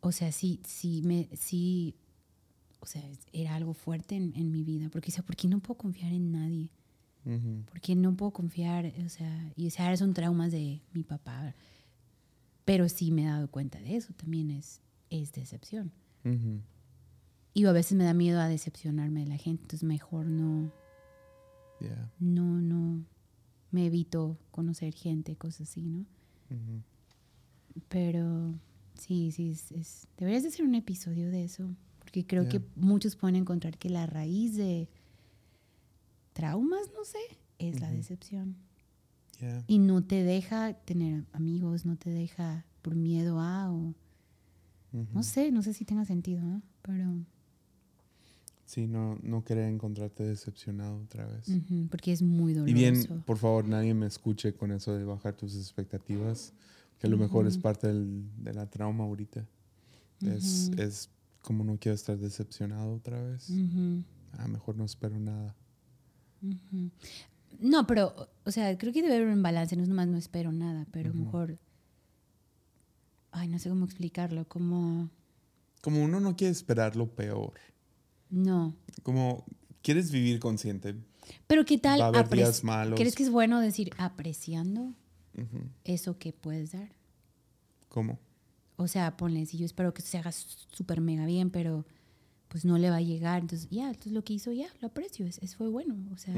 o 0.00 0.12
sea, 0.12 0.32
sí, 0.32 0.60
sí, 0.64 1.02
me, 1.02 1.28
sí, 1.34 1.94
o 2.80 2.86
sea, 2.86 3.02
era 3.32 3.54
algo 3.54 3.72
fuerte 3.74 4.16
en, 4.16 4.32
en 4.36 4.50
mi 4.50 4.62
vida, 4.64 4.88
porque, 4.90 5.10
o 5.10 5.14
sea, 5.14 5.24
¿por 5.24 5.36
qué 5.36 5.48
no 5.48 5.60
puedo 5.60 5.78
confiar 5.78 6.12
en 6.12 6.32
nadie? 6.32 6.70
Ujú. 7.24 7.62
porque 7.70 7.94
no 7.94 8.16
puedo 8.16 8.32
confiar, 8.32 8.92
o 9.06 9.08
sea, 9.08 9.52
y 9.54 9.68
o 9.68 9.70
sea, 9.70 9.96
son 9.96 10.12
traumas 10.12 10.50
de 10.50 10.80
mi 10.92 11.04
papá, 11.04 11.54
pero 12.64 12.88
sí 12.88 13.12
me 13.12 13.22
he 13.22 13.26
dado 13.26 13.48
cuenta 13.48 13.78
de 13.80 13.94
eso, 13.94 14.12
también 14.14 14.50
es, 14.50 14.80
es 15.08 15.30
decepción. 15.30 15.92
Y 17.54 17.64
a 17.64 17.70
veces 17.70 17.96
me 17.96 18.02
da 18.02 18.12
miedo 18.12 18.40
a 18.40 18.48
decepcionarme 18.48 19.20
de 19.20 19.26
la 19.26 19.36
gente, 19.36 19.62
entonces 19.62 19.86
mejor 19.88 20.26
no, 20.26 20.72
Yeah. 21.82 22.10
no, 22.20 22.60
no, 22.60 23.04
me 23.70 23.86
evito 23.86 24.38
conocer 24.50 24.94
gente, 24.94 25.36
cosas 25.36 25.68
así, 25.68 25.82
¿no? 25.82 26.04
Pero 27.88 28.54
sí, 28.98 29.30
sí, 29.32 29.50
es, 29.50 29.72
es- 29.72 30.06
deberías 30.18 30.42
de 30.42 30.50
hacer 30.50 30.64
un 30.64 30.74
episodio 30.74 31.30
de 31.30 31.44
eso, 31.44 31.74
porque 31.98 32.26
creo 32.26 32.48
que 32.48 32.60
muchos 32.76 33.16
pueden 33.16 33.36
encontrar 33.36 33.78
que 33.78 33.88
la 33.88 34.06
raíz 34.06 34.56
de 34.56 34.88
traumas, 36.32 36.90
no 36.94 37.04
sé, 37.04 37.18
es 37.58 37.80
la 37.80 37.90
decepción. 37.90 38.56
Yeah. 39.40 39.64
y 39.66 39.78
no 39.80 40.04
te 40.04 40.22
deja 40.22 40.72
tener 40.74 41.24
amigos, 41.32 41.84
no 41.84 41.96
te 41.96 42.10
deja 42.10 42.64
por 42.80 42.94
miedo 42.94 43.40
a 43.40 43.72
o 43.72 43.92
no 45.12 45.22
sé, 45.24 45.50
no 45.50 45.62
sé 45.62 45.72
si 45.72 45.84
tenga 45.84 46.04
sentido, 46.04 46.42
¿no? 46.44 46.62
Pero 46.82 47.24
Sí, 48.72 48.86
no, 48.86 49.18
no 49.22 49.44
querer 49.44 49.68
encontrarte 49.68 50.22
decepcionado 50.22 51.02
otra 51.02 51.26
vez. 51.26 51.46
ujú, 51.46 51.88
porque 51.90 52.10
es 52.10 52.22
muy 52.22 52.52
Y 52.52 52.72
doloroso. 52.72 52.72
bien, 52.74 53.22
por 53.26 53.36
favor, 53.36 53.68
nadie 53.68 53.92
me 53.92 54.06
escuche 54.06 54.54
con 54.54 54.72
eso 54.72 54.94
de 54.96 55.04
bajar 55.04 55.34
tus 55.34 55.54
expectativas, 55.56 56.54
que 56.98 57.06
a 57.06 57.10
lo 57.10 57.18
mejor 57.18 57.46
es 57.46 57.58
parte 57.58 57.88
del- 57.88 58.24
de 58.42 58.54
la 58.54 58.64
trauma 58.70 59.04
ahorita. 59.04 59.46
es, 60.22 60.70
Ujú. 60.72 60.80
es 60.82 61.10
como 61.42 61.64
no 61.64 61.76
quiero 61.78 61.96
estar 61.96 62.16
decepcionado 62.16 62.94
otra 62.94 63.20
vez. 63.22 63.50
Ujú, 63.50 64.04
Ah, 64.38 64.48
mejor 64.48 64.76
no 64.76 64.84
espero 64.86 65.18
nada. 65.18 65.54
No, 67.60 67.86
pero, 67.86 68.30
o 68.44 68.50
sea, 68.52 68.78
creo 68.78 68.92
que 68.94 69.02
debe 69.02 69.16
haber 69.16 69.28
un 69.28 69.42
balance, 69.42 69.76
no 69.76 69.82
es 69.82 69.88
nomás 69.90 70.06
no 70.08 70.16
espero 70.16 70.50
nada, 70.50 70.86
pero 70.92 71.10
Ujú. 71.10 71.18
mejor, 71.24 71.58
ay, 73.32 73.48
no 73.48 73.58
sé 73.58 73.68
cómo 73.68 73.84
explicarlo, 73.84 74.46
como, 74.48 75.10
Como 75.82 76.02
uno 76.02 76.20
no 76.20 76.36
quiere 76.36 76.52
esperar 76.52 76.96
lo 76.96 77.08
peor. 77.14 77.52
No. 78.32 78.74
Como 79.04 79.44
quieres 79.82 80.10
vivir 80.10 80.40
consciente. 80.40 80.96
Pero 81.46 81.64
¿qué 81.64 81.78
tal? 81.78 82.00
Va 82.00 82.06
a 82.06 82.08
haber 82.08 82.26
apreci- 82.26 82.36
días 82.36 82.64
malos. 82.64 82.98
¿Crees 82.98 83.14
que 83.14 83.22
es 83.22 83.30
bueno 83.30 83.60
decir 83.60 83.90
apreciando 83.98 84.92
eso 85.84 86.18
que 86.18 86.32
puedes 86.32 86.72
dar? 86.72 86.90
¿Cómo? 87.88 88.18
O 88.76 88.88
sea, 88.88 89.16
ponle, 89.16 89.46
si 89.46 89.56
yo 89.58 89.64
espero 89.66 89.94
que 89.94 90.02
se 90.02 90.18
haga 90.18 90.32
súper 90.32 91.00
mega 91.00 91.24
bien, 91.26 91.50
pero 91.50 91.86
pues 92.48 92.64
no 92.64 92.76
le 92.78 92.90
va 92.90 92.96
a 92.96 93.00
llegar. 93.02 93.40
Entonces, 93.42 93.68
ya, 93.70 93.86
entonces 93.88 94.12
lo 94.12 94.24
que 94.24 94.32
hizo, 94.34 94.50
ya, 94.52 94.66
lo 94.80 94.88
aprecio, 94.88 95.26
es, 95.26 95.38
es- 95.38 95.54
fue 95.56 95.68
bueno. 95.68 95.96
O 96.12 96.16
sea, 96.18 96.34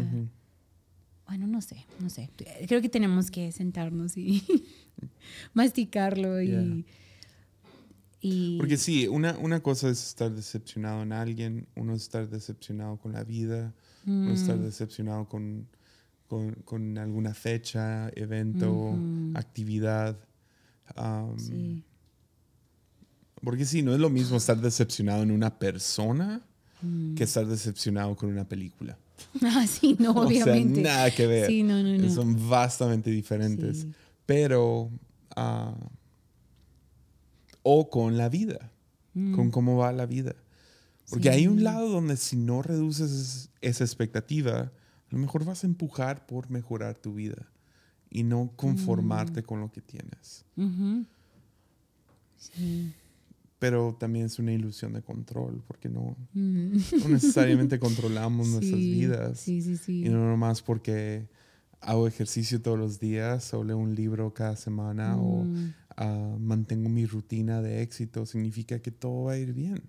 bueno, 1.26 1.46
no 1.46 1.60
sé, 1.62 1.86
no 2.00 2.10
sé. 2.10 2.28
Creo 2.68 2.82
que 2.82 2.88
tenemos 2.88 3.30
que 3.30 3.50
sentarnos 3.52 4.16
y 4.16 4.42
masticarlo 5.54 6.40
y... 6.40 6.48
Yeah. 6.48 6.84
Y 8.26 8.56
Porque 8.58 8.76
sí, 8.78 9.06
una, 9.06 9.36
una 9.38 9.60
cosa 9.62 9.88
es 9.90 10.02
estar 10.08 10.30
decepcionado 10.32 11.02
en 11.02 11.12
alguien, 11.12 11.66
uno 11.76 11.94
es 11.94 12.02
estar 12.02 12.26
decepcionado 12.28 12.96
con 12.96 13.12
la 13.12 13.22
vida, 13.22 13.74
uno 14.06 14.32
es 14.32 14.40
estar 14.40 14.56
Mm, 14.56 14.62
decepcionado 14.64 15.28
con, 15.28 15.68
con, 16.26 16.52
con 16.64 16.96
alguna 16.96 17.34
fecha, 17.34 18.08
evento, 18.16 18.72
Ujú. 18.72 19.02
actividad. 19.34 20.16
Am, 20.96 21.38
sí. 21.38 21.84
Porque 23.42 23.64
sí, 23.66 23.82
no 23.82 23.92
es 23.92 24.00
lo 24.00 24.08
mismo 24.08 24.36
estar 24.38 24.56
decepcionado 24.58 25.22
en 25.22 25.30
una 25.30 25.58
persona 25.58 26.40
Mm. 26.82 27.14
que 27.14 27.24
estar 27.24 27.46
decepcionado 27.46 28.14
con 28.16 28.28
una 28.30 28.48
película. 28.48 28.98
Ah, 29.42 29.66
sí, 29.66 29.96
no, 29.98 30.12
O 30.16 30.28
sea, 30.30 30.44
obviamente. 30.44 30.80
nada 30.82 31.10
que 31.10 31.26
ver. 31.26 31.46
Sí, 31.48 31.62
no, 31.62 31.82
no, 31.82 31.96
no. 31.96 32.10
Son 32.10 32.48
bastante 32.48 33.10
diferentes. 33.10 33.80
Sí. 33.82 33.92
Pero, 34.26 34.90
ah, 35.36 35.74
o 37.64 37.90
con 37.90 38.16
la 38.16 38.28
vida, 38.28 38.70
Mm, 39.14 39.34
con 39.34 39.50
cómo 39.50 39.76
va 39.76 39.90
la 39.92 40.06
vida. 40.06 40.34
Porque 41.10 41.24
sí. 41.30 41.36
hay 41.36 41.46
un 41.48 41.62
lado 41.64 41.88
donde 41.88 42.16
si 42.16 42.36
no 42.36 42.62
reduces 42.62 43.50
esa 43.60 43.84
expectativa, 43.84 44.60
a 44.60 44.72
lo 45.10 45.18
mejor 45.18 45.44
vas 45.44 45.62
a 45.64 45.66
empujar 45.66 46.26
por 46.26 46.50
mejorar 46.50 46.96
tu 46.96 47.14
vida 47.14 47.48
y 48.10 48.22
no 48.24 48.50
conformarte 48.56 49.42
Mm. 49.42 49.44
con 49.44 49.60
lo 49.60 49.70
que 49.70 49.80
tienes. 49.80 50.44
Sí. 52.36 52.92
Pero 53.58 53.96
también 53.98 54.26
es 54.26 54.38
una 54.38 54.52
ilusión 54.52 54.92
de 54.92 55.02
control, 55.02 55.62
porque 55.66 55.88
no, 55.88 56.16
Mm. 56.34 56.76
no 57.02 57.08
necesariamente 57.08 57.78
controlamos 57.78 58.48
nuestras 58.72 58.80
vidas. 58.80 59.40
Sí. 59.40 60.04
Y 60.04 60.08
no 60.08 60.28
nomás 60.28 60.60
porque 60.62 61.28
hago 61.80 62.06
ejercicio 62.08 62.60
todos 62.60 62.78
los 62.78 62.98
días 62.98 63.52
o 63.54 63.62
leo 63.62 63.78
un 63.78 63.94
libro 63.94 64.32
cada 64.34 64.56
semana 64.56 65.16
o 65.18 65.46
Ah, 65.96 66.36
mantengo 66.40 66.88
mi 66.88 67.06
rutina 67.06 67.62
de 67.62 67.82
éxito, 67.82 68.26
significa 68.26 68.80
que 68.80 68.90
todo 68.90 69.24
va 69.24 69.32
a 69.32 69.38
ir 69.38 69.52
bien. 69.52 69.82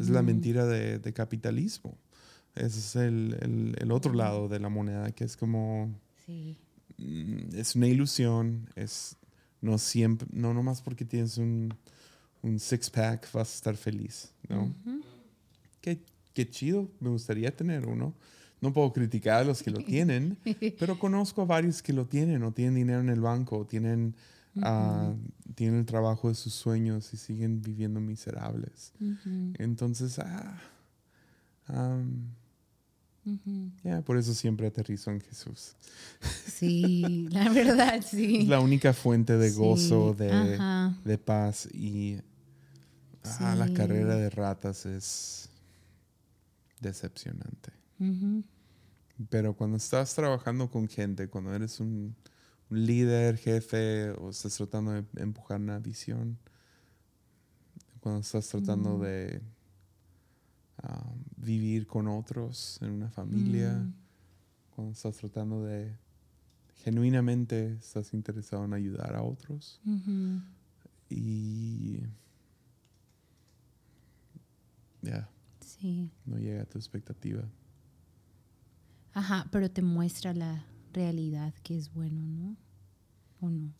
Es 0.00 0.08
la 0.10 0.22
mentira 0.22 0.64
de, 0.64 0.98
de 1.00 1.12
capitalismo. 1.12 1.98
Ese 2.54 2.78
es 2.78 2.96
el, 2.96 3.36
el- 3.40 3.74
el 3.80 3.90
otro 3.90 4.12
lado 4.14 4.48
de 4.48 4.60
la 4.60 4.68
moneda, 4.68 5.10
que 5.10 5.24
es 5.24 5.36
como, 5.36 5.92
Sí. 6.24 6.56
mm, 6.98 7.56
es 7.56 7.74
una 7.74 7.88
ilusión, 7.88 8.68
es 8.76 9.16
no 9.60 9.78
siempre, 9.78 10.28
no 10.32 10.54
nomás 10.54 10.80
porque 10.82 11.04
tienes 11.04 11.36
un, 11.38 11.74
un 12.42 12.58
six-pack 12.60 13.32
vas 13.32 13.52
a 13.52 13.54
estar 13.56 13.76
feliz, 13.76 14.30
¿no? 14.48 14.64
Ujú. 14.84 15.00
Qué, 15.80 16.00
qué 16.32 16.48
chido, 16.48 16.88
me 17.00 17.08
gustaría 17.10 17.54
tener 17.54 17.86
uno. 17.86 18.14
No 18.60 18.72
puedo 18.72 18.92
criticar 18.92 19.40
a 19.40 19.44
los 19.44 19.62
que 19.64 19.70
lo 19.72 19.78
tienen, 19.84 20.38
pero 20.78 20.96
conozco 20.98 21.42
a 21.42 21.44
varios 21.44 21.82
que 21.82 21.92
lo 21.92 22.06
tienen, 22.06 22.42
o 22.44 22.52
tienen 22.52 22.76
dinero 22.76 23.00
en 23.00 23.08
el 23.08 23.20
banco, 23.20 23.58
o 23.58 23.66
tienen, 23.66 24.14
ah, 24.60 25.14
tienen 25.54 25.80
el 25.80 25.86
trabajo 25.86 26.28
de 26.28 26.34
sus 26.34 26.52
sueños 26.54 27.12
y 27.14 27.16
siguen 27.16 27.62
viviendo 27.62 28.00
miserables. 28.00 28.92
Entonces, 29.58 30.18
ah, 30.18 30.58
ya, 33.84 34.02
por 34.02 34.16
eso 34.16 34.34
siempre 34.34 34.66
aterrizo 34.66 35.10
en 35.10 35.20
Jesús. 35.20 35.76
Sí, 36.46 37.28
la 37.30 37.48
verdad, 37.50 38.04
sí. 38.04 38.42
Es 38.42 38.48
la 38.48 38.60
única 38.60 38.92
fuente 38.92 39.36
de 39.38 39.50
Sí, 39.50 39.56
gozo, 39.56 40.14
de, 40.14 40.58
de 41.04 41.18
paz 41.18 41.68
y 41.72 42.18
ah, 43.24 43.54
la 43.56 43.72
carrera 43.72 44.16
de 44.16 44.28
ratas 44.28 44.86
es 44.86 45.48
decepcionante. 46.80 47.70
Pero 49.30 49.54
cuando 49.54 49.76
estás 49.76 50.14
trabajando 50.14 50.68
con 50.68 50.88
gente, 50.88 51.28
cuando 51.28 51.54
eres 51.54 51.78
un, 51.78 52.16
un 52.72 52.86
líder, 52.86 53.36
jefe, 53.36 54.10
o 54.12 54.30
estás 54.30 54.56
tratando 54.56 54.92
de 54.92 55.04
empujar 55.16 55.60
una 55.60 55.78
visión, 55.78 56.38
cuando 58.00 58.20
estás 58.22 58.48
tratando 58.48 58.96
Mm. 58.96 59.00
de 59.02 59.42
ah, 60.82 61.12
vivir 61.36 61.86
con 61.86 62.08
otros 62.08 62.78
en 62.82 62.90
una 62.90 63.08
familia, 63.10 63.74
Mm. 63.74 63.92
cuando 64.74 64.92
estás 64.94 65.16
tratando 65.18 65.62
de 65.62 65.96
genuinamente 66.76 67.74
estás 67.74 68.12
interesado 68.14 68.64
en 68.64 68.72
ayudar 68.74 69.14
a 69.14 69.22
otros, 69.22 69.80
y 71.10 72.00
ya, 75.02 75.28
Sí. 75.60 76.10
no 76.24 76.38
llega 76.38 76.62
a 76.62 76.66
tu 76.66 76.78
expectativa. 76.78 77.44
Ajá, 79.14 79.46
pero 79.52 79.70
te 79.70 79.82
muestra 79.82 80.32
la 80.32 80.64
realidad 80.92 81.54
que 81.62 81.76
es 81.76 81.92
bueno, 81.92 82.22
¿no? 82.22 82.56
¿O 83.40 83.50
no? 83.50 83.72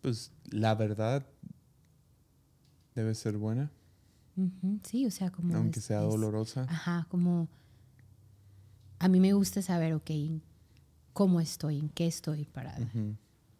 Pues 0.00 0.32
la 0.50 0.74
verdad 0.74 1.24
debe 2.94 3.14
ser 3.14 3.36
buena, 3.38 3.70
Sí, 4.82 5.04
o 5.06 5.10
sea, 5.10 5.30
como... 5.30 5.54
aunque 5.54 5.78
es- 5.78 5.84
sea 5.84 6.02
es- 6.02 6.08
dolorosa. 6.10 6.62
Ajá, 6.68 7.06
como... 7.10 7.48
A 8.98 9.08
mí 9.08 9.20
me 9.20 9.32
gusta 9.34 9.60
saber, 9.62 9.92
ok, 9.94 10.10
cómo 11.12 11.40
estoy, 11.40 11.78
en 11.78 11.88
qué 11.90 12.06
estoy 12.06 12.44
parada, 12.46 12.88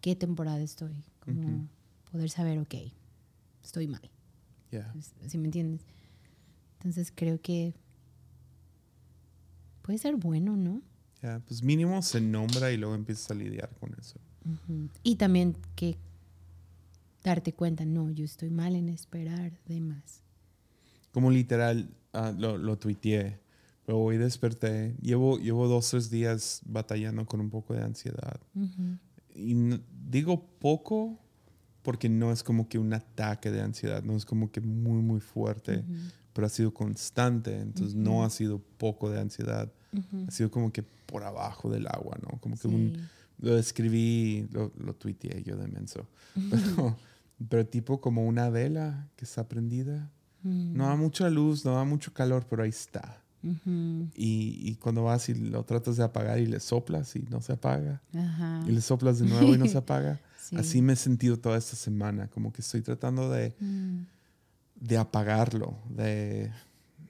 qué 0.01 0.17
temporada 0.17 0.61
estoy. 0.61 0.95
Como 1.21 1.69
poder 2.11 2.31
saber, 2.31 2.59
ok, 2.59 2.75
estoy 3.63 3.87
mal. 3.89 4.09
ya. 4.71 4.93
¿Sí 5.27 5.37
me 5.39 5.47
entiendes? 5.47 5.83
Entonces 6.79 7.13
creo 7.15 7.41
que 7.41 7.75
puede 9.83 9.99
ser 9.99 10.17
bueno, 10.17 10.57
¿no? 10.57 10.81
Ya, 11.23 11.41
pues 11.47 11.63
mínimo 11.63 12.03
se 12.03 12.21
nombra 12.21 12.73
y 12.73 12.77
luego 12.77 12.95
empiezas 12.95 13.31
a 13.31 13.35
lidiar 13.35 13.71
con 13.79 13.95
eso. 13.99 14.19
Ujú. 14.45 14.89
Y 15.05 15.17
también 15.17 15.57
que 15.77 15.97
darte 17.23 17.53
cuenta, 17.53 17.85
no, 17.85 18.11
yo 18.11 18.25
estoy 18.25 18.51
mal 18.51 18.75
en 18.75 18.89
esperar 18.89 19.53
de 19.67 19.81
más. 19.81 20.23
Como 21.13 21.31
literal, 21.31 21.95
ah, 22.13 22.33
lo, 22.37 22.59
lo 22.59 22.77
tuiteé, 22.79 23.39
pero 23.87 23.99
hoy 23.99 24.17
desperté. 24.17 24.97
Llevo, 25.01 25.39
llevo 25.39 25.69
dos, 25.69 25.91
tres 25.91 26.11
días 26.11 26.61
batallando 26.65 27.25
con 27.27 27.41
un 27.41 27.51
poco 27.51 27.75
de 27.75 27.83
ansiedad. 27.83 28.41
Ujú. 28.55 28.99
Y 29.35 29.55
no- 29.55 29.81
digo 30.11 30.45
poco 30.59 31.19
porque 31.83 32.09
no 32.09 32.33
es 32.33 32.43
como 32.43 32.69
que 32.69 32.79
un 32.79 32.93
ataque 32.95 33.51
de 33.51 33.61
ansiedad, 33.61 34.03
no 34.03 34.17
es 34.17 34.25
como 34.25 34.51
que 34.51 34.61
muy, 34.61 35.03
muy 35.03 35.21
fuerte, 35.21 35.79
Ujú. 35.79 35.95
pero 36.33 36.47
ha 36.47 36.51
sido 36.51 36.73
constante, 36.75 37.59
entonces 37.61 37.95
no 37.95 38.25
ha 38.25 38.31
sido 38.31 38.59
poco 38.79 39.11
de 39.11 39.21
ansiedad, 39.21 39.73
Ha 40.27 40.31
sido 40.31 40.51
como 40.51 40.73
que 40.73 40.83
por 40.83 41.25
abajo 41.25 41.71
del 41.71 41.87
agua, 41.87 42.17
¿no? 42.23 42.39
Como 42.41 42.57
que 42.57 42.69
un, 42.69 42.93
Sí. 42.95 43.01
lo 43.47 43.59
escribí, 43.59 44.47
lo, 44.53 44.73
lo 44.79 44.95
tuiteé 44.95 45.43
yo 45.43 45.57
de 45.57 45.67
menso, 45.69 46.07
pero, 46.51 46.97
pero 47.49 47.67
tipo 47.67 48.01
como 48.01 48.27
una 48.27 48.49
vela 48.51 49.09
que 49.17 49.25
está 49.25 49.47
prendida. 49.49 50.11
Mm. 50.43 50.75
No 50.77 50.87
da 50.87 50.97
mucha 50.97 51.29
luz, 51.31 51.65
no 51.65 51.75
da 51.75 51.85
mucho 51.85 52.13
calor, 52.13 52.47
pero 52.49 52.63
ahí 52.63 52.71
está. 52.71 53.19
Y, 54.15 54.59
y 54.71 54.77
cuando 54.77 55.03
vas 55.03 55.29
y 55.29 55.35
lo 55.35 55.65
tratas 55.65 55.97
de 55.97 56.05
apagar 56.05 56.39
y 56.39 56.47
le 56.47 56.61
soplas 56.61 57.17
y 57.17 57.23
no 57.29 57.41
se 57.41 57.53
apaga, 57.53 58.01
y 58.69 58.71
le 58.71 58.81
soplas 58.81 59.19
de 59.19 59.27
nuevo 59.27 59.55
y 59.55 59.59
no 59.59 59.67
se 59.67 59.79
apaga, 59.79 60.21
Sí. 60.39 60.57
así 60.57 60.81
me 60.83 60.93
he 60.95 60.97
sentido 60.97 61.39
toda 61.39 61.57
esta 61.59 61.77
semana, 61.77 62.29
como 62.29 62.53
que 62.53 62.63
estoy 62.63 62.83
tratando 62.83 63.31
de, 63.31 63.55
Mm. 63.61 64.03
de 64.77 64.97
apagarlo, 64.99 65.77
de... 65.89 66.51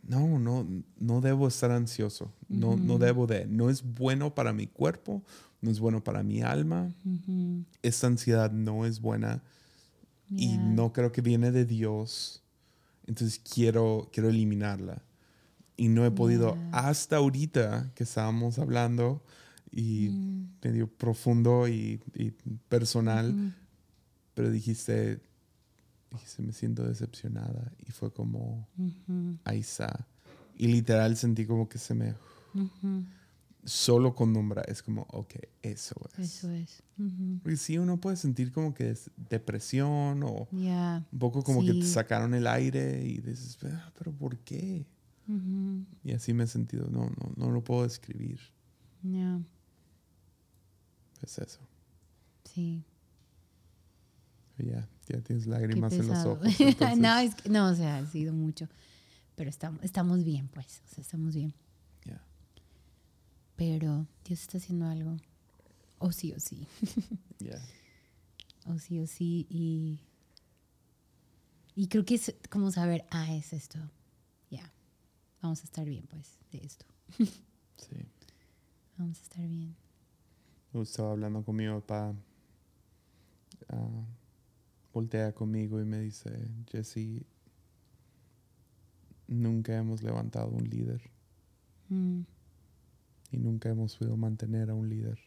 No, 0.02 0.38
no, 0.38 0.66
no 0.98 1.20
debo 1.20 1.46
estar 1.46 1.70
ansioso, 1.70 2.32
no, 2.48 2.76
no 2.76 2.94
Ujú. 2.94 3.04
debo 3.04 3.26
de, 3.26 3.46
no 3.46 3.70
es 3.70 3.82
bueno 3.84 4.34
para 4.34 4.52
mi 4.52 4.66
cuerpo, 4.66 5.22
no 5.60 5.70
es 5.70 5.78
bueno 5.78 6.02
para 6.02 6.22
mi 6.24 6.42
alma, 6.42 6.92
Ujú. 7.04 7.64
esta 7.82 8.08
ansiedad 8.08 8.50
no 8.50 8.84
es 8.84 9.00
buena 9.00 9.42
y 10.28 10.56
Ya. 10.56 10.62
no 10.62 10.92
creo 10.92 11.12
que 11.12 11.20
viene 11.20 11.52
de 11.52 11.64
Dios. 11.66 12.42
Entonces 13.06 13.38
quiero, 13.38 14.08
quiero 14.12 14.28
eliminarla. 14.28 15.02
Y 15.76 15.88
no 15.88 16.04
he 16.04 16.10
podido 16.10 16.54
Ya. 16.56 16.88
hasta 16.88 17.16
ahorita 17.16 17.92
que 17.94 18.04
estábamos 18.04 18.58
hablando 18.58 19.22
y 19.70 20.08
Mm. 20.10 20.48
medio 20.64 20.86
profundo 20.88 21.68
y, 21.68 22.00
y 22.14 22.30
personal, 22.68 23.30
Ujú. 23.30 23.52
pero 24.34 24.50
dijiste, 24.50 25.20
dijiste, 26.12 26.42
me 26.42 26.52
siento 26.52 26.86
decepcionada 26.86 27.72
y 27.86 27.92
fue 27.92 28.12
como, 28.12 28.68
Ujú. 28.76 29.38
ahí 29.44 29.60
está. 29.60 30.06
Y 30.56 30.68
literal 30.68 31.16
sentí 31.16 31.46
como 31.46 31.68
que 31.68 31.78
se 31.78 31.94
me, 31.94 32.14
solo 33.64 34.14
con 34.14 34.32
nombrar, 34.32 34.68
es 34.68 34.82
como, 34.82 35.02
ok, 35.10 35.34
eso 35.62 35.94
es. 36.12 36.18
Eso 36.18 36.50
es. 36.50 36.82
Porque 37.42 37.56
sí, 37.56 37.78
uno 37.78 38.00
puede 38.00 38.16
sentir 38.16 38.52
como 38.52 38.74
que 38.74 38.90
es 38.90 39.10
depresión 39.16 40.22
o 40.24 40.48
un 41.12 41.18
poco 41.18 41.42
como 41.42 41.64
que 41.64 41.74
te 41.74 41.86
sacaron 41.86 42.34
el 42.34 42.46
aire 42.46 43.02
y 43.04 43.20
dices, 43.20 43.58
"Ah, 43.64 43.92
pero 43.98 44.12
¿por 44.12 44.38
qué? 44.38 44.86
Y 46.04 46.12
así 46.12 46.34
me 46.34 46.44
he 46.44 46.46
sentido, 46.46 46.88
no, 46.90 47.06
no, 47.06 47.32
no 47.36 47.50
lo 47.50 47.62
puedo 47.64 47.84
describir. 47.84 48.38
Ya. 49.02 49.40
Es 51.22 51.38
eso. 51.38 51.60
Sí. 52.44 52.84
Ya, 54.64 54.88
ya 55.08 55.20
tienes 55.22 55.46
lágrimas 55.46 55.92
en 55.92 56.06
los 56.06 56.24
ojos. 56.24 56.46
entonces- 56.60 56.98
no, 56.98 57.18
es 57.18 57.34
que- 57.34 57.48
no, 57.48 57.66
o 57.68 57.74
sea, 57.74 57.98
ha 57.98 58.06
sido 58.06 58.32
mucho. 58.32 58.68
Pero 59.34 59.50
estamos, 59.50 59.82
estamos 59.82 60.22
bien, 60.24 60.48
pues. 60.48 60.82
O 60.90 60.94
sea, 60.94 61.02
estamos 61.02 61.34
bien. 61.34 61.52
ya. 62.04 62.22
Pero 63.56 64.06
Dios 64.24 64.40
está 64.40 64.58
haciendo 64.58 64.86
algo. 64.86 65.16
O 65.98 66.12
sí, 66.12 66.32
o 66.32 66.38
sí. 66.40 66.66
ya. 67.38 67.60
O 68.66 68.78
sí, 68.78 69.00
o 69.00 69.06
sí. 69.06 69.46
Y, 69.50 70.00
y 71.74 71.88
creo 71.88 72.04
que 72.04 72.14
es 72.16 72.34
como 72.50 72.70
saber, 72.70 73.04
ah, 73.10 73.32
es 73.34 73.52
esto. 73.52 73.78
Ya. 74.50 74.72
Vamos 75.40 75.60
a 75.62 75.64
estar 75.64 75.84
bien, 75.86 76.06
pues, 76.08 76.38
de 76.52 76.58
esto. 76.64 76.86
Sí. 77.78 77.96
Vamos 78.96 79.18
a 79.18 79.22
estar 79.22 79.44
bien. 79.48 79.74
Estaba 80.74 81.10
hablando 81.12 81.42
con 81.44 81.56
mi 81.56 81.66
papá. 81.66 82.14
ah, 83.70 84.06
voltea 84.92 85.32
conmigo 85.32 85.80
y 85.80 85.84
me 85.84 86.00
dice, 86.00 86.30
Jesse, 86.70 87.24
nunca 89.28 89.76
hemos 89.76 90.02
levantado 90.02 90.48
un 90.48 90.68
líder 90.68 91.10
Mm, 91.88 92.22
y 93.32 93.36
nunca 93.38 93.68
hemos 93.68 93.96
podido 93.96 94.16
mantener 94.16 94.70
a 94.70 94.74
un 94.74 94.88
líder. 94.88 95.18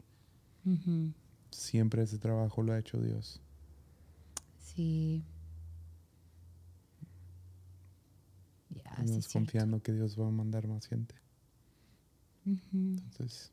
Siempre 1.51 2.01
ese 2.01 2.17
trabajo 2.17 2.63
lo 2.63 2.73
ha 2.73 2.79
hecho 2.79 2.99
Dios. 2.99 3.39
Sí. 4.59 5.23
Cierto. 9.05 9.29
confiando 9.33 9.81
que 9.81 9.93
Dios 9.93 10.19
va 10.19 10.27
a 10.27 10.31
mandar 10.31 10.67
más 10.67 10.87
gente. 10.87 11.13
Entonces, 12.45 13.51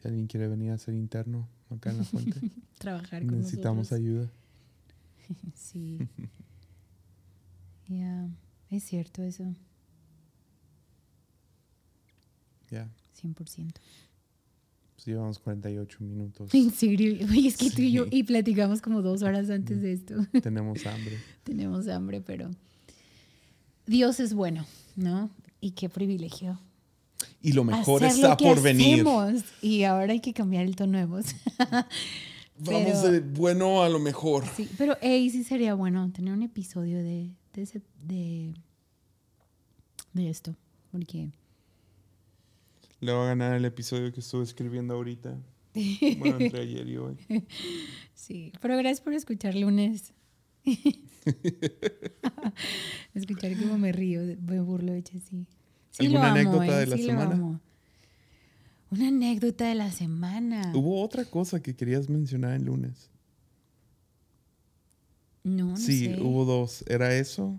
si 0.00 0.08
alguien 0.08 0.26
quiere 0.26 0.48
venir 0.48 0.72
a 0.72 0.78
ser 0.78 0.94
interno 0.94 1.48
acá 1.70 1.90
en 1.90 1.98
la 1.98 2.04
fuente, 2.04 2.40
Trabajar 2.78 3.24
con 3.24 3.38
necesitamos 3.38 3.90
nosotros. 3.90 4.00
ayuda. 4.00 4.32
Sí. 5.54 5.98
Ya, 7.88 8.28
es 8.68 8.84
cierto 8.84 9.22
eso, 9.22 9.54
Ya, 12.70 12.86
100%. 13.22 13.34
pues 14.94 15.06
llevamos 15.06 15.38
48 15.38 15.98
minutos. 16.00 16.50
En 16.54 16.70
serio, 16.70 17.26
Oye, 17.30 17.48
es 17.48 17.56
que 17.56 17.70
tú 17.70 17.80
y 17.80 17.92
yo 17.92 18.04
y 18.10 18.24
platicamos 18.24 18.82
como 18.82 19.00
dos 19.00 19.22
horas 19.22 19.48
antes 19.48 19.80
de 19.80 19.94
esto. 19.94 20.16
Tenemos 20.42 20.84
hambre. 20.84 21.18
Tenemos 21.44 21.88
hambre, 21.88 22.20
pero 22.20 22.50
Dios 23.86 24.20
es 24.20 24.34
bueno, 24.34 24.66
¿no? 24.96 25.30
Y 25.62 25.70
qué 25.70 25.88
privilegio. 25.88 26.60
Y 27.40 27.52
lo 27.52 27.64
mejor 27.64 28.04
Hacer 28.04 28.16
está 28.16 28.30
lo 28.30 28.36
que 28.36 28.44
por 28.44 28.60
venir. 28.60 29.06
Y 29.62 29.84
ahora 29.84 30.12
hay 30.12 30.20
que 30.20 30.34
cambiar 30.34 30.66
el 30.66 30.76
tono 30.76 30.98
de 30.98 31.06
voz. 31.06 31.24
Vamos 32.60 32.98
Pero- 33.02 33.12
de 33.12 33.20
bueno 33.20 33.82
a 33.82 33.88
lo 33.88 33.98
mejor. 33.98 34.44
Sí, 34.56 34.68
pero 34.76 34.96
hey, 35.00 35.30
sí 35.30 35.44
sería 35.44 35.74
bueno 35.74 36.10
tener 36.12 36.32
un 36.34 36.42
episodio 36.42 36.98
de, 36.98 37.30
de, 37.54 37.62
ese- 37.62 37.82
de, 38.02 38.54
de 40.12 40.28
esto, 40.30 40.56
porque 40.90 41.30
Le 43.00 43.12
va 43.12 43.24
a 43.24 43.28
ganar 43.28 43.54
el 43.54 43.64
episodio 43.64 44.12
que 44.12 44.20
estuve 44.20 44.42
escribiendo 44.42 44.94
ahorita. 44.94 45.36
Bueno, 46.18 46.36
entre 46.40 46.60
ayer 46.62 46.88
y 46.88 46.96
hoy. 46.96 47.16
sí, 48.14 48.52
pero 48.60 48.76
gracias 48.76 49.00
por 49.00 49.12
escuchar 49.12 49.54
lunes. 49.54 50.12
escuchar 53.14 53.52
cómo 53.58 53.78
me 53.78 53.92
río, 53.92 54.20
me 54.46 54.60
burlo 54.60 54.92
de 54.92 55.02
Chessy. 55.02 55.46
Sí 55.90 56.08
lo 56.08 56.18
¿Alguna 56.20 56.26
amo, 56.30 56.34
anécdota 56.62 56.76
eh, 56.76 56.80
de 56.80 56.86
la 56.86 56.96
sí 56.96 57.02
lo 57.02 57.08
semana? 57.08 57.34
amo. 57.34 57.60
Una 58.90 59.08
anécdota 59.08 59.66
de 59.68 59.74
la 59.74 59.90
semana. 59.92 60.72
Hubo 60.74 61.02
otra 61.02 61.24
cosa 61.24 61.60
que 61.60 61.74
querías 61.76 62.08
mencionar 62.08 62.54
el 62.54 62.64
lunes. 62.64 63.10
no, 65.44 65.66
no 65.70 65.76
sí, 65.76 66.06
sé. 66.06 66.20
hubo 66.22 66.44
dos. 66.44 66.84
Era 66.88 67.14
eso. 67.14 67.58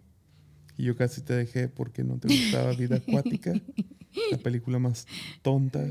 Y 0.77 0.83
yo 0.85 0.95
casi 0.95 1.21
te 1.21 1.33
dejé 1.33 1.67
porque 1.67 2.03
no 2.03 2.17
te 2.17 2.27
gustaba 2.27 2.71
Vida 2.73 2.95
Acuática. 3.07 3.53
la 4.31 4.37
película 4.37 4.79
más 4.79 5.05
tonta. 5.41 5.85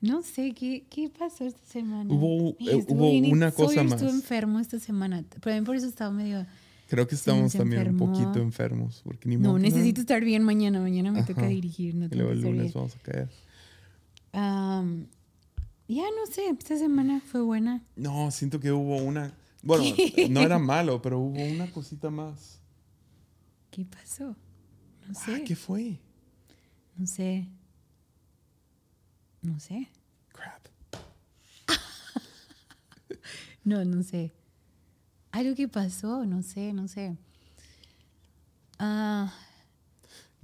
No 0.00 0.22
sé, 0.22 0.52
¿qué, 0.52 0.84
qué 0.88 1.08
pasó 1.08 1.44
esta 1.46 1.64
semana? 1.66 2.12
Hubo- 2.12 2.56
eh, 2.60 2.84
hubo 2.88 3.10
una 3.10 3.50
cosa 3.50 3.82
más. 3.82 3.94
estuvo 3.94 4.10
enfermo 4.10 4.60
esta 4.60 4.78
semana. 4.78 5.24
Pero 5.42 5.64
por 5.64 5.74
eso 5.76 5.86
estaba 5.86 6.10
medio... 6.12 6.46
Creo 6.88 7.08
que 7.08 7.16
estamos 7.16 7.52
también 7.52 7.88
un 7.88 7.96
poquito 7.96 8.38
enfermos. 8.40 9.00
Porque 9.02 9.28
ni 9.28 9.36
No, 9.36 9.58
necesito 9.58 10.00
estar 10.02 10.22
bien 10.24 10.44
mañana. 10.44 10.80
Mañana 10.80 11.10
me 11.10 11.24
toca 11.24 11.46
dirigir. 11.48 11.96
No 11.96 12.06
Y 12.06 12.08
tengo 12.10 12.22
luego 12.24 12.32
el 12.34 12.40
lunes 12.42 12.62
bien. 12.64 12.72
vamos 12.74 12.94
a 12.94 12.98
caer. 13.00 13.28
Am, 14.38 15.06
ya 15.88 16.02
no 16.04 16.26
sé, 16.30 16.48
esta 16.48 16.76
semana 16.76 17.20
fue 17.24 17.40
buena. 17.40 17.82
No, 17.96 18.30
siento 18.30 18.60
que 18.60 18.70
hubo 18.70 18.96
una. 18.98 19.32
Bueno, 19.62 19.84
no 20.30 20.40
era 20.42 20.58
malo, 20.58 21.00
pero 21.00 21.18
hubo 21.18 21.42
una 21.42 21.70
cosita 21.72 22.10
más. 22.10 22.60
¿Qué 23.70 23.84
pasó? 23.86 24.36
No 25.06 25.12
Ah, 25.12 25.14
sé. 25.14 25.44
¿Qué 25.44 25.56
fue? 25.56 25.98
No 26.96 27.06
sé. 27.06 27.48
No 29.42 29.58
sé. 29.58 29.88
Crap. 30.32 30.66
No, 33.64 33.84
no 33.84 34.02
sé. 34.04 34.32
Algo 35.32 35.54
que 35.56 35.66
pasó, 35.66 36.24
no 36.24 36.42
sé, 36.42 36.72
no 36.72 36.86
sé. 36.88 37.16
Ah, 38.78 39.32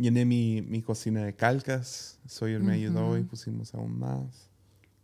Llené 0.03 0.25
mi, 0.25 0.63
mi 0.63 0.83
cocina 0.83 1.25
de 1.25 1.33
calcas. 1.33 2.19
Sawyer 2.27 2.61
me 2.61 2.73
ayudó 2.73 3.17
y 3.17 3.23
pusimos 3.23 3.73
aún 3.73 4.01
más. 4.01 4.49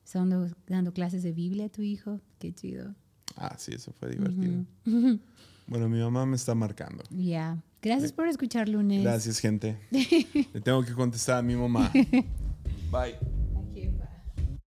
¿Están 0.05 0.28
dando, 0.28 0.53
dando 0.66 0.92
clases 0.92 1.22
de 1.22 1.30
Biblia 1.30 1.66
a 1.66 1.68
tu 1.68 1.82
hijo? 1.82 2.20
Qué 2.40 2.53
chido. 2.53 2.96
Ah, 3.36 3.55
sí, 3.59 3.72
eso 3.74 3.92
fue 3.92 4.11
divertido. 4.11 4.64
Bueno, 5.68 5.86
mi 5.86 6.01
mamá 6.01 6.24
me 6.24 6.34
está 6.34 6.55
marcando. 6.55 7.05
Ya. 7.11 7.62
Gracias 7.82 8.11
por 8.11 8.26
escuchar 8.26 8.70
lunes. 8.70 9.03
Gracias, 9.03 9.38
gente. 9.38 9.78
Le 9.90 10.62
tengo 10.62 10.82
que 10.82 10.94
contestar 10.94 11.36
a 11.36 11.42
mi 11.42 11.55
mamá. 11.55 11.92
Bye. 12.90 13.38